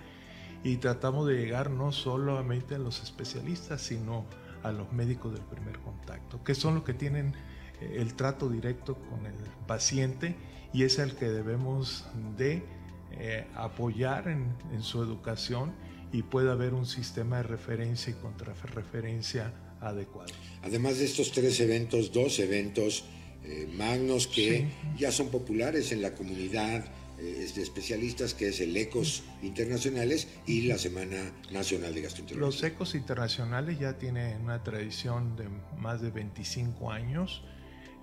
y 0.64 0.78
tratamos 0.78 1.28
de 1.28 1.36
llegar 1.36 1.70
no 1.70 1.94
solamente 1.94 2.76
a 2.76 2.80
los 2.80 3.02
especialistas, 3.02 3.82
sino 3.82 4.26
a 4.62 4.74
los 4.74 4.92
médicos 4.92 5.32
del 5.34 5.44
primer 5.44 5.80
contacto, 5.80 6.44
que 6.44 6.54
son 6.54 6.76
los 6.76 6.84
que 6.84 6.94
tienen 6.94 7.34
eh, 7.80 7.98
el 8.00 8.14
trato 8.16 8.50
directo 8.50 8.96
con 8.96 9.26
el 9.26 9.36
paciente 9.68 10.36
y 10.74 10.84
es 10.84 11.00
el 11.00 11.16
que 11.16 11.30
debemos 11.30 12.06
de 12.38 12.64
eh, 13.12 13.46
apoyar 13.56 14.28
en, 14.28 14.56
en, 14.74 14.82
su 14.82 15.02
educación 15.04 15.72
y 16.12 16.24
puede 16.24 16.52
haber 16.52 16.74
un 16.74 16.86
sistema 16.86 17.38
de 17.38 17.44
referencia 17.44 18.12
y 18.12 18.16
contrarreferencia 18.16 19.54
adecuado. 19.80 20.34
Además 20.64 20.98
de 20.98 21.06
estos 21.06 21.32
tres 21.32 21.60
eventos, 21.60 22.12
dos 22.12 22.40
eventos 22.40 23.06
eh, 23.44 23.70
magnos 23.76 24.28
que 24.28 24.68
ya 24.98 25.12
son 25.12 25.30
populares 25.30 25.92
en 25.92 26.02
la 26.02 26.16
comunidad 26.16 26.86
eh, 27.20 27.52
de 27.54 27.62
especialistas, 27.62 28.34
que 28.34 28.48
es 28.48 28.62
el 28.62 28.76
ECOS 28.76 29.24
Internacionales 29.44 30.28
y 30.48 30.64
la 30.64 30.78
Semana 30.78 31.34
Nacional 31.52 31.94
de 31.94 32.02
Gastroenterología. 32.02 32.48
Los 32.48 32.64
ECOS 32.64 32.96
Internacionales 32.96 33.78
ya 33.80 33.98
tienen 33.98 34.42
una 34.42 34.64
tradición 34.64 35.36
de 35.36 35.46
más 35.78 36.02
de 36.02 36.10
25 36.10 36.90
años. 36.92 37.44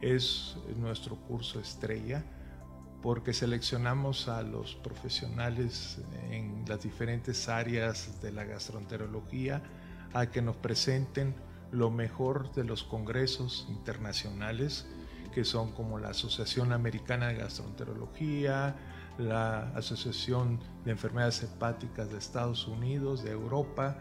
Es 0.02 0.56
nuestro 0.76 1.16
curso 1.16 1.58
estrella 1.58 2.24
porque 3.02 3.32
seleccionamos 3.32 4.28
a 4.28 4.42
los 4.42 4.74
profesionales 4.74 5.98
en 6.30 6.64
las 6.68 6.82
diferentes 6.82 7.48
áreas 7.48 8.20
de 8.20 8.32
la 8.32 8.44
gastroenterología 8.44 9.62
a 10.12 10.26
que 10.26 10.42
nos 10.42 10.56
presenten 10.56 11.34
lo 11.72 11.90
mejor 11.90 12.52
de 12.52 12.64
los 12.64 12.82
congresos 12.82 13.66
internacionales, 13.70 14.86
que 15.32 15.44
son 15.44 15.72
como 15.72 15.98
la 15.98 16.10
Asociación 16.10 16.72
Americana 16.72 17.28
de 17.28 17.36
Gastroenterología, 17.36 18.76
la 19.18 19.70
Asociación 19.74 20.58
de 20.84 20.90
Enfermedades 20.90 21.42
Hepáticas 21.42 22.10
de 22.10 22.18
Estados 22.18 22.66
Unidos, 22.66 23.22
de 23.22 23.30
Europa, 23.30 23.98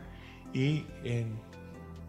y 0.54 0.86
en 1.04 1.39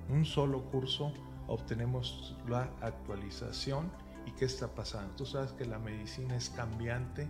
un 0.09 0.24
solo 0.24 0.62
curso 0.70 1.12
obtenemos 1.47 2.34
la 2.49 2.70
actualización 2.80 3.91
y 4.31 4.39
qué 4.39 4.45
está 4.45 4.74
pasando. 4.74 5.14
Tú 5.16 5.26
sabes 5.26 5.53
que 5.53 5.64
la 5.64 5.78
medicina 5.78 6.37
es 6.37 6.51
cambiante 6.51 7.28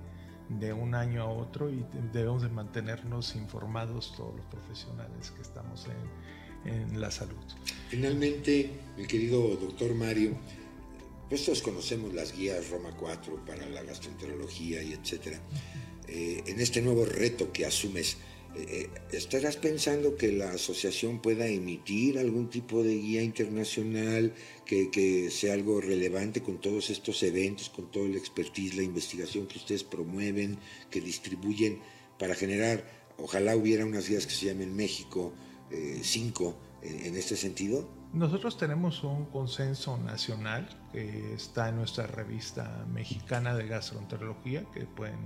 de 0.49 0.73
un 0.73 0.95
año 0.95 1.23
a 1.23 1.27
otro 1.27 1.71
y 1.71 1.85
debemos 2.13 2.43
de 2.43 2.49
mantenernos 2.49 3.37
informados 3.37 4.15
todos 4.17 4.35
los 4.37 4.47
profesionales 4.47 5.31
que 5.31 5.43
estamos 5.43 5.87
en, 5.87 6.73
en 6.73 7.01
la 7.01 7.11
salud. 7.11 7.37
Finalmente, 7.89 8.71
mi 8.97 9.07
querido 9.07 9.57
doctor 9.57 9.95
Mario, 9.95 10.37
pues 11.29 11.45
todos 11.45 11.63
conocemos 11.63 12.13
las 12.13 12.37
guías 12.37 12.69
Roma 12.71 12.91
4 12.99 13.45
para 13.47 13.67
la 13.69 13.83
gastroenterología 13.85 14.83
y 14.83 14.93
etcétera. 14.93 15.41
Eh, 16.09 16.43
en 16.47 16.59
este 16.59 16.83
nuevo 16.83 17.05
reto 17.05 17.53
que 17.53 17.65
asumes, 17.65 18.17
¿estarás 19.13 19.57
pensando 19.57 20.17
que 20.17 20.33
la 20.33 20.51
asociación 20.51 21.21
pueda 21.21 21.47
emitir 21.47 22.19
algún 22.19 22.51
tipo 22.51 22.83
de 22.83 22.97
guía 22.97 23.23
internacional 23.23 24.35
que, 24.67 24.91
que, 24.91 25.31
sea 25.31 25.55
algo 25.55 25.81
relevante 25.81 26.43
con 26.43 26.59
todos 26.59 26.91
estos 26.91 27.23
eventos, 27.23 27.71
con 27.71 27.91
todo 27.91 28.07
el 28.07 28.17
expertise, 28.17 28.77
la 28.77 28.83
investigación 28.83 29.47
que 29.47 29.59
ustedes 29.59 29.85
promueven, 29.85 30.59
que 30.91 31.01
distribuyen 31.01 31.81
para 32.19 32.35
generar, 32.35 32.85
ojalá 33.19 33.57
hubiera 33.57 33.87
unas 33.87 34.09
guías 34.09 34.27
que 34.27 34.35
se 34.35 34.47
llamen 34.47 34.75
México 34.75 35.33
5 36.03 36.57
eh, 36.83 37.03
en 37.07 37.17
este 37.17 37.37
sentido? 37.37 37.89
Nosotros 38.13 38.59
tenemos 38.59 39.05
un 39.05 39.27
consenso 39.27 39.97
nacional 39.99 40.69
que 40.93 41.35
está 41.35 41.69
en 41.69 41.77
nuestra 41.77 42.07
revista 42.07 42.85
mexicana 42.93 43.55
de 43.55 43.69
gastroenterología 43.69 44.65
que 44.73 44.81
pueden 44.81 45.21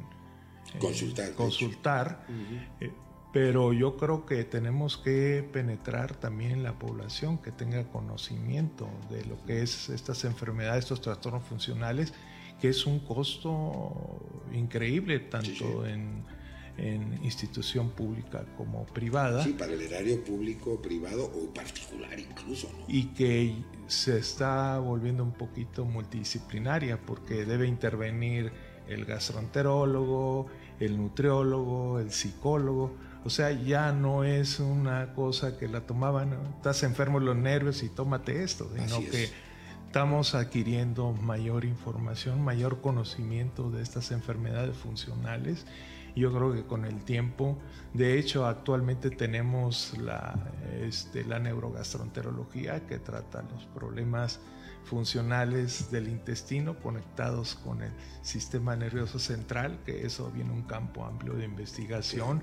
eh, 0.75 0.79
consultar. 0.79 1.33
consultar. 1.33 2.27
Uh 2.29 2.33
-huh. 2.33 2.87
eh, 2.87 2.93
pero 3.35 3.75
yo 3.75 3.99
creo 3.99 4.25
que 4.25 4.45
tenemos 4.45 4.97
que 4.97 5.47
penetrar 5.53 6.15
también 6.15 6.63
la 6.63 6.79
población 6.79 7.37
que 7.37 7.51
tenga 7.51 7.85
conocimiento 7.91 8.89
de 9.11 9.25
lo 9.27 9.45
que 9.45 9.61
es 9.63 9.91
estas 9.91 10.25
enfermedades, 10.25 10.85
estos 10.85 11.03
trastornos 11.03 11.45
funcionales, 11.45 12.15
que 12.61 12.69
es 12.69 12.87
un 12.87 13.01
costo 13.01 14.21
increíble 14.55 15.19
tanto 15.19 15.49
sí, 15.49 15.59
sí. 15.59 15.91
en 15.91 16.25
en 16.77 17.21
institución 17.23 17.91
pública 17.91 18.45
como 18.57 18.85
privada. 18.87 19.45
Sí, 19.45 19.53
para 19.53 19.73
el 19.73 19.81
erario 19.81 20.23
público, 20.25 20.81
privado 20.81 21.25
o 21.25 21.53
particular 21.53 22.19
incluso. 22.19 22.69
¿no? 22.73 22.85
Y 22.89 23.07
que 23.09 23.55
se 23.87 24.19
está 24.19 24.79
volviendo 24.79 25.23
un 25.23 25.33
poquito 25.33 25.85
multidisciplinaria 25.85 26.99
porque 27.01 27.45
debe 27.45 27.67
intervenir 27.67 28.53
el 28.89 29.05
gastroenterólogo, 29.05 30.47
el 30.81 30.97
nutriólogo, 30.97 32.01
el 32.01 32.11
psicólogo. 32.11 32.93
O 33.25 33.31
sea, 33.31 33.53
ya 33.53 33.91
no 33.93 34.23
es 34.23 34.61
una 34.61 35.15
cosa 35.15 35.57
que 35.57 35.67
la 35.67 35.81
tomaban, 35.81 36.35
estás 36.57 36.83
enfermo 36.83 37.21
de 37.21 37.27
los 37.27 37.37
nervios 37.37 37.83
y 37.83 37.89
tómate 37.89 38.43
esto, 38.43 38.71
sino 38.75 38.97
Así 38.97 39.07
que 39.07 39.25
es. 39.25 39.33
estamos 39.87 40.35
adquiriendo 40.35 41.13
mayor 41.13 41.65
información, 41.65 42.43
mayor 42.45 42.83
conocimiento 42.83 43.71
de 43.71 43.83
estas 43.83 44.11
enfermedades 44.11 44.77
funcionales. 44.77 45.65
Yo 46.15 46.33
creo 46.33 46.53
que 46.53 46.65
con 46.65 46.85
el 46.85 47.03
tiempo, 47.03 47.59
de 47.95 48.19
hecho 48.19 48.45
actualmente 48.45 49.09
tenemos 49.11 49.97
la, 49.99 50.35
este, 50.83 51.25
la 51.25 51.39
neurogastroenterología 51.39 52.87
que 52.87 52.99
trata 52.99 53.43
los 53.51 53.65
problemas 53.65 54.39
funcionales 54.85 55.91
del 55.91 56.09
intestino 56.09 56.79
conectados 56.79 57.55
con 57.55 57.83
el 57.83 57.91
sistema 58.21 58.77
nervioso 58.77 59.19
central, 59.19 59.81
que 59.87 60.05
eso 60.05 60.31
viene 60.31 60.53
un 60.53 60.65
campo 60.65 61.07
amplio 61.07 61.33
de 61.33 61.47
investigación 61.47 62.43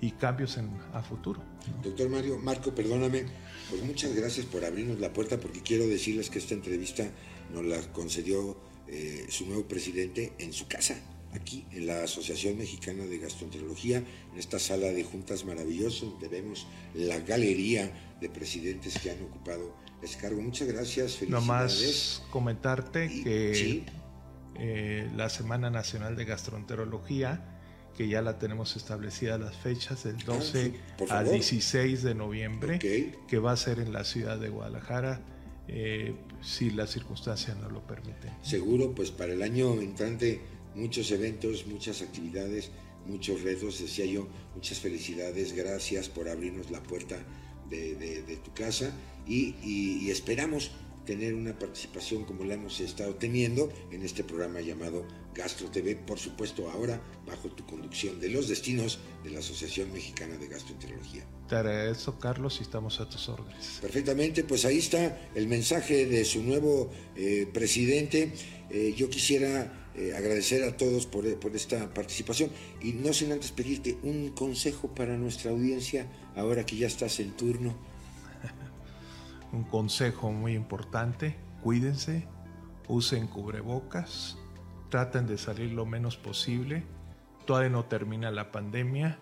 y 0.00 0.12
cambios 0.12 0.56
en, 0.56 0.70
a 0.92 1.02
futuro. 1.02 1.42
Doctor 1.82 2.08
Mario, 2.08 2.38
Marco, 2.38 2.74
perdóname, 2.74 3.24
pues 3.68 3.82
muchas 3.82 4.14
gracias 4.14 4.46
por 4.46 4.64
abrirnos 4.64 4.98
la 5.00 5.12
puerta 5.12 5.38
porque 5.38 5.60
quiero 5.60 5.86
decirles 5.86 6.30
que 6.30 6.38
esta 6.38 6.54
entrevista 6.54 7.06
nos 7.52 7.64
la 7.64 7.80
concedió 7.92 8.56
eh, 8.88 9.26
su 9.28 9.46
nuevo 9.46 9.66
presidente 9.68 10.32
en 10.38 10.52
su 10.52 10.66
casa 10.66 10.96
aquí 11.32 11.64
en 11.70 11.86
la 11.86 12.02
Asociación 12.02 12.58
Mexicana 12.58 13.04
de 13.04 13.18
Gastroenterología, 13.18 13.98
en 13.98 14.38
esta 14.38 14.58
sala 14.58 14.88
de 14.88 15.04
juntas 15.04 15.44
maravillosa, 15.44 16.06
donde 16.06 16.26
vemos 16.26 16.66
la 16.94 17.20
galería 17.20 18.16
de 18.20 18.28
presidentes 18.28 18.98
que 18.98 19.12
han 19.12 19.22
ocupado 19.22 19.76
ese 20.02 20.18
cargo. 20.18 20.40
Muchas 20.42 20.66
gracias, 20.66 21.16
felicidades. 21.16 21.30
Nomás 21.30 22.22
comentarte 22.32 23.06
Y- 23.06 23.22
que 23.22 23.54
sí. 23.54 23.84
eh, 24.56 25.08
la 25.14 25.28
Semana 25.28 25.70
Nacional 25.70 26.16
de 26.16 26.24
Gastroenterología, 26.24 27.49
que 28.00 28.08
ya 28.08 28.22
la 28.22 28.38
tenemos 28.38 28.76
establecida 28.76 29.36
las 29.36 29.54
fechas, 29.58 30.04
del 30.04 30.16
12 30.16 30.72
Ah, 31.00 31.02
al 31.02 31.06
favor. 31.08 31.32
16 31.34 32.02
de 32.02 32.14
noviembre, 32.14 32.78
que 33.28 33.38
va 33.38 33.52
a 33.52 33.56
ser 33.58 33.78
en 33.78 33.92
la 33.92 34.04
ciudad 34.04 34.38
de 34.38 34.48
Guadalajara, 34.48 35.20
eh, 35.68 36.14
si 36.40 36.70
las 36.70 36.88
circunstancias 36.92 37.58
no 37.58 37.68
lo 37.68 37.86
permiten. 37.86 38.30
Seguro, 38.40 38.94
pues 38.94 39.10
para 39.10 39.34
el 39.34 39.42
año 39.42 39.74
entrante, 39.82 40.40
muchos 40.74 41.10
eventos, 41.10 41.66
muchas 41.66 42.00
actividades, 42.00 42.70
muchos 43.06 43.42
retos, 43.42 43.78
decía 43.78 44.06
yo, 44.06 44.28
muchas 44.54 44.78
felicidades, 44.78 45.52
gracias 45.52 46.08
por 46.08 46.30
abrirnos 46.30 46.70
la 46.70 46.82
puerta 46.82 47.18
de, 47.68 47.96
de- 47.96 48.22
de 48.22 48.36
tu 48.38 48.54
casa 48.54 48.92
y, 49.26 49.56
y- 49.62 49.98
y 50.06 50.10
esperamos 50.10 50.70
tener 51.04 51.34
una 51.34 51.58
participación 51.58 52.24
como 52.24 52.44
la 52.44 52.54
hemos 52.54 52.80
estado 52.80 53.14
teniendo 53.16 53.70
en 53.90 54.02
este 54.02 54.24
programa 54.24 54.62
llamado 54.62 55.04
Gastro 55.34 55.68
TV, 55.70 55.96
por 55.96 56.18
supuesto 56.18 56.70
ahora 56.70 57.00
bajo 57.26 57.48
tu 57.50 57.64
conducción 57.64 58.20
de 58.20 58.28
los 58.28 58.48
destinos 58.48 58.98
de 59.22 59.30
la 59.30 59.38
Asociación 59.38 59.92
Mexicana 59.92 60.36
de 60.36 60.48
Gastroenterología. 60.48 61.24
Te 61.48 61.56
agradezco, 61.56 62.18
Carlos, 62.18 62.58
y 62.60 62.62
estamos 62.62 63.00
a 63.00 63.08
tus 63.08 63.28
órdenes. 63.28 63.78
Perfectamente, 63.80 64.44
pues 64.44 64.64
ahí 64.64 64.78
está 64.78 65.30
el 65.34 65.46
mensaje 65.46 66.06
de 66.06 66.24
su 66.24 66.42
nuevo 66.42 66.90
eh, 67.16 67.48
presidente. 67.52 68.32
Eh, 68.70 68.94
yo 68.96 69.10
quisiera 69.10 69.90
eh, 69.94 70.14
agradecer 70.16 70.62
a 70.64 70.76
todos 70.76 71.06
por, 71.06 71.38
por, 71.40 71.54
esta 71.56 71.92
participación 71.92 72.50
y 72.80 72.92
no 72.92 73.12
sin 73.12 73.32
antes 73.32 73.50
pedirte 73.50 73.98
un 74.02 74.30
consejo 74.30 74.94
para 74.94 75.16
nuestra 75.16 75.50
audiencia 75.50 76.06
ahora 76.36 76.64
que 76.64 76.76
ya 76.76 76.86
estás 76.86 77.18
en 77.20 77.32
turno. 77.36 77.76
un 79.52 79.64
consejo 79.64 80.30
muy 80.30 80.54
importante, 80.54 81.36
cuídense, 81.62 82.26
usen 82.86 83.26
cubrebocas, 83.26 84.36
traten 84.90 85.26
de 85.26 85.38
salir 85.38 85.72
lo 85.72 85.86
menos 85.86 86.16
posible, 86.16 86.84
todavía 87.46 87.70
no 87.70 87.86
termina 87.86 88.30
la 88.30 88.52
pandemia 88.52 89.18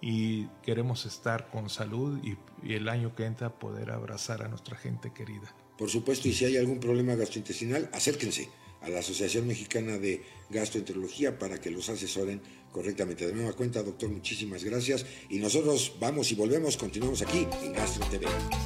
y 0.00 0.46
queremos 0.62 1.06
estar 1.06 1.48
con 1.50 1.70
salud 1.70 2.20
y, 2.22 2.36
y, 2.66 2.74
el 2.74 2.88
año 2.88 3.14
que 3.14 3.24
entra 3.24 3.58
poder 3.58 3.92
abrazar 3.92 4.42
a 4.42 4.48
nuestra 4.48 4.76
gente 4.76 5.12
querida. 5.14 5.54
Por 5.78 5.88
supuesto, 5.88 6.28
y 6.28 6.32
si 6.32 6.44
hay 6.44 6.56
algún 6.56 6.80
problema 6.80 7.14
gastrointestinal, 7.14 7.88
acérquense 7.92 8.48
a 8.82 8.88
la 8.88 8.98
Asociación 8.98 9.46
Mexicana 9.46 9.96
de 9.96 10.22
Gastroenterología 10.50 11.38
para 11.38 11.58
que 11.58 11.70
los 11.70 11.88
asesoren 11.88 12.42
correctamente. 12.72 13.26
De 13.26 13.32
nueva 13.32 13.52
cuenta, 13.52 13.82
doctor, 13.82 14.10
muchísimas 14.10 14.64
gracias. 14.64 15.06
Y 15.30 15.38
nosotros 15.38 15.94
vamos 16.00 16.30
y 16.32 16.34
volvemos, 16.34 16.76
continuamos 16.76 17.22
aquí 17.22 17.46
en 17.62 17.72
Gastro 17.72 18.04
TV. 18.06 18.26
aquí 18.26 18.56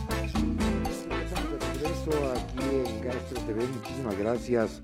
en 2.64 3.00
Gastro 3.02 3.40
TV. 3.42 3.66
Muchísimas 3.66 4.18
gracias 4.18 4.82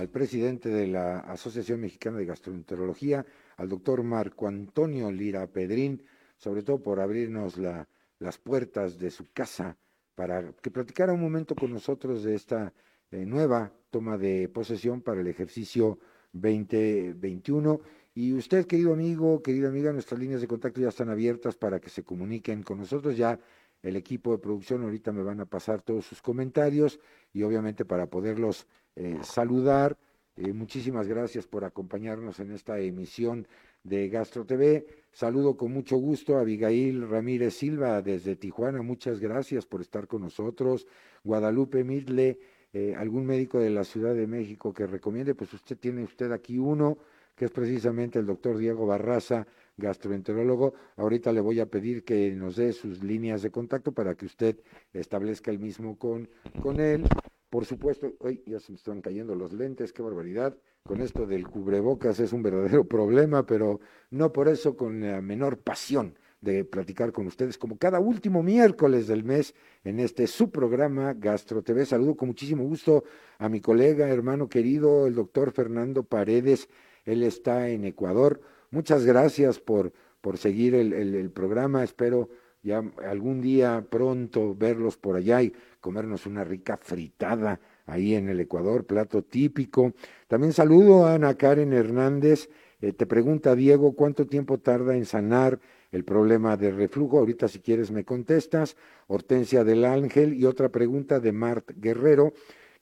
al 0.00 0.08
presidente 0.08 0.70
de 0.70 0.86
la 0.86 1.18
Asociación 1.18 1.82
Mexicana 1.82 2.16
de 2.16 2.24
Gastroenterología, 2.24 3.26
al 3.58 3.68
doctor 3.68 4.02
Marco 4.02 4.48
Antonio 4.48 5.12
Lira 5.12 5.46
Pedrín, 5.46 6.02
sobre 6.38 6.62
todo 6.62 6.82
por 6.82 7.00
abrirnos 7.00 7.58
la, 7.58 7.86
las 8.18 8.38
puertas 8.38 8.98
de 8.98 9.10
su 9.10 9.30
casa 9.30 9.76
para 10.14 10.52
que 10.52 10.70
platicara 10.70 11.12
un 11.12 11.20
momento 11.20 11.54
con 11.54 11.70
nosotros 11.70 12.24
de 12.24 12.34
esta 12.34 12.72
eh, 13.10 13.26
nueva 13.26 13.74
toma 13.90 14.16
de 14.16 14.48
posesión 14.48 15.02
para 15.02 15.20
el 15.20 15.26
ejercicio 15.26 15.98
2021. 16.32 17.80
Y 18.14 18.32
usted, 18.32 18.64
querido 18.64 18.94
amigo, 18.94 19.42
querida 19.42 19.68
amiga, 19.68 19.92
nuestras 19.92 20.18
líneas 20.18 20.40
de 20.40 20.48
contacto 20.48 20.80
ya 20.80 20.88
están 20.88 21.10
abiertas 21.10 21.56
para 21.56 21.78
que 21.78 21.90
se 21.90 22.04
comuniquen 22.04 22.62
con 22.62 22.78
nosotros. 22.78 23.18
Ya 23.18 23.38
el 23.82 23.96
equipo 23.96 24.32
de 24.32 24.38
producción 24.38 24.82
ahorita 24.82 25.12
me 25.12 25.22
van 25.22 25.40
a 25.40 25.46
pasar 25.46 25.82
todos 25.82 26.06
sus 26.06 26.22
comentarios 26.22 27.00
y 27.34 27.42
obviamente 27.42 27.84
para 27.84 28.06
poderlos 28.06 28.66
eh, 28.96 29.18
saludar. 29.22 29.96
Eh, 30.36 30.52
muchísimas 30.52 31.06
gracias 31.06 31.46
por 31.46 31.64
acompañarnos 31.64 32.40
en 32.40 32.52
esta 32.52 32.78
emisión 32.78 33.46
de 33.82 34.08
Gastro 34.08 34.46
TV. 34.46 34.86
Saludo 35.12 35.56
con 35.56 35.72
mucho 35.72 35.96
gusto 35.96 36.36
a 36.36 36.40
Abigail 36.40 37.08
Ramírez 37.08 37.54
Silva 37.54 38.00
desde 38.02 38.36
Tijuana. 38.36 38.82
Muchas 38.82 39.20
gracias 39.20 39.66
por 39.66 39.80
estar 39.80 40.06
con 40.06 40.22
nosotros. 40.22 40.86
Guadalupe 41.24 41.84
Midle 41.84 42.38
eh, 42.72 42.94
algún 42.96 43.26
médico 43.26 43.58
de 43.58 43.70
la 43.70 43.82
Ciudad 43.82 44.14
de 44.14 44.28
México 44.28 44.72
que 44.72 44.86
recomiende, 44.86 45.34
pues 45.34 45.52
usted 45.52 45.76
tiene 45.76 46.04
usted 46.04 46.30
aquí 46.30 46.58
uno, 46.58 46.98
que 47.34 47.46
es 47.46 47.50
precisamente 47.50 48.20
el 48.20 48.26
doctor 48.26 48.58
Diego 48.58 48.86
Barraza, 48.86 49.46
gastroenterólogo. 49.76 50.74
Ahorita 50.96 51.32
le 51.32 51.40
voy 51.40 51.58
a 51.58 51.66
pedir 51.66 52.04
que 52.04 52.30
nos 52.32 52.56
dé 52.56 52.72
sus 52.72 53.02
líneas 53.02 53.42
de 53.42 53.50
contacto 53.50 53.92
para 53.92 54.14
que 54.14 54.26
usted 54.26 54.60
establezca 54.92 55.50
el 55.50 55.58
mismo 55.58 55.98
con, 55.98 56.28
con 56.62 56.78
él. 56.78 57.04
Por 57.50 57.66
supuesto, 57.66 58.14
hoy 58.20 58.44
ya 58.46 58.60
se 58.60 58.70
me 58.70 58.76
están 58.76 59.02
cayendo 59.02 59.34
los 59.34 59.52
lentes, 59.52 59.92
qué 59.92 60.02
barbaridad. 60.02 60.56
Con 60.84 61.00
esto 61.00 61.26
del 61.26 61.48
cubrebocas 61.48 62.20
es 62.20 62.32
un 62.32 62.44
verdadero 62.44 62.84
problema, 62.88 63.44
pero 63.44 63.80
no 64.10 64.32
por 64.32 64.48
eso 64.48 64.76
con 64.76 65.00
la 65.00 65.20
menor 65.20 65.58
pasión 65.58 66.14
de 66.40 66.64
platicar 66.64 67.12
con 67.12 67.26
ustedes 67.26 67.58
como 67.58 67.76
cada 67.76 67.98
último 67.98 68.42
miércoles 68.44 69.08
del 69.08 69.24
mes 69.24 69.54
en 69.82 69.98
este 69.98 70.28
su 70.28 70.50
programa 70.52 71.12
Gastro 71.12 71.62
TV. 71.62 71.84
Saludo 71.84 72.16
con 72.16 72.28
muchísimo 72.28 72.62
gusto 72.62 73.02
a 73.38 73.48
mi 73.48 73.60
colega, 73.60 74.08
hermano 74.08 74.48
querido, 74.48 75.08
el 75.08 75.16
doctor 75.16 75.50
Fernando 75.50 76.04
Paredes. 76.04 76.68
Él 77.04 77.24
está 77.24 77.68
en 77.68 77.84
Ecuador. 77.84 78.40
Muchas 78.70 79.04
gracias 79.04 79.58
por, 79.58 79.92
por 80.20 80.38
seguir 80.38 80.76
el, 80.76 80.92
el 80.92 81.30
programa. 81.32 81.82
Espero 81.82 82.30
ya 82.62 82.82
algún 83.06 83.40
día 83.40 83.86
pronto 83.88 84.54
verlos 84.54 84.96
por 84.96 85.16
allá 85.16 85.42
y 85.42 85.52
comernos 85.80 86.26
una 86.26 86.44
rica 86.44 86.76
fritada 86.76 87.60
ahí 87.86 88.14
en 88.14 88.28
el 88.28 88.40
Ecuador, 88.40 88.86
plato 88.86 89.22
típico. 89.22 89.92
También 90.28 90.52
saludo 90.52 91.06
a 91.06 91.14
Ana 91.14 91.34
Karen 91.34 91.72
Hernández. 91.72 92.48
Eh, 92.80 92.92
te 92.92 93.06
pregunta 93.06 93.54
Diego, 93.54 93.94
¿cuánto 93.94 94.26
tiempo 94.26 94.58
tarda 94.58 94.96
en 94.96 95.04
sanar 95.04 95.60
el 95.92 96.04
problema 96.04 96.56
de 96.56 96.70
reflujo. 96.70 97.18
Ahorita 97.18 97.48
si 97.48 97.60
quieres 97.60 97.90
me 97.90 98.04
contestas. 98.04 98.76
Hortensia 99.06 99.64
del 99.64 99.84
Ángel 99.84 100.34
y 100.34 100.44
otra 100.44 100.70
pregunta 100.70 101.20
de 101.20 101.32
Mart 101.32 101.70
Guerrero 101.76 102.32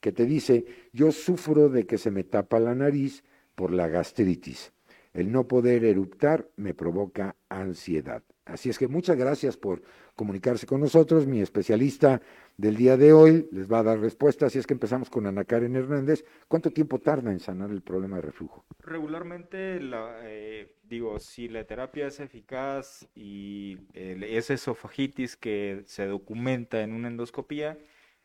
que 0.01 0.13
te 0.13 0.27
dice, 0.27 0.65
yo 0.93 1.11
sufro 1.11 1.69
de 1.69 1.87
que 1.87 1.99
se 1.99 2.11
me 2.11 2.23
tapa 2.23 2.61
la 2.61 2.75
nariz 2.75 3.25
por 3.55 3.73
la 3.73 3.89
gastritis. 3.89 4.73
El 5.13 5.33
no 5.33 5.49
poder 5.49 5.85
eruptar 5.85 6.49
me 6.57 6.75
provoca 6.75 7.35
ansiedad. 7.49 8.23
Así 8.49 8.71
es 8.71 8.79
que 8.79 8.89
muchas 8.89 9.17
gracias 9.17 9.57
por 9.57 9.83
comunicarse 10.17 10.67
con 10.67 10.81
nosotros. 10.81 11.27
Mi 11.27 11.41
especialista 11.41 12.21
del 12.57 12.77
día 12.77 12.97
de 12.97 13.13
hoy 13.13 13.49
les 13.53 13.71
va 13.71 13.81
a 13.81 13.83
dar 13.83 14.01
respuesta. 14.01 14.47
Así 14.47 14.59
es 14.59 14.67
que 14.67 14.75
empezamos 14.75 15.11
con 15.11 15.27
Ana 15.27 15.45
Karen 15.45 15.77
Hernández. 15.77 16.25
¿Cuánto 16.49 16.71
tiempo 16.71 16.99
tarda 16.99 17.31
en 17.31 17.41
sanar 17.41 17.71
el 17.71 17.83
problema 17.83 18.17
de 18.17 18.23
reflujo? 18.23 18.65
Regularmente, 18.81 19.81
la, 19.81 20.21
eh, 20.23 20.75
digo, 20.83 21.19
si 21.21 21.49
la 21.49 21.65
terapia 21.65 22.07
es 22.07 22.21
eficaz 22.21 23.07
y 23.15 23.79
esa 23.95 24.55
esofagitis 24.55 25.37
que 25.37 25.83
se 25.87 26.07
documenta 26.07 26.83
en 26.83 26.95
una 26.95 27.09
endoscopía, 27.09 27.79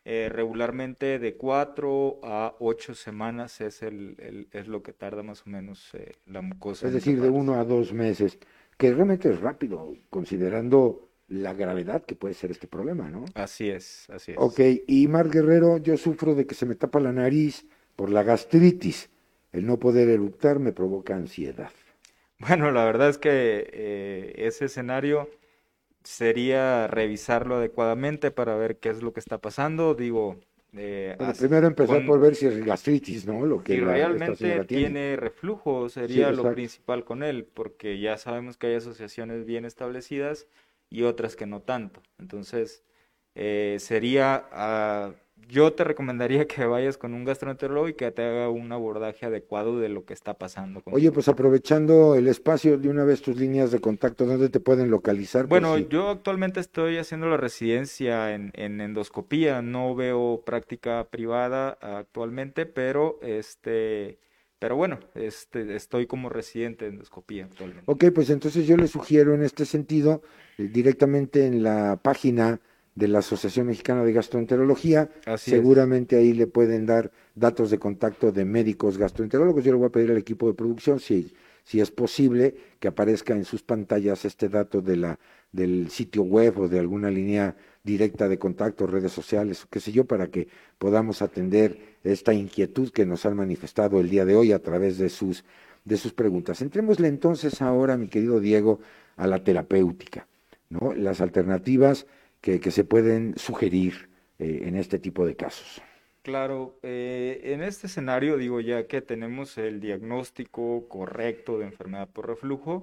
eh, 0.05 0.29
regularmente 0.29 1.17
de 1.17 1.37
cuatro 1.37 2.19
a 2.23 2.55
ocho 2.59 2.93
semanas 2.93 3.61
es, 3.61 3.81
el, 3.83 4.47
es 4.51 4.67
lo 4.67 4.83
que 4.83 4.91
tarda 4.91 5.23
más 5.23 5.47
o 5.47 5.49
menos 5.49 5.91
eh, 5.93 6.11
la 6.25 6.41
mucosa. 6.41 6.87
Es 6.87 6.93
decir, 6.93 7.21
de 7.21 7.29
uno 7.29 7.53
a 7.53 7.63
dos 7.63 7.93
meses, 7.93 8.37
que 8.83 8.93
realmente 8.93 9.31
es 9.31 9.39
rápido, 9.39 9.95
considerando 10.09 11.07
la 11.29 11.53
gravedad 11.53 12.03
que 12.03 12.15
puede 12.15 12.33
ser 12.33 12.51
este 12.51 12.67
problema, 12.67 13.09
¿no? 13.09 13.23
Así 13.33 13.69
es, 13.69 14.09
así 14.09 14.33
es. 14.33 14.37
Ok, 14.37 14.59
y 14.87 15.07
Mar 15.07 15.29
Guerrero, 15.29 15.77
yo 15.77 15.95
sufro 15.95 16.35
de 16.35 16.45
que 16.45 16.53
se 16.53 16.65
me 16.65 16.75
tapa 16.75 16.99
la 16.99 17.13
nariz 17.13 17.65
por 17.95 18.09
la 18.09 18.23
gastritis. 18.23 19.09
El 19.53 19.65
no 19.65 19.79
poder 19.79 20.09
eructar 20.09 20.59
me 20.59 20.73
provoca 20.73 21.15
ansiedad. 21.15 21.71
Bueno, 22.39 22.71
la 22.71 22.83
verdad 22.83 23.07
es 23.07 23.17
que 23.17 23.69
eh, 23.71 24.33
ese 24.35 24.65
escenario 24.65 25.29
sería 26.03 26.87
revisarlo 26.87 27.55
adecuadamente 27.55 28.31
para 28.31 28.57
ver 28.57 28.79
qué 28.79 28.89
es 28.89 29.01
lo 29.01 29.13
que 29.13 29.21
está 29.21 29.37
pasando. 29.37 29.95
Digo, 29.95 30.41
eh, 30.75 31.15
primero 31.37 31.67
empezar 31.67 32.05
por 32.05 32.19
ver 32.19 32.35
si 32.35 32.47
es 32.47 32.63
gastritis, 32.65 33.25
¿no? 33.25 33.45
Lo 33.45 33.63
que 33.63 33.79
realmente 33.79 34.65
tiene. 34.65 35.15
reflujo 35.15 35.89
sería 35.89 36.31
lo 36.31 36.51
principal 36.53 37.03
con 37.03 37.23
él, 37.23 37.45
porque 37.45 37.99
ya 37.99 38.17
sabemos 38.17 38.57
que 38.57 38.67
hay 38.67 38.75
asociaciones 38.75 39.45
bien 39.45 39.65
establecidas 39.65 40.47
y 40.89 41.03
otras 41.03 41.35
que 41.35 41.45
no 41.45 41.61
tanto. 41.61 42.01
Entonces, 42.17 42.83
eh, 43.35 43.77
sería 43.79 44.47
ah, 44.51 45.13
yo 45.49 45.73
te 45.73 45.83
recomendaría 45.83 46.47
que 46.47 46.65
vayas 46.65 46.97
con 46.97 47.13
un 47.13 47.25
gastroenterólogo 47.25 47.89
y 47.89 47.93
que 47.93 48.11
te 48.11 48.23
haga 48.23 48.49
un 48.49 48.71
abordaje 48.71 49.25
adecuado 49.25 49.79
de 49.79 49.89
lo 49.89 50.05
que 50.05 50.13
está 50.13 50.35
pasando. 50.35 50.81
Oye, 50.85 51.11
pues 51.11 51.27
aprovechando 51.27 52.15
el 52.15 52.27
espacio 52.27 52.77
de 52.77 52.89
una 52.89 53.03
vez 53.03 53.21
tus 53.21 53.37
líneas 53.37 53.71
de 53.71 53.79
contacto, 53.79 54.25
¿dónde 54.25 54.49
te 54.49 54.59
pueden 54.59 54.89
localizar? 54.89 55.47
Bueno, 55.47 55.77
yo 55.77 56.09
actualmente 56.09 56.59
estoy 56.59 56.97
haciendo 56.97 57.27
la 57.27 57.37
residencia 57.37 58.33
en, 58.33 58.51
endoscopía, 58.55 59.61
no 59.61 59.95
veo 59.95 60.43
práctica 60.45 61.07
privada 61.09 61.77
actualmente, 61.81 62.65
pero 62.65 63.19
este... 63.21 64.19
Pero 64.59 64.77
bueno, 64.77 64.97
este, 65.15 65.75
estoy 65.75 66.07
como 66.07 66.29
residente 66.29 66.85
de 66.85 66.91
endoscopía 66.91 67.43
actualmente. 67.43 67.83
Ok, 67.85 68.05
pues 68.15 68.29
entonces 68.29 68.65
yo 68.65 68.77
le 68.77 68.87
sugiero 68.87 69.33
en 69.33 69.43
este 69.43 69.65
sentido, 69.65 70.21
eh, 70.57 70.69
directamente 70.71 71.45
en 71.45 71.63
la 71.63 71.99
página 72.01 72.61
de 72.95 73.07
la 73.07 73.19
Asociación 73.19 73.67
Mexicana 73.67 74.03
de 74.03 74.13
Gastroenterología. 74.13 75.09
Seguramente 75.37 76.15
ahí 76.15 76.33
le 76.33 76.47
pueden 76.47 76.85
dar 76.85 77.11
datos 77.35 77.71
de 77.71 77.79
contacto 77.79 78.31
de 78.31 78.45
médicos 78.45 78.97
gastroenterólogos. 78.97 79.63
Yo 79.63 79.71
le 79.71 79.77
voy 79.77 79.87
a 79.87 79.91
pedir 79.91 80.11
al 80.11 80.17
equipo 80.17 80.47
de 80.47 80.53
producción 80.53 80.99
si, 80.99 81.33
si 81.63 81.79
es 81.79 81.91
posible 81.91 82.55
que 82.79 82.87
aparezca 82.87 83.33
en 83.33 83.45
sus 83.45 83.63
pantallas 83.63 84.25
este 84.25 84.49
dato 84.49 84.81
de 84.81 84.97
la, 84.97 85.19
del 85.51 85.89
sitio 85.89 86.23
web 86.23 86.59
o 86.59 86.67
de 86.67 86.79
alguna 86.79 87.09
línea 87.09 87.55
directa 87.83 88.27
de 88.29 88.37
contacto, 88.37 88.87
redes 88.87 89.11
sociales, 89.11 89.65
qué 89.69 89.79
sé 89.79 89.91
yo, 89.91 90.05
para 90.05 90.27
que 90.27 90.47
podamos 90.77 91.21
atender 91.21 91.97
esta 92.03 92.33
inquietud 92.33 92.91
que 92.91 93.05
nos 93.05 93.25
han 93.25 93.35
manifestado 93.35 93.99
el 93.99 94.09
día 94.09 94.25
de 94.25 94.35
hoy 94.35 94.51
a 94.51 94.61
través 94.61 94.97
de 94.97 95.09
sus, 95.09 95.43
de 95.83 95.97
sus 95.97 96.13
preguntas. 96.13 96.61
Entrémosle 96.61 97.07
entonces 97.07 97.61
ahora, 97.61 97.97
mi 97.97 98.07
querido 98.07 98.39
Diego, 98.39 98.79
a 99.17 99.27
la 99.27 99.43
terapéutica. 99.43 100.27
¿no? 100.69 100.93
Las 100.93 101.21
alternativas 101.21 102.07
que, 102.43 102.71
se 102.71 102.83
pueden 102.83 103.35
sugerir 103.37 104.09
eh, 104.37 104.63
en 104.63 104.75
este 104.75 104.99
tipo 104.99 105.25
de 105.25 105.35
casos? 105.35 105.81
Claro, 106.23 106.77
eh, 106.83 107.41
en 107.45 107.63
este 107.63 107.87
escenario 107.87 108.37
digo 108.37 108.59
ya 108.59 108.85
que 108.87 109.01
tenemos 109.01 109.57
el 109.57 109.79
diagnóstico 109.79 110.87
correcto 110.89 111.57
de 111.57 111.65
enfermedad 111.65 112.09
por 112.09 112.27
reflujo, 112.27 112.81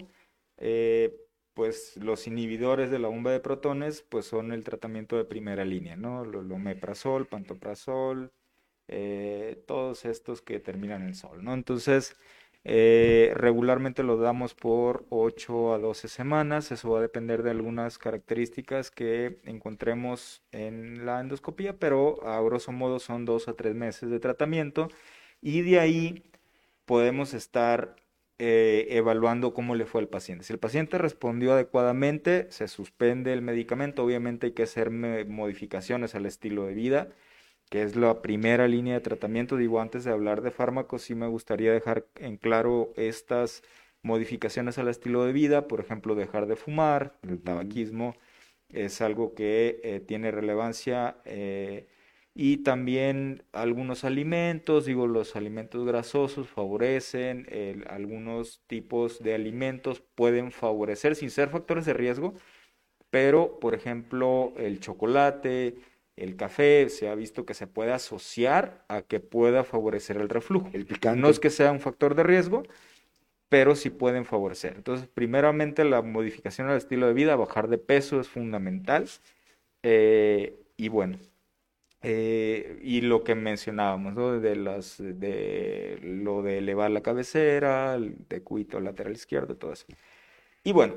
eh, 0.57 1.15
pues 1.55 1.97
los 1.99 2.27
inhibidores 2.27 2.91
de 2.91 2.99
la 2.99 3.09
bomba 3.09 3.33
de 3.33 3.41
protones 3.41 4.03
pues 4.03 4.27
son 4.27 4.53
el 4.53 4.65
tratamiento 4.65 5.17
de 5.17 5.25
primera 5.25 5.65
línea, 5.65 5.97
¿no? 5.97 6.25
Lo, 6.25 6.41
omeprazol, 6.55 7.27
pantoprazol, 7.27 8.33
eh, 8.89 9.63
todos 9.67 10.05
estos 10.07 10.43
que 10.43 10.59
terminan 10.61 11.03
en 11.03 11.15
sol, 11.15 11.45
¿no? 11.45 11.55
Entonces, 11.55 12.17
eh, 12.65 13.33
regularmente 13.37 14.03
lo 14.03 14.19
damos 14.19 14.55
por 14.55 15.07
8 15.09 15.75
a 15.75 15.79
12 15.79 16.09
semanas, 16.09 16.71
eso 16.73 16.91
va 16.91 16.99
a 16.99 17.03
depender 17.03 17.43
de 17.43 17.51
algunas 17.51 17.97
características 17.99 18.91
que 18.91 19.41
encontremos 19.45 20.43
en 20.53 21.07
la 21.07 21.21
endoscopía, 21.21 21.79
pero 21.79 22.27
a 22.29 22.41
grosso 22.43 22.73
modo 22.73 22.99
son 22.99 23.25
2 23.25 23.49
a 23.49 23.55
3 23.55 23.75
meses 23.75 24.11
de 24.11 24.21
tratamiento. 24.21 24.89
Y 25.41 25.63
de 25.63 25.81
ahí 25.81 26.25
podemos 26.85 27.35
estar 27.35 27.97
eh, 28.39 28.89
evaluando 28.91 29.55
cómo 29.55 29.75
le 29.75 29.87
fue 29.87 30.03
al 30.03 30.09
paciente. 30.09 30.45
Si 30.45 30.53
el 30.53 30.59
paciente 30.59 30.99
respondió 30.99 31.55
adecuadamente, 31.55 32.47
se 32.51 32.69
suspende 32.69 33.33
el 33.33 33.43
medicamento, 33.43 34.05
obviamente 34.05 34.49
hay 34.49 34.53
que 34.53 34.65
hacer 34.65 34.91
modificaciones 34.91 36.15
al 36.15 36.27
estilo 36.27 36.67
de 36.67 36.75
vida 36.75 37.09
que 37.71 37.83
es 37.83 37.97
la 37.97 38.23
primera 38.23 38.69
línea 38.69 38.95
de 38.95 39.01
tratamiento. 39.01 39.57
Digo, 39.57 39.81
antes 39.81 40.05
de 40.05 40.13
hablar 40.13 40.43
de 40.43 40.51
fármacos, 40.51 41.03
sí 41.03 41.15
me 41.15 41.29
gustaría 41.29 41.73
dejar 41.73 42.07
en 42.17 42.37
claro 42.37 42.93
estas 42.97 43.63
modificaciones 44.03 44.79
al 44.79 44.89
estilo 44.89 45.25
de 45.25 45.33
vida, 45.33 45.69
por 45.69 45.81
ejemplo, 45.81 46.15
dejar 46.15 46.47
de 46.47 46.57
fumar, 46.57 47.19
el 47.23 47.41
tabaquismo 47.43 48.17
es 48.69 49.01
algo 49.01 49.35
que 49.35 49.81
eh, 49.83 50.01
tiene 50.01 50.31
relevancia 50.31 51.17
eh, 51.25 51.89
y 52.35 52.59
también 52.59 53.43
algunos 53.53 54.05
alimentos, 54.05 54.87
digo, 54.87 55.07
los 55.07 55.37
alimentos 55.37 55.85
grasosos 55.87 56.49
favorecen, 56.49 57.47
algunos 57.89 58.63
tipos 58.69 59.21
de 59.23 59.35
alimentos 59.35 60.01
pueden 60.15 60.53
favorecer 60.53 61.17
sin 61.17 61.31
ser 61.31 61.51
factores 61.51 61.87
de 61.87 61.95
riesgo, 61.95 62.35
pero 63.11 63.59
por 63.61 63.75
ejemplo 63.75 64.53
el 64.57 64.81
chocolate, 64.81 65.77
el 66.21 66.37
café 66.37 66.89
se 66.89 67.09
ha 67.09 67.15
visto 67.15 67.47
que 67.47 67.55
se 67.55 67.67
puede 67.67 67.93
asociar 67.93 68.85
a 68.89 69.03
que 69.03 69.21
pueda 69.21 69.65
favorecer 69.65 70.17
el 70.19 70.29
reflujo. 70.29 70.69
El 70.73 70.87
picante. 70.87 71.21
No 71.21 71.29
es 71.29 71.41
que 71.41 71.51
sea 71.51 71.73
un 71.73 71.81
factor 71.81 72.15
de 72.15 72.23
riesgo, 72.23 72.63
pero 73.49 73.75
sí 73.75 73.91
pueden 73.91 74.25
favorecer. 74.25 74.75
Entonces, 74.77 75.09
primeramente 75.09 75.85
la 75.85 76.03
modificación 76.03 76.69
del 76.69 76.77
estilo 76.77 77.07
de 77.07 77.15
vida, 77.15 77.37
bajar 77.37 77.69
de 77.69 77.79
peso 77.79 78.21
es 78.21 78.29
fundamental. 78.29 79.09
Eh, 79.83 80.57
y 80.77 80.89
bueno, 80.89 81.19
eh, 82.03 82.79
y 82.83 83.03
lo 83.03 83.25
que 83.25 83.35
mencionábamos, 83.35 84.15
¿no? 84.15 84.41
de, 84.41 84.57
las, 84.57 84.97
de 84.99 85.99
lo 86.03 86.43
de 86.43 86.59
elevar 86.59 86.91
la 86.91 87.03
cabecera, 87.03 87.95
el 87.95 88.17
decuito 88.29 88.81
lateral 88.81 89.13
izquierdo, 89.13 89.57
todo 89.57 89.73
eso. 89.73 89.87
Y 90.65 90.73
bueno, 90.73 90.95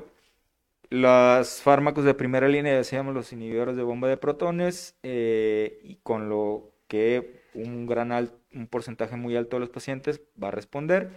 los 0.94 1.60
fármacos 1.60 2.04
de 2.04 2.14
primera 2.14 2.46
línea, 2.48 2.76
decíamos 2.76 3.14
los 3.14 3.32
inhibidores 3.32 3.76
de 3.76 3.82
bomba 3.82 4.08
de 4.08 4.16
protones, 4.16 4.96
eh, 5.02 5.80
y 5.82 5.96
con 5.96 6.28
lo 6.28 6.72
que 6.86 7.42
un 7.54 7.86
gran 7.86 8.12
un 8.52 8.66
porcentaje 8.68 9.16
muy 9.16 9.36
alto 9.36 9.56
de 9.56 9.60
los 9.60 9.70
pacientes 9.70 10.20
va 10.40 10.48
a 10.48 10.50
responder. 10.52 11.10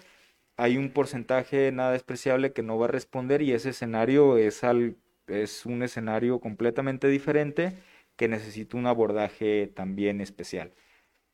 Hay 0.58 0.78
un 0.78 0.90
porcentaje 0.92 1.72
nada 1.72 1.92
despreciable 1.92 2.54
que 2.54 2.64
no 2.64 2.80
va 2.80 2.86
a 2.86 2.90
responder 2.90 3.44
y 3.44 3.54
ese 3.54 3.70
escenario 3.70 4.38
es, 4.38 4.64
al, 4.64 4.98
es 5.28 5.66
un 5.68 5.84
escenario 5.84 6.40
completamente 6.40 7.08
diferente 7.08 7.78
que 8.16 8.28
necesita 8.28 8.78
un 8.78 8.88
abordaje 8.88 9.68
también 9.68 10.22
especial. 10.22 10.74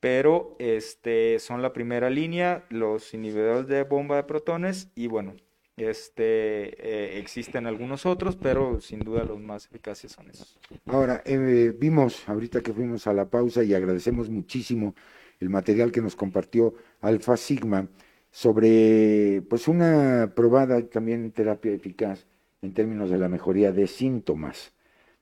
Pero 0.01 0.57
este, 0.59 1.39
son 1.39 1.61
la 1.61 1.71
primera 1.71 2.09
línea, 2.09 2.65
los 2.69 3.13
inhibidores 3.13 3.67
de 3.67 3.83
bomba 3.83 4.17
de 4.17 4.23
protones 4.23 4.91
y 4.95 5.07
bueno, 5.07 5.35
este, 5.77 7.15
eh, 7.15 7.19
existen 7.19 7.65
algunos 7.65 8.05
otros, 8.05 8.35
pero 8.35 8.79
sin 8.79 8.99
duda 8.99 9.23
los 9.23 9.39
más 9.39 9.65
eficaces 9.65 10.11
son 10.11 10.29
esos. 10.29 10.59
Ahora, 10.85 11.23
eh, 11.25 11.73
vimos 11.77 12.27
ahorita 12.29 12.61
que 12.61 12.73
fuimos 12.73 13.07
a 13.07 13.13
la 13.13 13.29
pausa 13.29 13.63
y 13.63 13.73
agradecemos 13.73 14.29
muchísimo 14.29 14.93
el 15.39 15.49
material 15.49 15.91
que 15.91 16.01
nos 16.01 16.15
compartió 16.15 16.75
Alfa 17.01 17.37
Sigma 17.37 17.87
sobre 18.29 19.41
pues 19.49 19.67
una 19.67 20.33
probada 20.35 20.81
también 20.87 21.31
terapia 21.31 21.71
eficaz 21.71 22.25
en 22.61 22.73
términos 22.73 23.09
de 23.09 23.17
la 23.17 23.29
mejoría 23.29 23.71
de 23.71 23.87
síntomas 23.87 24.73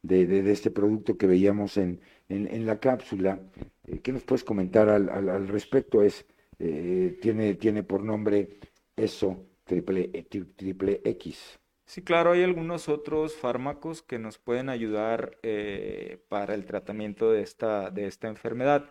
de, 0.02 0.26
de, 0.26 0.52
este 0.52 0.72
producto 0.72 1.18
que 1.18 1.28
veíamos 1.28 1.78
en, 1.78 2.02
en, 2.30 2.66
la 2.66 2.80
cápsula. 2.80 3.39
Eh, 3.88 3.99
¿Qué 3.99 4.12
nos 4.12 4.24
puedes 4.24 4.43
comentar 4.43 4.89
al, 4.89 5.10
al, 5.10 5.30
al 5.30 5.47
respecto? 5.47 6.02
Es, 6.04 6.26
tiene, 6.58 7.56
tiene 7.56 7.82
por 7.84 8.04
nombre 8.04 8.60
eso 8.95 9.45
triple, 9.72 10.09
eh, 10.13 10.24
triple 10.57 11.01
X. 11.05 11.57
Sí, 11.86 12.01
claro, 12.01 12.32
hay 12.32 12.43
algunos 12.43 12.89
otros 12.89 13.36
fármacos 13.36 14.01
que 14.01 14.19
nos 14.19 14.38
pueden 14.38 14.67
ayudar 14.67 15.38
eh, 15.43 16.22
para 16.28 16.55
el 16.55 16.65
tratamiento 16.65 17.32
de 17.32 17.41
esta, 17.41 17.89
de 17.89 18.05
esta 18.05 18.28
enfermedad. 18.28 18.89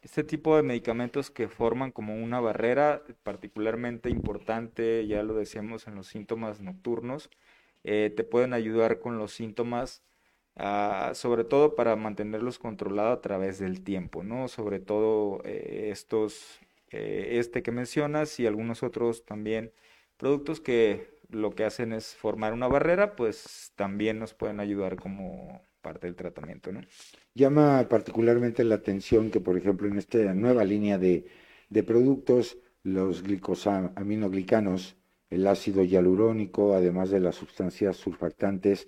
Este 0.00 0.22
tipo 0.22 0.56
de 0.56 0.62
medicamentos 0.62 1.30
que 1.30 1.48
forman 1.48 1.90
como 1.90 2.14
una 2.14 2.38
barrera 2.40 3.02
particularmente 3.24 4.10
importante, 4.10 5.06
ya 5.08 5.24
lo 5.24 5.34
decíamos 5.34 5.88
en 5.88 5.96
los 5.96 6.06
síntomas 6.06 6.60
nocturnos, 6.60 7.28
eh, 7.82 8.12
te 8.16 8.22
pueden 8.22 8.52
ayudar 8.52 9.00
con 9.00 9.18
los 9.18 9.32
síntomas, 9.32 10.04
ah, 10.56 11.12
sobre 11.14 11.42
todo 11.44 11.74
para 11.74 11.96
mantenerlos 11.96 12.60
controlados 12.60 13.18
a 13.18 13.20
través 13.20 13.58
del 13.58 13.82
tiempo, 13.82 14.22
¿no? 14.22 14.46
Sobre 14.48 14.78
todo 14.78 15.42
estos, 15.44 16.60
este 16.90 17.62
que 17.62 17.72
mencionas 17.72 18.38
y 18.40 18.46
algunos 18.46 18.82
otros 18.82 19.24
también 19.24 19.72
productos 20.22 20.60
que 20.60 21.18
lo 21.30 21.50
que 21.50 21.64
hacen 21.64 21.92
es 21.92 22.14
formar 22.14 22.52
una 22.52 22.68
barrera, 22.68 23.16
pues 23.16 23.72
también 23.74 24.20
nos 24.20 24.34
pueden 24.34 24.60
ayudar 24.60 24.94
como 24.94 25.66
parte 25.80 26.06
del 26.06 26.14
tratamiento, 26.14 26.70
¿no? 26.70 26.80
Llama 27.34 27.88
particularmente 27.88 28.62
la 28.62 28.76
atención 28.76 29.32
que, 29.32 29.40
por 29.40 29.56
ejemplo, 29.56 29.88
en 29.88 29.98
esta 29.98 30.32
nueva 30.32 30.62
línea 30.62 30.96
de, 30.96 31.26
productos, 31.84 32.56
los 32.84 33.24
glicosaminoglicanos, 33.24 34.94
el 35.28 35.44
ácido 35.44 35.82
hialurónico, 35.82 36.74
además 36.74 37.10
de 37.10 37.18
las 37.18 37.34
sustancias 37.34 37.96
surfactantes, 37.96 38.86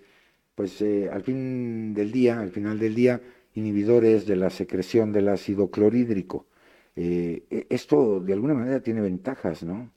pues 0.54 0.80
eh, 0.82 1.10
al 1.12 1.24
fin 1.24 1.94
del 1.94 2.12
día, 2.12 2.38
al 2.38 2.50
final 2.50 2.78
del 2.78 2.94
día, 2.94 3.20
inhibidores 3.54 4.24
de 4.24 4.36
la 4.36 4.50
secreción 4.50 5.12
del 5.12 5.28
ácido 5.28 5.72
clorhídrico. 5.72 6.46
Eh, 6.94 7.44
e, 7.50 7.66
esto 7.70 8.20
de 8.20 8.34
alguna 8.34 8.54
manera 8.54 8.80
tiene 8.84 9.00
ventajas, 9.00 9.64
¿no? 9.64 9.90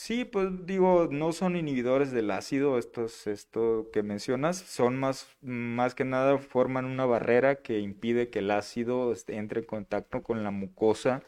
Sí, 0.00 0.24
pues 0.24 0.48
digo, 0.64 1.08
no 1.10 1.30
son 1.32 1.56
inhibidores 1.56 2.10
del 2.10 2.30
ácido, 2.30 2.78
estos, 2.78 3.26
esto 3.26 3.90
que 3.92 4.02
mencionas, 4.02 4.56
son 4.56 4.96
más, 4.96 5.28
más 5.42 5.94
que 5.94 6.06
nada 6.06 6.38
forman 6.38 6.86
una 6.86 7.04
barrera 7.04 7.56
que 7.56 7.80
impide 7.80 8.30
que 8.30 8.38
el 8.38 8.50
ácido 8.50 9.12
este, 9.12 9.36
entre 9.36 9.60
en 9.60 9.66
contacto 9.66 10.22
con 10.22 10.42
la 10.42 10.50
mucosa 10.50 11.22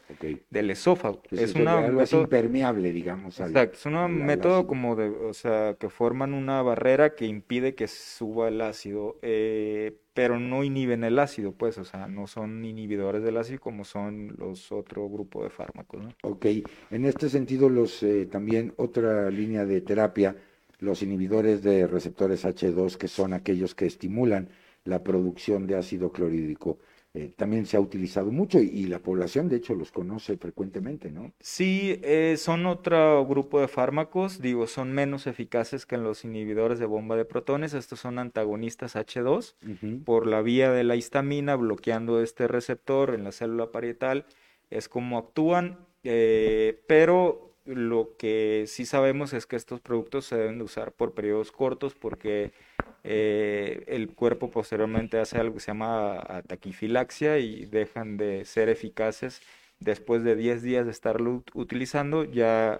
del 0.49 0.71
esófago. 0.71 1.21
es, 1.29 1.53
una 1.53 1.85
algo 1.85 2.01
impermeable, 2.01 2.91
digamos. 2.91 3.39
Exacto, 3.39 3.77
es 3.77 3.85
un 3.85 4.25
método 4.25 4.65
como 4.65 4.95
de, 4.95 5.09
o 5.09 5.35
sea, 5.35 5.75
que 5.79 5.89
forman 5.89 6.33
una 6.33 6.63
barrera 6.63 7.13
que 7.13 7.27
impide 7.27 7.75
que 7.75 7.87
suba 7.87 8.47
el 8.47 8.59
ácido. 8.59 9.19
Eh, 9.21 9.99
pero 10.13 10.39
no 10.39 10.63
inhiben 10.63 11.03
el 11.03 11.17
ácido, 11.17 11.53
pues, 11.53 11.77
o 11.77 11.85
sea, 11.85 12.07
no 12.07 12.27
son 12.27 12.63
inhibidores 12.65 13.23
del 13.23 13.37
ácido 13.37 13.59
como 13.59 13.83
son 13.83 14.35
los 14.37 14.71
otro 14.71 15.09
grupo 15.09 15.43
de 15.43 15.49
fármacos, 15.49 16.03
¿no? 16.03 16.09
Ok, 16.21 16.45
en 16.91 17.05
este 17.05 17.29
sentido, 17.29 17.69
los 17.69 18.03
eh, 18.03 18.27
también 18.27 18.73
otra 18.77 19.29
línea 19.31 19.65
de 19.65 19.81
terapia, 19.81 20.35
los 20.79 21.01
inhibidores 21.01 21.63
de 21.63 21.87
receptores 21.87 22.45
H2, 22.45 22.97
que 22.97 23.07
son 23.07 23.33
aquellos 23.33 23.73
que 23.73 23.85
estimulan 23.85 24.49
la 24.85 25.03
producción 25.03 25.65
de 25.65 25.77
ácido 25.77 26.11
clorhídrico. 26.11 26.79
Eh, 27.15 27.31
también 27.35 27.67
se 27.67 27.77
ha 27.77 27.79
utilizado 27.79 28.31
mucho 28.31 28.59
y, 28.59 28.87
la 28.87 28.97
población 28.97 29.47
de 29.47 29.57
hecho 29.57 29.75
los 29.75 29.91
conoce 29.91 30.35
frecuentemente, 30.35 31.11
¿no? 31.11 31.31
Sí, 31.39 31.99
eh, 32.01 32.37
son 32.39 32.65
otro 32.65 33.23
grupo 33.27 33.61
de 33.61 33.67
fármacos, 33.67 34.41
digo, 34.41 34.65
son 34.65 34.91
menos 34.93 35.27
eficaces 35.27 35.85
que 35.85 35.97
los 35.97 36.25
inhibidores 36.25 36.79
de 36.79 36.87
bomba 36.87 37.15
de 37.15 37.25
protones, 37.25 37.75
estos 37.75 37.99
son 37.99 38.17
antagonistas 38.17 38.95
H2 38.95 39.53
por 40.03 40.25
la 40.25 40.41
vía 40.41 40.71
de 40.71 40.83
la 40.83 40.95
histamina, 40.95 41.55
bloqueando 41.55 42.19
este 42.19 42.47
receptor 42.47 43.13
en 43.13 43.23
la 43.23 43.31
célula 43.31 43.71
parietal, 43.71 44.25
es 44.71 44.89
como 44.89 45.19
actúan, 45.19 45.85
eh, 46.03 46.81
pero 46.87 47.53
lo 47.65 48.17
que 48.17 48.65
sí 48.67 48.87
sabemos 48.87 49.33
es 49.33 49.45
que 49.45 49.55
estos 49.55 49.81
productos 49.81 50.25
se 50.25 50.35
deben 50.35 50.57
de 50.57 50.63
usar 50.63 50.91
por 50.91 51.13
periodos 51.13 51.51
cortos 51.51 51.93
porque 51.93 52.53
eh, 53.03 53.83
el 53.87 54.13
cuerpo 54.13 54.49
posteriormente 54.49 55.19
hace 55.19 55.37
algo 55.37 55.55
que 55.55 55.59
se 55.61 55.67
llama 55.67 56.43
taquifilaxia 56.47 57.39
y 57.39 57.65
dejan 57.65 58.17
de 58.17 58.45
ser 58.45 58.69
eficaces 58.69 59.41
después 59.79 60.23
de 60.23 60.35
10 60.35 60.61
días 60.61 60.85
de 60.85 60.91
estarlo 60.91 61.43
utilizando, 61.53 62.23
ya 62.23 62.79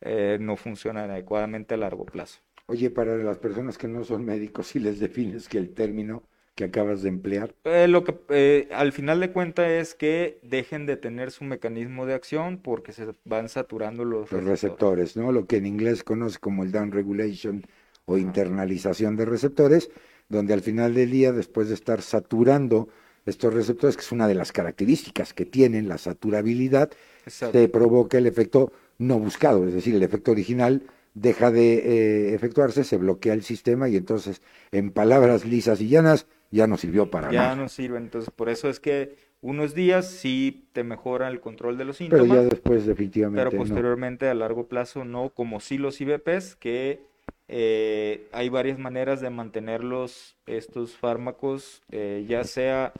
eh, 0.00 0.38
no 0.40 0.56
funcionan 0.56 1.10
adecuadamente 1.10 1.74
a 1.74 1.76
largo 1.76 2.04
plazo. 2.04 2.40
Oye, 2.66 2.90
para 2.90 3.16
las 3.16 3.38
personas 3.38 3.76
que 3.76 3.88
no 3.88 4.04
son 4.04 4.24
médicos, 4.24 4.68
si 4.68 4.78
les 4.78 4.98
defines 4.98 5.48
que 5.48 5.58
el 5.58 5.74
término 5.74 6.22
que 6.54 6.64
acabas 6.64 7.02
de 7.02 7.08
emplear? 7.08 7.54
Eh, 7.64 7.88
lo 7.88 8.04
que 8.04 8.16
eh, 8.28 8.68
al 8.72 8.92
final 8.92 9.20
de 9.20 9.32
cuentas 9.32 9.68
es 9.68 9.94
que 9.94 10.38
dejen 10.42 10.86
de 10.86 10.96
tener 10.96 11.30
su 11.30 11.44
mecanismo 11.44 12.06
de 12.06 12.14
acción 12.14 12.58
porque 12.58 12.92
se 12.92 13.12
van 13.24 13.48
saturando 13.48 14.04
los, 14.04 14.30
los 14.30 14.44
receptores, 14.44 15.16
¿no? 15.16 15.32
Lo 15.32 15.46
que 15.46 15.56
en 15.56 15.66
inglés 15.66 16.04
conoce 16.04 16.38
como 16.38 16.62
el 16.62 16.70
down 16.70 16.92
regulation 16.92 17.64
o 18.06 18.18
internalización 18.18 19.16
de 19.16 19.24
receptores, 19.24 19.90
donde 20.28 20.54
al 20.54 20.60
final 20.60 20.94
del 20.94 21.10
día, 21.10 21.32
después 21.32 21.68
de 21.68 21.74
estar 21.74 22.02
saturando 22.02 22.88
estos 23.26 23.54
receptores, 23.54 23.96
que 23.96 24.02
es 24.02 24.12
una 24.12 24.28
de 24.28 24.34
las 24.34 24.52
características 24.52 25.32
que 25.32 25.46
tienen 25.46 25.88
la 25.88 25.98
saturabilidad, 25.98 26.90
se 27.26 27.68
provoca 27.68 28.18
el 28.18 28.26
efecto 28.26 28.72
no 28.98 29.18
buscado, 29.18 29.66
es 29.66 29.74
decir, 29.74 29.94
el 29.94 30.02
efecto 30.02 30.30
original 30.30 30.82
deja 31.14 31.50
de 31.50 31.74
eh, 31.74 32.34
efectuarse, 32.34 32.84
se 32.84 32.96
bloquea 32.96 33.34
el 33.34 33.42
sistema 33.42 33.88
y 33.88 33.96
entonces, 33.96 34.42
en 34.72 34.90
palabras 34.90 35.44
lisas 35.44 35.80
y 35.80 35.88
llanas, 35.88 36.26
ya 36.50 36.66
no 36.66 36.76
sirvió 36.76 37.10
para 37.10 37.30
nada. 37.30 37.50
Ya 37.50 37.56
no 37.56 37.68
sirve, 37.68 37.98
entonces 37.98 38.30
por 38.34 38.48
eso 38.48 38.68
es 38.68 38.80
que 38.80 39.16
unos 39.40 39.74
días 39.74 40.10
sí 40.10 40.68
te 40.72 40.84
mejora 40.84 41.28
el 41.28 41.40
control 41.40 41.78
de 41.78 41.84
los 41.84 41.98
síntomas. 41.98 42.26
Pero 42.26 42.42
ya 42.42 42.48
después 42.48 42.86
definitivamente 42.86 43.44
Pero 43.44 43.56
posteriormente 43.56 44.28
a 44.28 44.34
largo 44.34 44.68
plazo 44.68 45.04
no, 45.04 45.30
como 45.30 45.60
sí 45.60 45.78
los 45.78 46.00
IBPs, 46.00 46.56
que 46.56 47.02
eh, 47.48 48.28
hay 48.32 48.48
varias 48.48 48.78
maneras 48.78 49.20
de 49.20 49.30
mantenerlos, 49.30 50.36
estos 50.46 50.96
fármacos, 50.96 51.82
eh, 51.90 52.24
ya 52.28 52.44
sea 52.44 52.92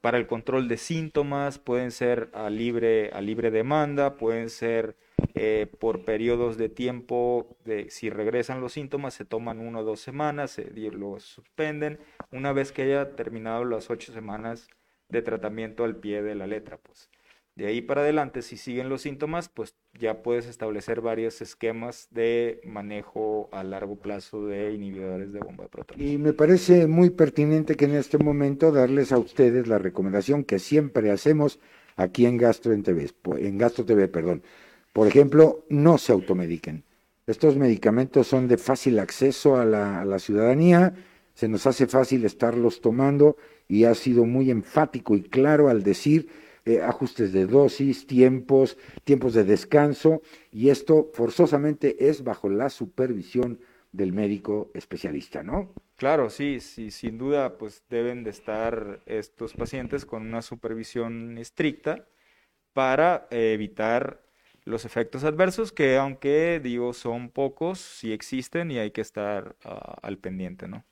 para 0.00 0.18
el 0.18 0.26
control 0.26 0.68
de 0.68 0.76
síntomas, 0.76 1.58
pueden 1.58 1.90
ser 1.90 2.28
a 2.34 2.50
libre, 2.50 3.10
a 3.12 3.22
libre 3.22 3.50
demanda, 3.50 4.16
pueden 4.16 4.50
ser 4.50 4.96
eh, 5.34 5.66
por 5.78 6.04
periodos 6.04 6.58
de 6.58 6.68
tiempo, 6.68 7.56
de, 7.64 7.88
si 7.88 8.10
regresan 8.10 8.60
los 8.60 8.74
síntomas, 8.74 9.14
se 9.14 9.24
toman 9.24 9.60
uno 9.60 9.80
o 9.80 9.84
dos 9.84 10.00
semanas, 10.00 10.50
se 10.50 10.70
lo 10.70 11.18
suspenden, 11.20 11.98
una 12.30 12.52
vez 12.52 12.70
que 12.70 12.82
haya 12.82 13.16
terminado 13.16 13.64
las 13.64 13.88
ocho 13.90 14.12
semanas 14.12 14.68
de 15.08 15.22
tratamiento 15.22 15.84
al 15.84 15.96
pie 15.96 16.22
de 16.22 16.34
la 16.34 16.46
letra, 16.46 16.76
pues. 16.76 17.08
De 17.56 17.66
ahí 17.66 17.82
para 17.82 18.00
adelante, 18.00 18.42
si 18.42 18.56
siguen 18.56 18.88
los 18.88 19.02
síntomas, 19.02 19.48
pues 19.48 19.76
ya 20.00 20.22
puedes 20.22 20.46
establecer 20.46 21.00
varios 21.00 21.40
esquemas 21.40 22.08
de 22.10 22.60
manejo 22.64 23.48
a 23.52 23.62
largo 23.62 23.94
plazo 23.94 24.46
de 24.46 24.72
inhibidores 24.72 25.32
de 25.32 25.38
bomba 25.38 25.64
de 25.64 25.70
protones. 25.70 26.04
Y 26.04 26.18
me 26.18 26.32
parece 26.32 26.88
muy 26.88 27.10
pertinente 27.10 27.76
que 27.76 27.84
en 27.84 27.94
este 27.94 28.18
momento 28.18 28.72
darles 28.72 29.12
a 29.12 29.18
ustedes 29.18 29.68
la 29.68 29.78
recomendación 29.78 30.42
que 30.42 30.58
siempre 30.58 31.12
hacemos 31.12 31.60
aquí 31.94 32.26
en 32.26 32.38
Gastro 32.38 32.72
en 32.72 32.82
TV, 32.82 33.10
en 33.38 33.56
Gastro 33.56 33.84
TV, 33.84 34.08
perdón. 34.08 34.42
Por 34.92 35.06
ejemplo, 35.06 35.64
no 35.68 35.96
se 35.98 36.10
automediquen. 36.10 36.82
Estos 37.28 37.56
medicamentos 37.56 38.26
son 38.26 38.48
de 38.48 38.58
fácil 38.58 38.98
acceso 38.98 39.56
a 39.56 39.64
la, 39.64 40.00
a 40.00 40.04
la 40.04 40.18
ciudadanía, 40.18 40.92
se 41.34 41.46
nos 41.46 41.68
hace 41.68 41.86
fácil 41.86 42.24
estarlos 42.24 42.80
tomando 42.80 43.36
y 43.68 43.84
ha 43.84 43.94
sido 43.94 44.24
muy 44.24 44.50
enfático 44.50 45.14
y 45.14 45.22
claro 45.22 45.68
al 45.68 45.84
decir 45.84 46.28
eh, 46.66 46.80
ajustes 46.80 47.32
de 47.32 47.46
dosis, 47.46 48.06
tiempos, 48.06 48.78
tiempos 49.04 49.34
de 49.34 49.44
descanso, 49.44 50.22
y 50.50 50.70
esto 50.70 51.10
forzosamente 51.12 52.08
es 52.08 52.24
bajo 52.24 52.48
la 52.48 52.70
supervisión 52.70 53.60
del 53.92 54.12
médico 54.12 54.70
especialista, 54.74 55.42
¿no? 55.42 55.72
Claro, 55.96 56.28
sí, 56.30 56.60
sí, 56.60 56.90
sin 56.90 57.18
duda, 57.18 57.58
pues 57.58 57.84
deben 57.88 58.24
de 58.24 58.30
estar 58.30 59.00
estos 59.06 59.54
pacientes 59.54 60.04
con 60.04 60.22
una 60.26 60.42
supervisión 60.42 61.38
estricta 61.38 62.08
para 62.72 63.28
eh, 63.30 63.52
evitar 63.52 64.20
los 64.64 64.84
efectos 64.84 65.22
adversos 65.22 65.70
que, 65.70 65.96
aunque 65.96 66.60
digo, 66.62 66.92
son 66.94 67.28
pocos, 67.28 67.78
sí 67.78 68.12
existen 68.12 68.70
y 68.70 68.78
hay 68.78 68.90
que 68.90 69.02
estar 69.02 69.54
ah, 69.64 69.98
al 70.02 70.18
pendiente, 70.18 70.66
¿no? 70.66 70.84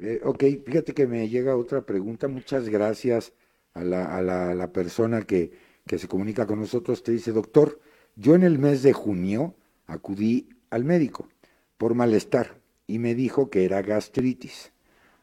Eh, 0.00 0.20
ok, 0.24 0.44
fíjate 0.64 0.94
que 0.94 1.06
me 1.06 1.28
llega 1.28 1.56
otra 1.56 1.82
pregunta. 1.82 2.26
Muchas 2.26 2.68
gracias 2.68 3.34
a 3.74 3.84
la, 3.84 4.16
a 4.16 4.54
la, 4.54 4.72
persona 4.72 5.22
que, 5.22 5.52
que 5.86 5.98
se 5.98 6.08
comunica 6.08 6.46
con 6.46 6.60
nosotros, 6.60 7.02
te 7.02 7.12
dice, 7.12 7.32
doctor, 7.32 7.80
yo 8.16 8.34
en 8.34 8.42
el 8.42 8.58
mes 8.58 8.82
de 8.82 8.92
junio 8.92 9.54
acudí 9.86 10.48
al 10.70 10.84
médico 10.84 11.28
por 11.78 11.94
malestar 11.94 12.60
y 12.86 12.98
me 12.98 13.14
dijo 13.14 13.50
que 13.50 13.64
era 13.64 13.82
gastritis. 13.82 14.72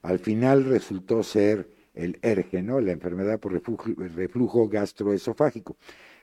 Al 0.01 0.19
final 0.19 0.65
resultó 0.65 1.23
ser 1.23 1.69
el 1.93 2.19
ERGE, 2.21 2.61
¿no? 2.61 2.79
la 2.79 2.91
enfermedad 2.91 3.39
por 3.39 3.53
reflujo 3.53 4.69
gastroesofágico. 4.69 5.75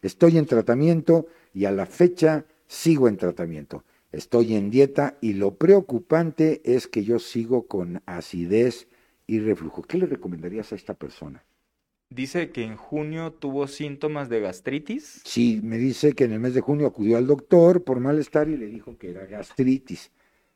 Estoy 0.02 0.38
en 0.38 0.46
tratamiento 0.46 1.26
y 1.52 1.64
a 1.64 1.72
la 1.72 1.86
fecha 1.86 2.46
sigo 2.66 3.08
en 3.08 3.16
tratamiento. 3.16 3.84
Estoy 4.12 4.54
en 4.54 4.70
dieta 4.70 5.16
y 5.20 5.32
lo 5.32 5.56
preocupante 5.56 6.62
es 6.64 6.86
que 6.86 7.02
yo 7.02 7.18
sigo 7.18 7.66
con 7.66 8.00
acidez 8.06 8.86
y 9.26 9.40
reflujo. 9.40 9.82
¿Qué 9.82 9.98
le 9.98 10.06
recomendarías 10.06 10.72
a 10.72 10.76
esta 10.76 10.94
persona? 10.94 11.42
Dice 12.14 12.50
que 12.50 12.62
en 12.62 12.76
junio 12.76 13.32
tuvo 13.32 13.66
síntomas 13.66 14.28
de 14.28 14.38
gastritis. 14.38 15.20
Sí, 15.24 15.58
me 15.64 15.78
dice 15.78 16.12
que 16.12 16.22
en 16.22 16.32
el 16.32 16.38
mes 16.38 16.54
de 16.54 16.60
junio 16.60 16.86
acudió 16.86 17.16
al 17.16 17.26
doctor 17.26 17.82
por 17.82 17.98
malestar 17.98 18.48
y 18.48 18.56
le 18.56 18.66
dijo 18.66 18.96
que 18.98 19.10
era 19.10 19.26
gastritis, 19.26 20.12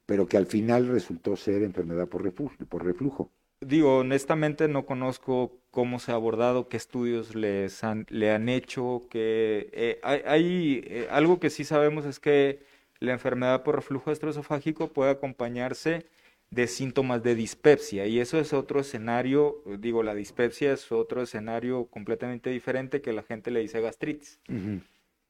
pero 0.07 0.29
que 0.29 0.37
al 0.37 0.47
final 0.47 0.87
resultó 0.87 1.35
ser 1.35 1.65
enfermedad 1.65 2.07
por 2.07 2.23
reflujo. 2.23 2.55
Por 2.69 2.85
reflujo. 2.85 3.33
Digo, 3.61 3.99
honestamente 3.99 4.69
no 4.69 4.87
conozco 4.87 5.59
cómo 5.73 5.99
se 5.99 6.13
ha 6.13 6.15
abordado, 6.15 6.69
qué 6.69 6.77
estudios 6.77 7.35
les 7.35 7.83
han, 7.83 8.07
le 8.09 8.31
han 8.31 8.49
hecho, 8.49 9.09
que 9.11 9.69
eh, 9.73 10.01
hay, 10.05 10.85
eh, 10.87 11.09
algo 11.11 11.41
que 11.41 11.51
sí 11.51 11.65
sabemos 11.65 12.05
es 12.05 12.21
que 12.21 12.61
la 13.01 13.11
enfermedad 13.11 13.65
por 13.65 13.75
reflujo 13.75 14.11
gastroesofágico 14.11 14.93
puede 14.93 15.11
acompañarse 15.11 16.07
de 16.51 16.67
síntomas 16.67 17.23
de 17.23 17.35
dispepsia 17.35 18.07
y 18.07 18.21
eso 18.21 18.39
es 18.39 18.53
otro 18.53 18.81
escenario, 18.81 19.63
digo, 19.79 20.03
la 20.03 20.15
dispepsia 20.15 20.73
es 20.73 20.91
otro 20.91 21.23
escenario 21.23 21.87
completamente 21.87 22.51
diferente 22.51 23.03
que 23.03 23.13
la 23.13 23.23
gente 23.23 23.51
le 23.51 23.61
dice 23.61 23.81
gastritis. 23.81 24.41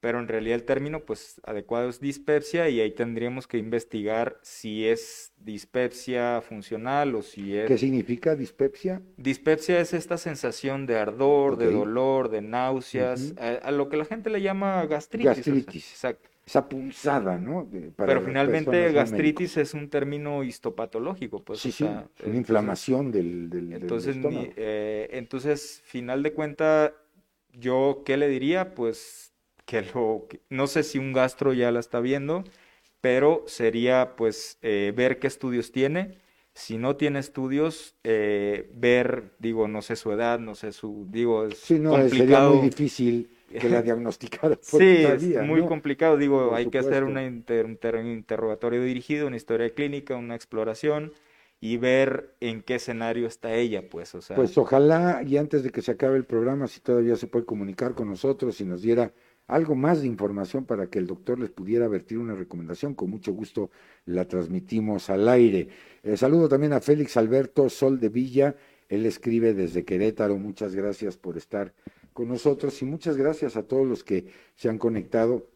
Pero 0.01 0.21
en 0.21 0.29
realidad 0.29 0.55
el 0.55 0.63
término 0.63 1.01
pues 1.01 1.41
adecuado 1.45 1.89
es 1.89 1.99
dispepsia 1.99 2.69
y 2.69 2.81
ahí 2.81 2.93
tendríamos 2.93 3.49
que 3.49 3.59
investigar 3.59 4.39
si 4.43 4.87
es 4.87 5.33
dispepsia 5.39 6.41
funcional 6.41 7.17
o 7.17 7.23
si 7.23 7.57
es... 7.57 7.67
¿Qué 7.67 7.79
significa 7.79 8.37
dispepsia? 8.37 9.03
Dispepsia 9.17 9.81
es 9.81 9.95
esta 9.95 10.17
sensación 10.17 10.87
de 10.87 10.99
ardor, 10.99 11.57
de 11.57 11.73
dolor, 11.73 12.31
de 12.31 12.43
náuseas, 12.43 13.35
a, 13.39 13.73
lo 13.73 13.89
que 13.89 13.97
la 13.97 14.05
gente 14.05 14.31
le 14.31 14.41
llama 14.41 14.87
gastritis. 14.87 15.37
Gastritis. 15.37 15.91
exacto 15.91 16.29
esa 16.49 16.67
pulsada, 16.67 17.37
¿no? 17.37 17.69
Pero 17.97 18.23
finalmente 18.23 18.91
gastritis 18.93 19.59
es 19.59 19.75
un 19.75 19.91
término 19.91 20.43
histopatológico, 20.43 21.45
pues. 21.45 21.61
Sí, 21.61 21.71
sí, 21.71 21.85
una 22.25 22.37
inflamación 22.37 23.13
del, 23.13 23.51
del, 23.51 23.73
entonces, 23.75 24.17
eh, 24.57 25.09
entonces, 25.13 25.83
final 25.85 26.23
de 26.23 26.33
cuenta, 26.33 26.95
yo, 27.53 28.03
¿qué 28.07 28.17
le 28.17 28.29
diría? 28.29 28.75
Pues 28.75 29.35
que 29.67 29.83
lo, 29.83 30.27
no 30.49 30.67
sé 30.67 30.83
si 30.85 30.99
un 30.99 31.13
gastro 31.13 31.53
ya 31.53 31.71
la 31.71 31.81
está 31.81 32.01
viendo, 32.01 32.45
pero 33.03 33.45
sería 33.47 34.17
pues 34.17 34.59
eh, 34.63 34.95
ver 34.97 35.19
qué 35.19 35.27
estudios 35.27 35.71
tiene. 35.71 36.17
Si 36.55 36.79
no 36.79 36.97
tiene 36.97 37.19
estudios, 37.19 37.95
eh, 38.05 38.71
ver, 38.75 39.35
digo, 39.39 39.69
no 39.69 39.83
sé 39.83 39.97
su 39.97 40.11
edad, 40.13 40.39
no 40.41 40.55
sé 40.55 40.73
su, 40.73 41.07
digo, 41.11 41.45
es 41.45 41.57
sí, 41.57 41.79
no, 41.79 41.91
complicado. 41.91 42.17
Sería 42.19 42.41
muy 42.41 42.71
difícil 42.71 43.38
que 43.49 43.69
la 43.69 43.83
diagnosticara. 43.83 44.59
sí, 44.63 45.05
es 45.05 45.43
muy 45.43 45.65
complicado. 45.67 46.17
Digo, 46.17 46.55
hay 46.55 46.67
que 46.67 46.79
hacer 46.79 47.05
un 47.05 47.19
interrogatorio 47.19 48.83
dirigido, 48.83 49.27
una 49.27 49.37
historia 49.37 49.71
clínica, 49.75 50.17
una 50.17 50.35
exploración 50.35 51.13
y 51.61 51.77
ver 51.77 52.35
en 52.41 52.63
qué 52.63 52.77
escenario 52.77 53.27
está 53.27 53.55
ella, 53.55 53.89
pues, 53.89 54.15
o 54.15 54.21
sea. 54.21 54.37
Pues 54.37 54.57
ojalá, 54.57 55.23
y 55.27 55.37
antes 55.37 55.63
de 55.65 55.71
que 55.71 55.83
se 55.83 55.93
acabe 55.93 56.17
el 56.17 56.25
programa, 56.25 56.69
si 56.69 56.81
todavía 56.81 57.17
se 57.17 57.27
puede 57.27 57.45
comunicar 57.45 57.95
con 57.95 58.09
nosotros 58.09 58.61
y 58.61 58.65
nos 58.65 58.83
diera 58.83 59.13
algo 59.49 59.75
más 59.75 60.03
de 60.03 60.07
información 60.07 60.67
para 60.67 60.89
que 60.89 60.99
el 60.99 61.07
doctor 61.07 61.41
les 61.41 61.51
pudiera 61.51 61.89
vertir 61.89 62.19
una 62.19 62.35
recomendación, 62.35 62.95
con 62.95 63.11
mucho 63.11 63.33
gusto 63.33 63.71
la 64.05 64.27
transmitimos 64.27 65.11
al 65.11 65.29
aire. 65.29 65.69
Eh, 66.03 66.17
saludo 66.17 66.49
también 66.49 66.75
a 66.75 66.81
Félix 66.81 67.17
Alberto 67.17 67.69
Sol 67.71 67.99
de 67.99 68.11
Villa, 68.11 68.55
él 68.89 69.05
escribe 69.05 69.55
desde 69.55 69.85
Querétaro, 69.85 70.37
muchas 70.37 70.75
gracias 70.75 71.17
por 71.17 71.37
estar 71.37 71.73
con 72.19 72.27
nosotros 72.27 72.83
y 72.83 72.85
muchas 72.85 73.17
gracias 73.17 73.57
a 73.57 73.63
todos 73.63 73.87
los 73.87 74.03
que 74.03 74.27
se 74.57 74.69
han 74.69 74.79
conectado, 74.79 75.47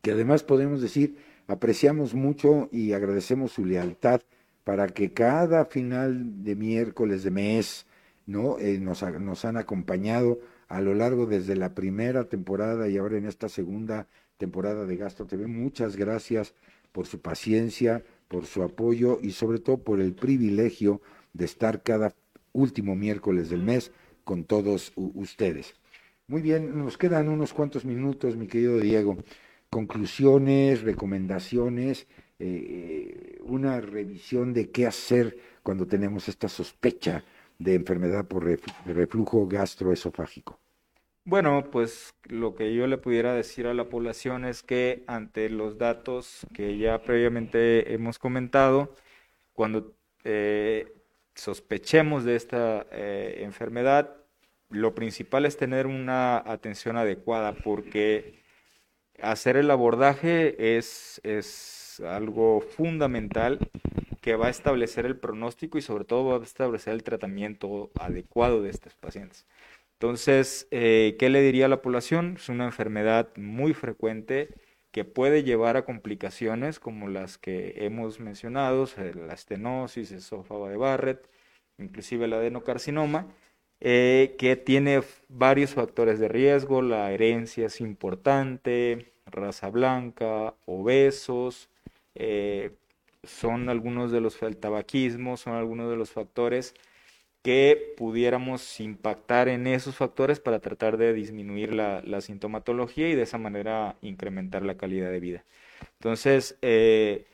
que 0.00 0.12
además 0.12 0.42
podemos 0.42 0.80
decir, 0.80 1.18
apreciamos 1.46 2.14
mucho 2.14 2.70
y 2.72 2.94
agradecemos 2.94 3.52
su 3.52 3.66
lealtad 3.66 4.22
para 4.64 4.86
que 4.86 5.12
cada 5.12 5.66
final 5.66 6.42
de 6.42 6.56
miércoles 6.56 7.22
de 7.22 7.30
mes, 7.30 7.84
¿no? 8.24 8.58
Eh, 8.58 8.78
nos, 8.78 9.02
nos 9.20 9.44
han 9.44 9.58
acompañado 9.58 10.40
a 10.68 10.80
lo 10.80 10.94
largo 10.94 11.26
desde 11.26 11.54
la 11.54 11.74
primera 11.74 12.30
temporada 12.30 12.88
y 12.88 12.96
ahora 12.96 13.18
en 13.18 13.26
esta 13.26 13.50
segunda 13.50 14.08
temporada 14.38 14.86
de 14.86 14.96
Gastro 14.96 15.26
TV. 15.26 15.48
Muchas 15.48 15.96
gracias 15.96 16.54
por 16.92 17.04
su 17.04 17.20
paciencia, 17.20 18.02
por 18.26 18.46
su 18.46 18.62
apoyo 18.62 19.18
y 19.20 19.32
sobre 19.32 19.58
todo 19.58 19.76
por 19.76 20.00
el 20.00 20.14
privilegio 20.14 21.02
de 21.34 21.44
estar 21.44 21.82
cada 21.82 22.14
último 22.52 22.96
miércoles 22.96 23.50
del 23.50 23.62
mes 23.62 23.92
con 24.24 24.44
todos 24.44 24.92
ustedes. 24.96 25.74
Muy 26.30 26.42
bien, 26.42 26.78
nos 26.78 26.96
quedan 26.96 27.28
unos 27.28 27.52
cuantos 27.52 27.84
minutos, 27.84 28.36
mi 28.36 28.46
querido 28.46 28.78
Diego. 28.78 29.16
Conclusiones, 29.68 30.82
recomendaciones, 30.82 32.06
eh, 32.38 33.40
una 33.42 33.80
revisión 33.80 34.52
de 34.52 34.70
qué 34.70 34.86
hacer 34.86 35.36
cuando 35.64 35.88
tenemos 35.88 36.28
esta 36.28 36.48
sospecha 36.48 37.24
de 37.58 37.74
enfermedad 37.74 38.28
por 38.28 38.44
reflujo 38.86 39.48
gastroesofágico? 39.48 40.60
Bueno, 41.24 41.64
pues 41.72 42.14
lo 42.28 42.54
que 42.54 42.76
yo 42.76 42.86
le 42.86 42.96
pudiera 42.96 43.34
decir 43.34 43.66
a 43.66 43.74
la 43.74 43.88
población 43.88 44.44
es 44.44 44.62
que 44.62 45.02
ante 45.08 45.50
los 45.50 45.78
datos 45.78 46.46
que 46.54 46.78
ya 46.78 47.02
previamente 47.02 47.92
hemos 47.92 48.20
comentado, 48.20 48.94
cuando 49.52 49.96
eh, 50.22 50.94
sospechemos 51.34 52.22
de 52.22 52.36
esta 52.36 52.86
eh, 52.92 53.40
enfermedad, 53.40 54.19
lo 54.70 54.94
principal 54.94 55.46
es 55.46 55.56
tener 55.56 55.86
una 55.86 56.38
atención 56.38 56.96
adecuada 56.96 57.52
porque 57.52 58.40
hacer 59.20 59.56
el 59.56 59.70
abordaje 59.70 60.76
es, 60.78 61.20
es 61.24 62.00
algo 62.06 62.60
fundamental 62.60 63.58
que 64.20 64.36
va 64.36 64.46
a 64.46 64.50
establecer 64.50 65.06
el 65.06 65.18
pronóstico 65.18 65.78
y 65.78 65.82
sobre 65.82 66.04
todo 66.04 66.24
va 66.26 66.36
a 66.36 66.42
establecer 66.46 66.94
el 66.94 67.02
tratamiento 67.02 67.90
adecuado 67.98 68.62
de 68.62 68.70
estos 68.70 68.94
pacientes. 68.94 69.46
Entonces, 69.94 70.66
eh, 70.70 71.16
¿qué 71.18 71.28
le 71.28 71.42
diría 71.42 71.66
a 71.66 71.68
la 71.68 71.82
población? 71.82 72.36
Es 72.36 72.48
una 72.48 72.64
enfermedad 72.64 73.28
muy 73.36 73.74
frecuente 73.74 74.48
que 74.92 75.04
puede 75.04 75.42
llevar 75.42 75.76
a 75.76 75.84
complicaciones 75.84 76.80
como 76.80 77.08
las 77.08 77.38
que 77.38 77.74
hemos 77.84 78.18
mencionado, 78.18 78.86
la 79.26 79.34
estenosis, 79.34 80.10
esófago 80.10 80.68
de 80.68 80.76
Barrett, 80.76 81.28
inclusive 81.78 82.24
el 82.24 82.32
adenocarcinoma, 82.32 83.28
eh, 83.80 84.36
que 84.38 84.56
tiene 84.56 85.02
varios 85.28 85.74
factores 85.74 86.18
de 86.18 86.28
riesgo, 86.28 86.82
la 86.82 87.10
herencia 87.12 87.66
es 87.66 87.80
importante, 87.80 89.12
raza 89.26 89.70
blanca, 89.70 90.54
obesos, 90.66 91.68
eh, 92.14 92.72
son 93.22 93.68
algunos 93.68 94.12
de 94.12 94.20
los, 94.20 94.40
el 94.42 94.58
son 95.36 95.54
algunos 95.54 95.90
de 95.90 95.96
los 95.96 96.10
factores 96.10 96.74
que 97.42 97.94
pudiéramos 97.96 98.80
impactar 98.80 99.48
en 99.48 99.66
esos 99.66 99.96
factores 99.96 100.40
para 100.40 100.60
tratar 100.60 100.96
de 100.98 101.14
disminuir 101.14 101.72
la, 101.72 102.20
sintomatología 102.20 103.08
y 103.08 103.14
de 103.14 103.22
esa 103.22 103.38
manera 103.38 103.96
incrementar 104.02 104.62
la 104.62 104.76
calidad 104.76 105.10
de 105.10 105.20
vida. 105.20 105.44
Entonces, 105.94 106.58
eh, 106.62 107.24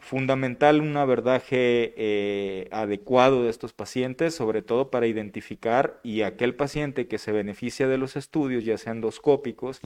fundamental 0.00 0.80
un 0.80 0.96
abordaje 0.96 1.94
eh, 1.96 2.68
adecuado 2.72 3.44
de 3.44 3.50
estos 3.50 3.72
pacientes, 3.72 4.34
sobre 4.34 4.62
todo 4.62 4.90
para 4.90 5.06
identificar 5.06 6.00
y 6.02 6.22
aquel 6.22 6.54
paciente 6.54 7.06
que 7.06 7.18
se 7.18 7.32
beneficia 7.32 7.86
de 7.86 7.98
los 7.98 8.16
estudios, 8.16 8.64
ya 8.64 8.78
sean 8.78 8.98
endoscópicos 8.98 9.80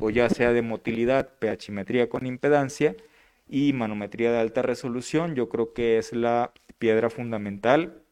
o 0.00 0.10
ya 0.10 0.28
sea 0.28 0.52
de 0.52 0.62
motilidad, 0.62 1.30
pHimetría 1.40 2.08
con 2.08 2.26
impedancia 2.26 2.96
y 3.48 3.72
manometría 3.72 4.30
de 4.30 4.38
alta 4.38 4.62
resolución, 4.62 5.34
yo 5.34 5.48
creo 5.48 5.72
que 5.72 5.98
es 5.98 6.12
la 6.12 6.52
piedra 6.78 7.10
fundamental 7.10 8.02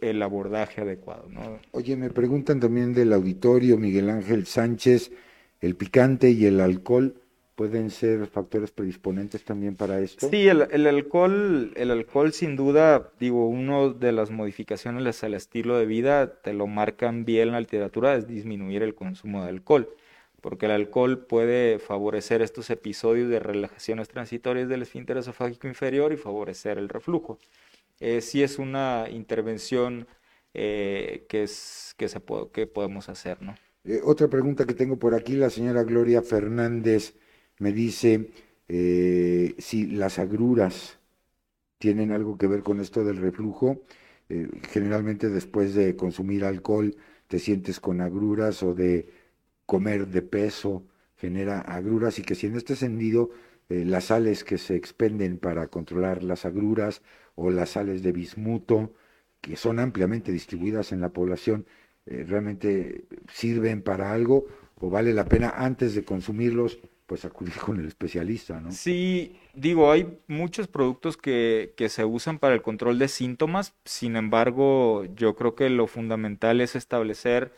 el 0.00 0.22
abordaje 0.22 0.80
adecuado. 0.80 1.28
Oye, 1.72 1.96
me 1.96 2.10
preguntan 2.10 2.60
también 2.60 2.94
del 2.94 3.12
auditorio, 3.12 3.76
Miguel 3.78 4.10
Ángel 4.10 4.46
Sánchez, 4.46 5.10
el 5.60 5.76
picante 5.76 6.30
y 6.30 6.46
el 6.46 6.60
alcohol 6.60 7.20
pueden 7.58 7.90
ser 7.90 8.28
factores 8.28 8.70
predisponentes 8.70 9.44
también 9.44 9.74
para 9.74 9.98
esto. 9.98 10.30
Sí, 10.30 10.46
el, 10.46 10.68
el, 10.70 10.86
alcohol, 10.86 11.72
el 11.74 11.90
alcohol 11.90 12.32
sin 12.32 12.54
duda, 12.54 13.10
digo, 13.18 13.48
uno 13.48 13.92
de 13.92 14.12
las 14.12 14.30
modificaciones 14.30 15.24
al 15.24 15.34
estilo 15.34 15.76
de 15.76 15.84
vida, 15.84 16.40
te 16.40 16.52
lo 16.52 16.68
marcan 16.68 17.24
bien 17.24 17.50
la 17.50 17.58
literatura, 17.58 18.14
es 18.14 18.28
disminuir 18.28 18.84
el 18.84 18.94
consumo 18.94 19.42
de 19.42 19.50
alcohol, 19.50 19.90
porque 20.40 20.66
el 20.66 20.72
alcohol 20.72 21.18
puede 21.18 21.80
favorecer 21.80 22.42
estos 22.42 22.70
episodios 22.70 23.28
de 23.28 23.40
relajaciones 23.40 24.08
transitorias 24.08 24.68
del 24.68 24.82
esfínter 24.82 25.16
esofágico 25.16 25.66
inferior 25.66 26.12
y 26.12 26.16
favorecer 26.16 26.78
el 26.78 26.88
reflujo 26.88 27.38
eh, 28.00 28.20
sí 28.20 28.42
es 28.42 28.58
una 28.58 29.06
intervención 29.10 30.06
eh, 30.54 31.26
que, 31.28 31.42
es, 31.42 31.94
que, 31.96 32.08
se 32.08 32.20
que 32.52 32.66
podemos 32.66 33.08
hacer. 33.08 33.42
¿no? 33.42 33.56
Eh, 33.84 34.00
otra 34.04 34.28
pregunta 34.28 34.66
que 34.66 34.74
tengo 34.74 34.96
por 34.96 35.14
aquí, 35.14 35.34
la 35.34 35.50
señora 35.50 35.82
Gloria 35.82 36.22
Fernández 36.22 37.14
me 37.58 37.72
dice 37.72 38.30
eh, 38.68 39.54
si 39.58 39.86
las 39.86 40.18
agruras 40.18 40.98
tienen 41.78 42.12
algo 42.12 42.38
que 42.38 42.46
ver 42.46 42.62
con 42.62 42.80
esto 42.80 43.04
del 43.04 43.18
reflujo. 43.18 43.82
generalmente 44.72 45.30
después 45.30 45.74
de 45.74 45.96
consumir 45.96 46.44
alcohol 46.44 46.96
te 47.28 47.38
sientes 47.38 47.80
con 47.80 48.00
agruras 48.02 48.62
o 48.62 48.74
de 48.74 49.08
comer 49.66 50.08
de 50.08 50.22
peso 50.22 50.84
genera 51.16 51.60
agruras 51.60 52.18
y 52.18 52.22
que 52.22 52.34
si 52.34 52.46
en 52.46 52.56
este 52.56 52.76
sentido 52.76 53.30
las 53.68 54.04
sales 54.06 54.44
que 54.44 54.58
se 54.58 54.76
expenden 54.76 55.38
para 55.38 55.68
controlar 55.68 56.22
las 56.22 56.44
agruras 56.44 57.02
o 57.36 57.50
las 57.50 57.70
sales 57.70 58.02
de 58.02 58.12
bismuto, 58.12 58.92
que 59.40 59.56
son 59.56 59.78
ampliamente 59.78 60.32
distribuidas 60.32 60.92
en 60.92 61.00
la 61.00 61.10
población, 61.10 61.66
eh, 62.06 62.24
realmente 62.26 63.04
sirven 63.32 63.82
para 63.82 64.12
algo 64.12 64.46
o 64.76 64.90
vale 64.90 65.12
la 65.14 65.26
pena 65.26 65.50
antes 65.50 65.94
de 65.94 66.04
consumirlos, 66.04 66.80
pues 67.08 67.24
acudir 67.24 67.54
con 67.56 67.80
el 67.80 67.86
especialista, 67.86 68.60
¿no? 68.60 68.70
Sí, 68.70 69.40
digo, 69.54 69.90
hay 69.90 70.20
muchos 70.28 70.68
productos 70.68 71.16
que, 71.16 71.72
que 71.76 71.88
se 71.88 72.04
usan 72.04 72.38
para 72.38 72.54
el 72.54 72.62
control 72.62 72.98
de 72.98 73.08
síntomas, 73.08 73.74
sin 73.84 74.14
embargo, 74.14 75.06
yo 75.16 75.34
creo 75.34 75.54
que 75.56 75.70
lo 75.70 75.86
fundamental 75.86 76.60
es 76.60 76.76
establecer 76.76 77.52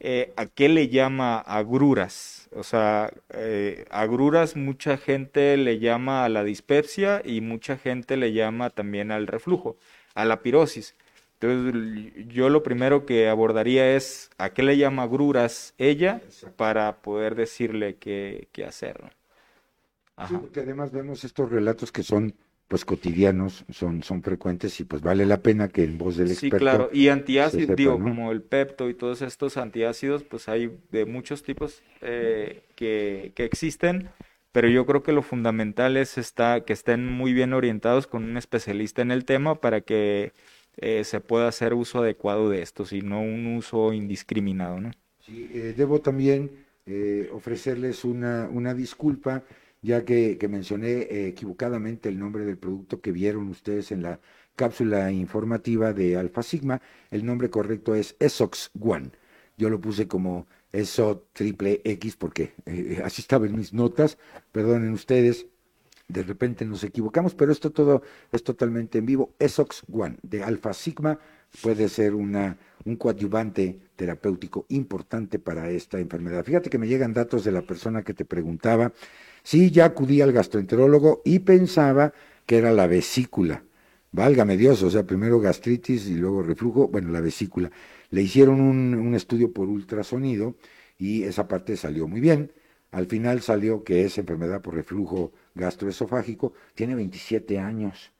eh, 0.00 0.32
a 0.36 0.46
qué 0.46 0.68
le 0.68 0.88
llama 0.88 1.38
agruras. 1.38 2.48
O 2.54 2.62
sea, 2.62 3.12
eh, 3.30 3.84
agruras 3.90 4.56
mucha 4.56 4.96
gente 4.96 5.56
le 5.58 5.78
llama 5.78 6.24
a 6.24 6.28
la 6.30 6.42
dispepsia 6.42 7.22
y 7.24 7.42
mucha 7.42 7.76
gente 7.78 8.16
le 8.16 8.32
llama 8.32 8.70
también 8.70 9.10
al 9.10 9.26
reflujo, 9.26 9.76
a 10.14 10.24
la 10.24 10.42
pirosis. 10.42 10.96
Entonces, 11.38 12.26
yo 12.28 12.48
lo 12.48 12.62
primero 12.62 13.04
que 13.04 13.28
abordaría 13.28 13.94
es 13.94 14.30
a 14.38 14.50
qué 14.50 14.62
le 14.62 14.78
llama 14.78 15.02
agruras 15.02 15.74
ella 15.76 16.22
para 16.56 17.02
poder 17.02 17.34
decirle 17.34 17.96
qué, 17.96 18.48
qué 18.52 18.64
hacer. 18.64 19.12
porque 20.16 20.60
además 20.60 20.92
vemos 20.92 21.24
estos 21.24 21.50
relatos 21.50 21.92
que 21.92 22.02
son 22.02 22.34
pues 22.68 22.84
cotidianos, 22.84 23.64
son, 23.70 24.02
son 24.02 24.22
frecuentes 24.22 24.80
y 24.80 24.84
pues 24.84 25.00
vale 25.00 25.24
la 25.24 25.40
pena 25.40 25.68
que 25.68 25.84
en 25.84 25.98
voz 25.98 26.16
del 26.16 26.32
experto. 26.32 26.56
Sí, 26.56 26.60
claro, 26.60 26.90
y 26.92 27.08
antiácidos, 27.08 27.76
digo, 27.76 28.00
como 28.00 28.32
el 28.32 28.42
pepto 28.42 28.88
y 28.88 28.94
todos 28.94 29.22
estos 29.22 29.56
antiácidos, 29.56 30.24
pues 30.24 30.48
hay 30.48 30.76
de 30.90 31.04
muchos 31.06 31.44
tipos 31.44 31.82
eh, 32.00 32.64
que, 32.74 33.32
que, 33.36 33.44
existen, 33.44 34.08
pero 34.50 34.68
yo 34.68 34.84
creo 34.84 35.04
que 35.04 35.12
lo 35.12 35.22
fundamental 35.22 35.96
es 35.96 36.18
está, 36.18 36.62
que 36.62 36.72
estén 36.72 37.06
muy 37.08 37.32
bien 37.32 37.52
orientados 37.52 38.08
con 38.08 38.24
un 38.24 38.36
especialista 38.36 39.00
en 39.00 39.12
el 39.12 39.24
tema 39.24 39.60
para 39.60 39.82
que 39.82 40.32
eh, 40.76 41.04
se 41.04 41.20
pueda 41.20 41.48
hacer 41.48 41.74
uso 41.74 42.00
adecuado 42.00 42.50
de 42.50 42.62
estos 42.62 42.92
y 42.92 43.02
no 43.02 43.20
un 43.20 43.56
uso 43.56 43.92
indiscriminado, 43.92 44.80
¿no? 44.80 44.90
Sí, 45.20 45.50
eh, 45.52 45.74
debo 45.76 46.00
también 46.00 46.64
ofrecerles 47.32 48.04
una, 48.04 48.48
una 48.48 48.72
disculpa 48.72 49.42
ya 49.86 50.04
que, 50.04 50.38
mencioné 50.48 51.02
eh, 51.02 51.28
equivocadamente 51.28 52.08
el 52.08 52.18
nombre 52.18 52.44
del 52.44 52.58
producto 52.58 53.00
que 53.00 53.12
vieron 53.12 53.48
ustedes 53.48 53.92
en 53.92 54.02
la 54.02 54.20
cápsula 54.56 55.12
informativa 55.12 55.92
de 55.92 56.16
Alfa 56.16 56.42
Sigma. 56.42 56.82
El 57.10 57.24
nombre 57.24 57.50
correcto 57.50 57.94
es 57.94 58.16
ESOX 58.18 58.72
One. 58.80 59.10
Yo 59.56 59.70
lo 59.70 59.80
puse 59.80 60.08
como 60.08 60.48
ESO 60.72 61.28
triple 61.32 61.82
X 61.84 62.16
porque 62.16 62.54
eh, 62.66 63.00
así 63.04 63.22
estaba 63.22 63.46
en 63.46 63.56
mis 63.56 63.72
notas. 63.72 64.18
Perdonen 64.50 64.90
ustedes, 64.92 65.46
de 66.08 66.22
repente 66.22 66.64
nos 66.64 66.84
equivocamos, 66.84 67.34
pero 67.34 67.52
esto 67.52 67.70
todo 67.70 68.02
es 68.32 68.42
totalmente 68.42 68.98
en 68.98 69.06
vivo. 69.06 69.34
ESOX 69.38 69.84
One 69.92 70.16
de 70.22 70.42
Alfa 70.42 70.72
Sigma 70.72 71.18
puede 71.62 71.88
ser 71.88 72.14
una, 72.14 72.58
un 72.84 72.96
coadyuvante 72.96 73.80
terapéutico 73.96 74.66
importante 74.68 75.38
para 75.38 75.70
esta 75.70 75.98
enfermedad. 75.98 76.44
Fíjate 76.44 76.70
que 76.70 76.78
me 76.78 76.88
llegan 76.88 77.12
datos 77.12 77.44
de 77.44 77.52
la 77.52 77.62
persona 77.62 78.02
que 78.02 78.14
te 78.14 78.24
preguntaba 78.24 78.92
Sí, 79.46 79.70
ya 79.70 79.84
acudí 79.84 80.20
al 80.22 80.32
gastroenterólogo 80.32 81.22
y 81.24 81.38
pensaba 81.38 82.12
que 82.46 82.58
era 82.58 82.72
la 82.72 82.88
vesícula. 82.88 83.62
Válgame 84.10 84.56
Dios, 84.56 84.82
o 84.82 84.90
sea, 84.90 85.06
primero 85.06 85.38
gastritis 85.38 86.08
y 86.08 86.14
luego 86.14 86.42
reflujo, 86.42 86.88
bueno, 86.88 87.10
la 87.12 87.20
vesícula. 87.20 87.70
Le 88.10 88.22
hicieron 88.22 88.60
un, 88.60 89.14
estudio 89.14 89.52
por 89.52 89.68
ultrasonido 89.68 90.56
y 90.98 91.22
esa 91.22 91.46
parte 91.46 91.76
salió 91.76 92.08
muy 92.08 92.18
bien. 92.18 92.50
Al 92.90 93.06
final 93.06 93.40
salió 93.42 93.84
que 93.84 94.04
es 94.04 94.18
enfermedad 94.18 94.62
por 94.62 94.74
reflujo 94.74 95.32
gastroesofágico, 95.54 96.54
tiene 96.74 96.94
27 96.94 97.58
años 97.58 98.12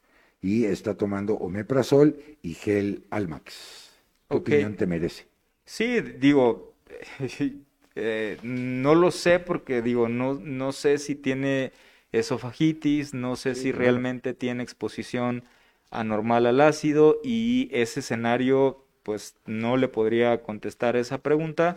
y 0.42 0.64
está 0.64 0.96
tomando 0.96 1.34
omeprazol 1.34 2.18
y 2.42 2.54
gel 2.54 3.04
Almax. 3.10 3.90
¿Qué 4.28 4.36
opinión 4.36 4.76
te 4.76 4.86
merece? 4.86 5.26
Sí, 5.64 6.00
digo, 6.00 6.74
Eh, 7.98 8.36
no 8.42 8.94
lo 8.94 9.10
sé 9.10 9.38
porque 9.40 9.80
digo, 9.80 10.08
no, 10.10 10.34
no 10.34 10.72
sé 10.72 10.98
si 10.98 11.14
tiene 11.14 11.72
esofagitis, 12.12 13.14
no 13.14 13.36
sé 13.36 13.54
si 13.54 13.72
realmente 13.72 14.34
tiene 14.34 14.62
exposición 14.62 15.44
anormal 15.90 16.44
al 16.44 16.60
ácido 16.60 17.20
y 17.24 17.70
ese 17.72 18.00
escenario 18.00 18.84
pues 19.02 19.36
no 19.46 19.78
le 19.78 19.88
podría 19.88 20.42
contestar 20.42 20.96
esa 20.96 21.22
pregunta 21.22 21.76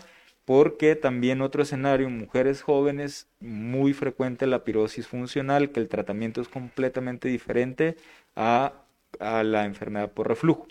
porque 0.50 0.96
también 0.96 1.42
otro 1.42 1.62
escenario, 1.62 2.10
mujeres 2.10 2.64
jóvenes, 2.64 3.28
muy 3.40 3.94
frecuente 3.94 4.48
la 4.48 4.64
pirosis 4.64 5.06
funcional, 5.06 5.70
que 5.70 5.80
el 5.80 5.88
tratamiento 5.88 6.42
es 6.42 6.48
completamente 6.48 7.28
diferente 7.28 7.98
a, 8.36 8.74
a 9.20 9.44
la 9.44 9.66
enfermedad 9.66 10.12
por 10.12 10.28
reflujo. 10.28 10.66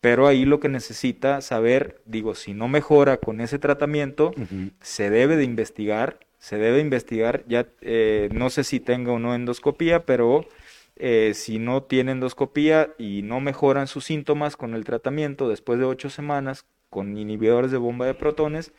pero 0.00 0.28
ahí 0.28 0.44
lo 0.44 0.60
que 0.60 0.68
necesita 0.68 1.40
saber, 1.40 2.00
digo, 2.04 2.36
si 2.36 2.54
no 2.54 2.68
mejora 2.68 3.16
con 3.16 3.40
ese 3.40 3.58
tratamiento, 3.58 4.30
se 4.80 5.10
debe 5.10 5.36
de 5.36 5.42
investigar, 5.42 6.20
se 6.38 6.56
debe 6.56 6.78
investigar, 6.78 7.42
ya 7.48 7.66
eh, 7.80 8.28
no 8.32 8.50
sé 8.50 8.62
si 8.62 8.78
tenga 8.78 9.10
o 9.10 9.18
no 9.18 9.34
endoscopía, 9.34 10.06
pero 10.06 10.46
eh, 10.94 11.32
si 11.34 11.58
no 11.58 11.82
tiene 11.82 12.12
endoscopía 12.12 12.94
y 12.98 13.22
no 13.22 13.40
mejoran 13.40 13.88
sus 13.88 14.04
síntomas 14.04 14.56
con 14.56 14.74
el 14.74 14.84
tratamiento 14.84 15.48
después 15.48 15.80
de 15.80 15.86
ocho 15.86 16.08
semanas 16.08 16.66
con 16.88 17.16
inhibidores 17.18 17.72
de 17.72 17.78
bomba 17.78 18.06
de 18.06 18.14
protones, 18.14 18.72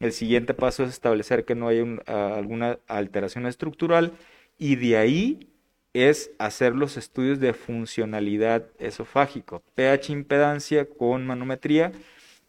el 0.00 0.12
siguiente 0.12 0.54
paso 0.54 0.82
es 0.82 0.90
establecer 0.90 1.44
que 1.44 1.54
no 1.54 1.68
hay 1.68 1.98
alguna 2.06 2.78
alteración 2.88 3.46
estructural 3.46 4.12
y 4.58 4.76
de 4.76 4.96
ahí 4.96 5.48
es 5.92 6.30
hacer 6.38 6.74
los 6.74 6.96
estudios 6.96 7.40
de 7.40 7.52
funcionalidad 7.52 8.66
esofágico, 8.78 9.62
pH 9.74 10.12
impedancia 10.12 10.88
con 10.88 11.26
manometría, 11.26 11.92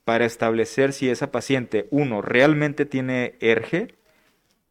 para 0.04 0.26
establecer 0.26 0.94
si 0.94 1.10
esa 1.10 1.32
paciente, 1.32 1.88
uno, 1.92 2.22
realmente 2.22 2.86
tiene 2.86 3.36
ERGE, 3.40 3.96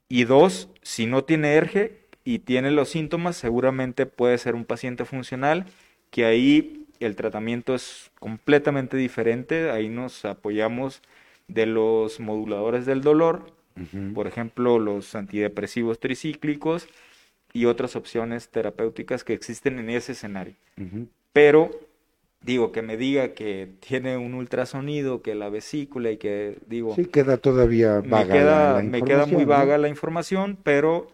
y 0.09 0.25
dos, 0.25 0.69
si 0.83 1.07
no 1.07 1.23
tiene 1.25 1.55
ERGE 1.55 2.01
y 2.25 2.41
tiene 2.41 2.73
los 2.73 2.89
síntomas, 2.89 3.37
seguramente 3.37 4.07
puede 4.07 4.39
ser 4.39 4.57
un 4.57 4.65
paciente 4.65 5.05
funcional, 5.05 5.67
que 6.11 6.25
ahí 6.25 6.87
el 6.99 7.15
tratamiento 7.15 7.75
es 7.75 8.11
completamente 8.19 8.97
diferente, 8.97 9.71
ahí 9.71 9.89
nos 9.89 10.25
apoyamos 10.25 11.01
de 11.53 11.67
los 11.67 12.21
moduladores 12.21 12.87
del 12.87 13.01
dolor, 13.01 13.53
por 14.15 14.27
ejemplo, 14.27 14.79
los 14.79 15.15
antidepresivos 15.15 15.99
tricíclicos, 16.01 16.87
y 17.53 17.65
otras 17.67 17.97
opciones 17.97 18.49
terapéuticas 18.49 19.25
que 19.25 19.33
existen 19.33 19.79
en 19.79 19.91
ese 19.91 20.13
escenario. 20.13 20.55
Pero 21.33 21.71
digo 22.43 22.73
que 22.73 22.83
me 22.83 22.97
diga 22.97 23.35
que 23.35 23.69
tiene 23.81 24.17
un 24.17 24.35
ultrasonido, 24.35 25.23
que 25.23 25.35
la 25.35 25.49
vesícula 25.49 26.11
y 26.11 26.17
que 26.17 26.59
digo... 26.67 26.95
Sí, 26.95 27.07
queda 27.07 27.37
todavía 27.37 28.01
vaga. 28.01 28.25
Me 28.25 28.33
queda, 28.33 28.83
me 28.83 29.03
queda 29.03 29.27
muy 29.27 29.45
vaga 29.45 29.79
la 29.79 29.89
información, 29.89 30.59
pero 30.63 31.09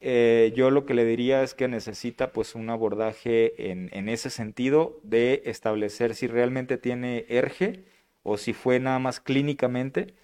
eh, 0.00 0.52
yo 0.54 0.70
lo 0.70 0.84
que 0.84 0.94
le 0.94 1.04
diría 1.04 1.42
es 1.42 1.54
que 1.54 1.68
necesita 1.68 2.32
pues 2.32 2.54
un 2.54 2.70
abordaje 2.70 3.70
en, 3.70 3.88
en 3.92 4.08
ese 4.08 4.30
sentido 4.30 4.98
de 5.02 5.42
establecer 5.46 6.14
si 6.14 6.26
realmente 6.26 6.76
tiene 6.76 7.24
ERGE 7.28 7.84
o 8.28 8.36
si 8.36 8.52
fue 8.52 8.78
nada 8.78 8.98
más 8.98 9.20
clínicamente 9.20 10.14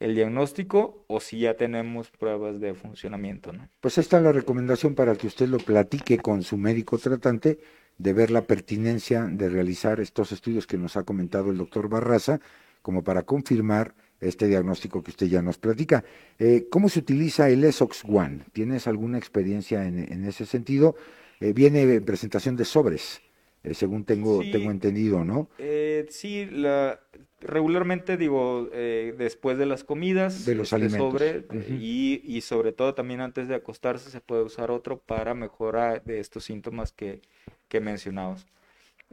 el 0.00 0.16
diagnóstico 0.16 1.04
o 1.06 1.20
si 1.20 1.38
ya 1.40 1.56
tenemos 1.56 2.10
pruebas 2.10 2.60
de 2.60 2.74
funcionamiento. 2.74 3.52
¿no? 3.52 3.68
Pues 3.80 3.98
esta 3.98 4.16
es 4.16 4.24
la 4.24 4.32
recomendación 4.32 4.96
para 4.96 5.14
que 5.14 5.28
usted 5.28 5.48
lo 5.48 5.58
platique 5.58 6.18
con 6.18 6.42
su 6.42 6.56
médico 6.56 6.98
tratante 6.98 7.60
de 7.98 8.12
ver 8.12 8.32
la 8.32 8.42
pertinencia 8.42 9.28
de 9.30 9.48
realizar 9.48 10.00
estos 10.00 10.32
estudios 10.32 10.66
que 10.66 10.76
nos 10.76 10.96
ha 10.96 11.04
comentado 11.04 11.50
el 11.50 11.58
doctor 11.58 11.88
Barraza, 11.88 12.40
como 12.82 13.04
para 13.04 13.22
confirmar 13.22 13.94
este 14.20 14.48
diagnóstico 14.48 15.02
que 15.02 15.12
usted 15.12 15.26
ya 15.28 15.40
nos 15.40 15.58
platica. 15.58 16.04
Eh, 16.40 16.66
¿Cómo 16.68 16.88
se 16.88 16.98
utiliza 16.98 17.48
el 17.48 17.62
ESOX 17.62 18.04
One? 18.04 18.40
¿Tienes 18.52 18.88
alguna 18.88 19.18
experiencia 19.18 19.86
en, 19.86 20.24
ese 20.24 20.46
sentido? 20.46 20.96
Eh, 21.40 21.52
viene 21.52 21.82
en 21.82 22.04
presentación 22.04 22.56
de 22.56 22.64
sobres, 22.64 23.20
eh, 23.62 23.74
según 23.74 24.04
tengo, 24.04 24.40
tengo 24.40 24.72
entendido, 24.72 25.24
¿no? 25.24 25.48
sí, 26.08 26.46
la, 26.46 27.00
regularmente 27.42 28.16
digo 28.16 28.68
eh, 28.72 29.14
después 29.18 29.58
de 29.58 29.66
las 29.66 29.84
comidas 29.84 30.44
de 30.44 30.54
los 30.54 30.72
este, 30.72 30.90
sobre 30.90 31.44
y, 31.78 32.40
sobre 32.42 32.72
todo 32.72 32.94
también 32.94 33.20
antes 33.20 33.48
de 33.48 33.54
acostarse 33.54 34.10
se 34.10 34.20
puede 34.20 34.42
usar 34.42 34.70
otro 34.70 34.98
para 34.98 35.34
mejorar 35.34 36.02
de 36.04 36.20
estos 36.20 36.44
síntomas 36.44 36.92
que, 36.92 37.20
que 37.68 37.80
mencionamos 37.80 38.46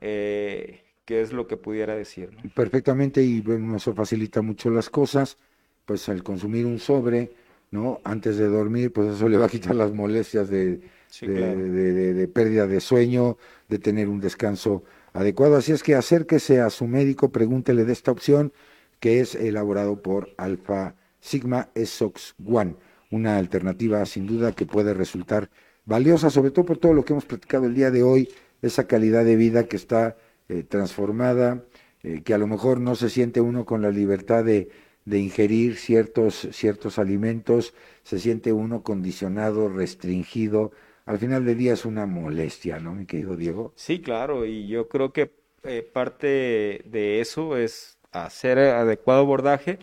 eh, 0.01 0.82
que 1.05 1.21
es 1.21 1.34
lo 1.34 1.47
que 1.47 1.57
pudiera 1.57 1.95
decir 1.95 2.30
perfectamente 2.53 3.21
y 3.21 3.41
bueno 3.41 3.75
eso 3.75 3.93
facilita 3.93 4.41
mucho 4.41 4.69
las 4.69 4.89
cosas 4.89 5.38
pues 5.86 6.07
al 6.09 6.23
consumir 6.23 6.65
un 6.65 6.80
sobre 6.80 7.32
no 7.71 7.99
antes 8.03 8.38
de 8.38 8.47
dormir 8.47 8.93
pues 8.93 9.15
eso 9.15 9.27
le 9.27 9.38
va 9.38 9.47
a 9.47 9.49
quitar 9.49 9.75
las 9.75 9.91
molestias 9.91 10.49
de, 10.49 10.82
de 11.21 12.27
pérdida 12.27 12.67
de 12.67 12.80
sueño 12.80 13.38
de 13.67 13.80
tener 13.80 14.07
un 14.07 14.19
descanso 14.19 14.84
adecuado. 15.14 15.55
Así 15.55 15.72
es 15.72 15.84
que 15.84 15.95
acérquese 15.95 16.62
a 16.62 16.70
su 16.70 16.88
médico, 16.88 17.32
pregúntele 17.32 17.86
de 17.86 17.93
esta 17.93 18.12
opción 18.12 18.53
que 18.99 19.22
es 19.22 19.36
elaborado 19.36 20.01
por 20.01 20.30
Alpha 20.38 20.95
Sigma 21.20 21.70
SOX 21.76 22.36
One, 22.45 22.76
una 23.12 23.38
alternativa 23.38 24.05
sin 24.05 24.28
duda 24.28 24.51
que 24.51 24.66
puede 24.66 24.93
resultar 24.93 25.49
valiosa, 25.86 26.30
sobre 26.30 26.51
todo 26.51 26.66
por 26.66 26.78
todo 26.78 26.93
lo 26.93 27.03
que 27.03 27.14
hemos 27.14 27.26
platicado 27.26 27.66
el 27.66 27.74
día 27.74 27.91
de 27.91 28.03
hoy, 28.03 28.30
esa 28.62 28.88
calidad 28.88 29.26
de 29.26 29.36
vida 29.36 29.66
que 29.66 29.76
está 29.76 30.18
eh, 30.49 30.64
transformada, 30.64 31.64
eh, 32.03 32.22
que 32.24 32.34
a 32.34 32.38
lo 32.38 32.47
mejor 32.47 32.80
no 32.80 32.95
se 32.95 33.10
siente 33.10 33.41
uno 33.41 33.66
con 33.66 33.82
la 33.82 33.91
libertad 33.91 34.43
de, 34.43 34.70
de 35.05 35.20
ingerir 35.20 35.78
ciertos, 35.78 36.47
ciertos 36.51 36.99
alimentos, 36.99 37.74
se 38.03 38.20
siente 38.20 38.53
uno 38.53 38.84
condicionado, 38.84 39.70
restringido, 39.70 40.72
al 41.10 41.18
final 41.18 41.43
del 41.43 41.57
día 41.57 41.74
es 41.74 41.86
una 41.86 42.05
molestia, 42.05 42.80
¿no, 42.80 42.93
mi 42.93 43.07
querido 43.07 43.36
Diego? 43.36 43.74
Sí, 43.76 43.99
claro, 43.99 44.45
y 44.45 44.68
yo 44.68 44.88
creo 44.88 45.12
que 45.12 45.32
eh, 45.64 45.82
parte 45.82 46.84
de 46.86 47.20
eso 47.20 47.57
es 47.57 47.97
hacer 48.12 48.60
adecuado 48.60 49.22
abordaje 49.22 49.80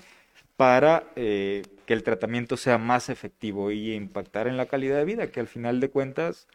para 0.56 1.10
eh, 1.16 1.62
que 1.84 1.94
el 1.94 2.04
tratamiento 2.04 2.56
sea 2.56 2.78
más 2.78 3.08
efectivo 3.08 3.72
y 3.72 3.92
impactar 3.92 4.46
en 4.46 4.56
la 4.56 4.66
calidad 4.66 4.98
de 4.98 5.04
vida, 5.04 5.32
que 5.32 5.40
al 5.40 5.48
final 5.48 5.80
de 5.80 5.90
cuentas 5.90 6.46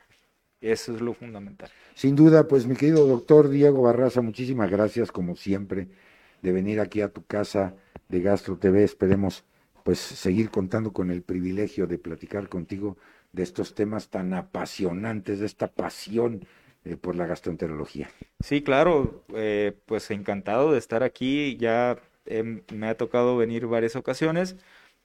eso 0.61 0.95
es 0.95 1.01
lo 1.01 1.13
fundamental. 1.15 1.69
Sin 1.93 2.15
duda, 2.15 2.47
pues 2.47 2.65
mi 2.65 2.77
querido 2.77 3.05
doctor 3.05 3.49
Diego 3.49 3.81
Barraza, 3.81 4.21
muchísimas 4.21 4.71
gracias 4.71 5.11
como 5.11 5.35
siempre 5.35 5.89
de 6.41 6.51
venir 6.53 6.79
aquí 6.79 7.01
a 7.01 7.09
tu 7.09 7.25
casa 7.25 7.75
de 8.07 8.21
Gastro 8.21 8.57
TV. 8.57 8.85
Esperemos 8.85 9.43
pues 9.83 9.99
seguir 9.99 10.49
contando 10.49 10.93
con 10.93 11.11
el 11.11 11.23
privilegio 11.23 11.87
de 11.87 11.97
platicar 11.97 12.47
contigo 12.47 12.95
de 13.31 13.43
estos 13.43 13.75
temas 13.75 14.09
tan 14.09 14.33
apasionantes, 14.33 15.39
de 15.39 15.45
esta 15.45 15.67
pasión 15.67 16.45
eh, 16.83 16.97
por 16.97 17.15
la 17.15 17.27
gastroenterología. 17.27 18.09
Sí, 18.39 18.61
claro, 18.61 19.23
eh, 19.35 19.73
pues 19.85 20.09
encantado 20.11 20.71
de 20.71 20.79
estar 20.79 21.03
aquí, 21.03 21.57
ya 21.57 21.97
me 22.71 22.87
ha 22.87 22.97
tocado 22.97 23.37
venir 23.37 23.67
varias 23.67 23.95
ocasiones. 23.95 24.55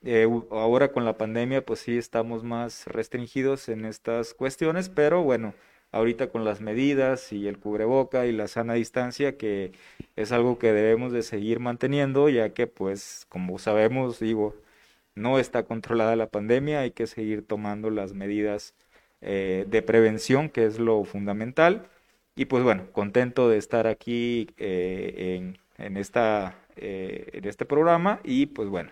Eh, 0.03 0.29
ahora 0.51 0.93
con 0.93 1.05
la 1.05 1.16
pandemia, 1.16 1.64
pues 1.64 1.81
sí 1.81 1.97
estamos 1.97 2.45
más 2.45 2.87
restringidos 2.87 3.68
en 3.68 3.85
estas 3.85 4.35
cuestiones, 4.35 4.89
pero 4.89 5.22
bueno, 5.22 5.55
ahorita 5.93 6.29
con 6.29 6.45
las 6.45 6.61
medidas 6.61 7.33
y 7.33 7.49
el 7.49 7.59
cubreboca 7.59 8.27
y 8.27 8.33
la 8.33 8.49
sana 8.49 8.74
distancia, 8.74 9.37
que 9.37 9.72
es 10.14 10.33
algo 10.33 10.59
que 10.59 10.72
debemos 10.72 11.12
de 11.12 11.22
seguir 11.22 11.61
manteniendo, 11.61 12.29
ya 12.29 12.51
que 12.51 12.66
pues 12.66 13.27
como 13.29 13.59
sabemos, 13.59 14.20
digo, 14.20 14.55
no 15.17 15.41
está 15.41 15.64
controlada 15.64 16.14
la 16.14 16.29
pandemia, 16.29 16.81
hay 16.81 16.93
que 16.93 17.09
seguir 17.09 17.45
tomando 17.45 17.91
las 17.91 18.12
medidas 18.12 18.75
eh, 19.23 19.67
de 19.69 19.83
prevención, 19.83 20.51
que 20.51 20.67
es 20.67 20.79
lo 20.79 21.03
fundamental. 21.05 21.89
Y 22.37 22.45
pues 22.45 22.62
bueno, 22.62 22.93
contento 22.93 23.49
de 23.49 23.57
estar 23.57 23.87
aquí 23.87 24.49
eh, 24.59 25.55
en, 25.79 25.97
esta, 25.97 26.55
eh, 26.77 27.31
en 27.33 27.47
este 27.47 27.64
programa 27.64 28.21
y 28.23 28.47
pues 28.47 28.69
bueno, 28.69 28.91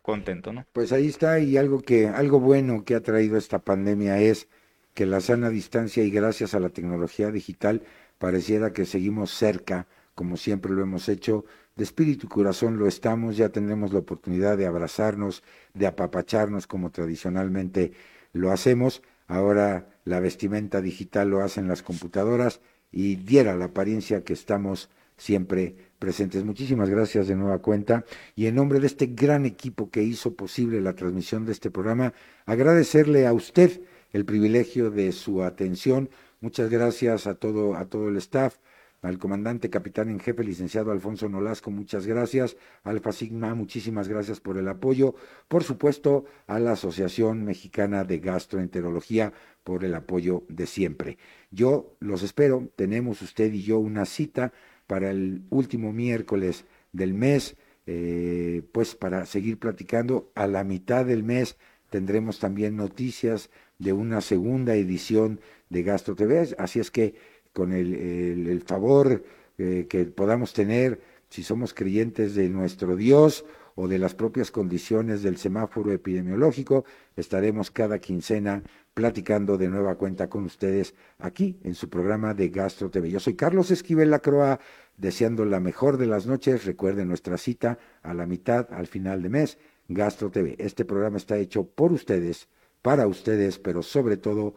contento, 0.00 0.52
¿no? 0.52 0.64
Pues 0.72 0.92
ahí 0.92 1.08
está 1.08 1.40
y 1.40 1.56
algo 1.56 1.80
que 1.80 2.06
algo 2.06 2.38
bueno 2.38 2.84
que 2.84 2.94
ha 2.94 3.02
traído 3.02 3.36
esta 3.36 3.58
pandemia 3.58 4.20
es 4.20 4.48
que 4.94 5.06
la 5.06 5.20
sana 5.20 5.50
distancia 5.50 6.04
y 6.04 6.10
gracias 6.10 6.54
a 6.54 6.60
la 6.60 6.68
tecnología 6.68 7.32
digital 7.32 7.82
pareciera 8.18 8.72
que 8.72 8.84
seguimos 8.84 9.32
cerca, 9.32 9.88
como 10.14 10.36
siempre 10.36 10.72
lo 10.72 10.82
hemos 10.82 11.08
hecho, 11.08 11.44
de 11.76 11.84
espíritu 11.84 12.26
y 12.26 12.30
corazón 12.30 12.78
lo 12.78 12.86
estamos, 12.86 13.36
ya 13.36 13.48
tendremos 13.48 13.92
la 13.92 14.00
oportunidad 14.00 14.58
de 14.58 14.66
abrazarnos, 14.66 15.42
de 15.74 15.86
apapacharnos 15.86 16.66
como 16.66 16.90
tradicionalmente 16.90 17.92
lo 18.32 18.52
hacemos. 18.52 19.02
Ahora 19.26 19.88
la 20.04 20.20
vestimenta 20.20 20.80
digital 20.80 21.30
lo 21.30 21.42
hacen 21.42 21.68
las 21.68 21.82
computadoras 21.82 22.60
y 22.90 23.16
diera 23.16 23.56
la 23.56 23.66
apariencia 23.66 24.22
que 24.22 24.34
estamos 24.34 24.90
siempre 25.16 25.76
presentes. 25.98 26.44
Muchísimas 26.44 26.90
gracias 26.90 27.28
de 27.28 27.36
nueva 27.36 27.60
cuenta 27.60 28.04
y 28.34 28.46
en 28.46 28.56
nombre 28.56 28.80
de 28.80 28.86
este 28.86 29.06
gran 29.06 29.46
equipo 29.46 29.90
que 29.90 30.02
hizo 30.02 30.34
posible 30.34 30.80
la 30.80 30.94
transmisión 30.94 31.46
de 31.46 31.52
este 31.52 31.70
programa, 31.70 32.12
agradecerle 32.44 33.26
a 33.26 33.32
usted 33.32 33.80
el 34.12 34.24
privilegio 34.24 34.90
de 34.90 35.12
su 35.12 35.42
atención. 35.42 36.10
Muchas 36.40 36.68
gracias 36.68 37.26
a 37.26 37.36
todo 37.36 37.76
a 37.76 37.86
todo 37.86 38.08
el 38.08 38.16
staff 38.16 38.56
al 39.02 39.18
comandante 39.18 39.68
capitán 39.68 40.08
en 40.10 40.20
jefe, 40.20 40.44
licenciado 40.44 40.92
Alfonso 40.92 41.28
Nolasco, 41.28 41.72
muchas 41.72 42.06
gracias. 42.06 42.56
Alfa 42.84 43.10
Sigma, 43.10 43.52
muchísimas 43.56 44.06
gracias 44.06 44.38
por 44.38 44.58
el 44.58 44.68
apoyo. 44.68 45.16
Por 45.48 45.64
supuesto, 45.64 46.24
a 46.46 46.60
la 46.60 46.72
Asociación 46.72 47.44
Mexicana 47.44 48.04
de 48.04 48.20
Gastroenterología 48.20 49.32
por 49.64 49.84
el 49.84 49.96
apoyo 49.96 50.44
de 50.48 50.66
siempre. 50.66 51.18
Yo 51.50 51.96
los 51.98 52.22
espero, 52.22 52.70
tenemos 52.76 53.22
usted 53.22 53.52
y 53.52 53.62
yo 53.62 53.80
una 53.80 54.04
cita 54.04 54.52
para 54.86 55.10
el 55.10 55.42
último 55.50 55.92
miércoles 55.92 56.64
del 56.92 57.12
mes, 57.12 57.56
eh, 57.86 58.62
pues 58.70 58.94
para 58.94 59.26
seguir 59.26 59.58
platicando. 59.58 60.30
A 60.36 60.46
la 60.46 60.62
mitad 60.62 61.04
del 61.04 61.24
mes 61.24 61.56
tendremos 61.90 62.38
también 62.38 62.76
noticias 62.76 63.50
de 63.78 63.92
una 63.92 64.20
segunda 64.20 64.76
edición 64.76 65.40
de 65.70 65.82
Gastro 65.82 66.14
TV, 66.14 66.54
así 66.56 66.78
es 66.78 66.92
que 66.92 67.14
con 67.52 67.72
el, 67.72 68.62
favor 68.66 69.22
que 69.56 70.12
podamos 70.14 70.52
tener 70.52 71.00
si 71.32 71.42
somos 71.42 71.72
creyentes 71.72 72.34
de 72.34 72.50
nuestro 72.50 72.94
Dios 72.94 73.44
o 73.74 73.88
de 73.88 73.98
las 73.98 74.14
propias 74.14 74.50
condiciones 74.50 75.22
del 75.22 75.38
semáforo 75.38 75.92
epidemiológico, 75.92 76.84
estaremos 77.16 77.70
cada 77.70 77.98
quincena 77.98 78.62
platicando 78.92 79.56
de 79.56 79.68
nueva 79.68 79.94
cuenta 79.94 80.28
con 80.28 80.44
ustedes 80.44 80.94
aquí 81.18 81.58
en 81.64 81.74
su 81.74 81.88
programa 81.88 82.34
de 82.34 82.50
Gastro 82.50 82.90
TV. 82.90 83.10
Yo 83.10 83.18
soy 83.18 83.34
Carlos 83.34 83.70
Esquivel 83.70 84.10
Lacroa, 84.10 84.60
deseando 84.98 85.46
la 85.46 85.60
mejor 85.60 85.96
de 85.96 86.06
las 86.06 86.26
noches. 86.26 86.66
Recuerden 86.66 87.08
nuestra 87.08 87.38
cita 87.38 87.78
a 88.02 88.12
la 88.12 88.26
mitad, 88.26 88.68
al 88.70 88.86
final 88.86 89.22
de 89.22 89.30
mes, 89.30 89.58
Gastro 89.88 90.30
TV. 90.30 90.56
Este 90.58 90.84
programa 90.84 91.16
está 91.16 91.38
hecho 91.38 91.64
por 91.64 91.92
ustedes, 91.92 92.48
para 92.82 93.06
ustedes, 93.06 93.58
pero 93.58 93.82
sobre 93.82 94.18
todo 94.18 94.54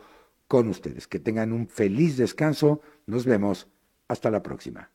con 0.48 0.68
ustedes. 0.70 1.08
Que 1.08 1.20
tengan 1.20 1.52
un 1.52 1.68
feliz 1.68 2.18
descanso. 2.18 2.82
Nos 3.06 3.26
vemos. 3.26 3.68
Hasta 4.08 4.30
la 4.30 4.44
próxima. 4.44 4.95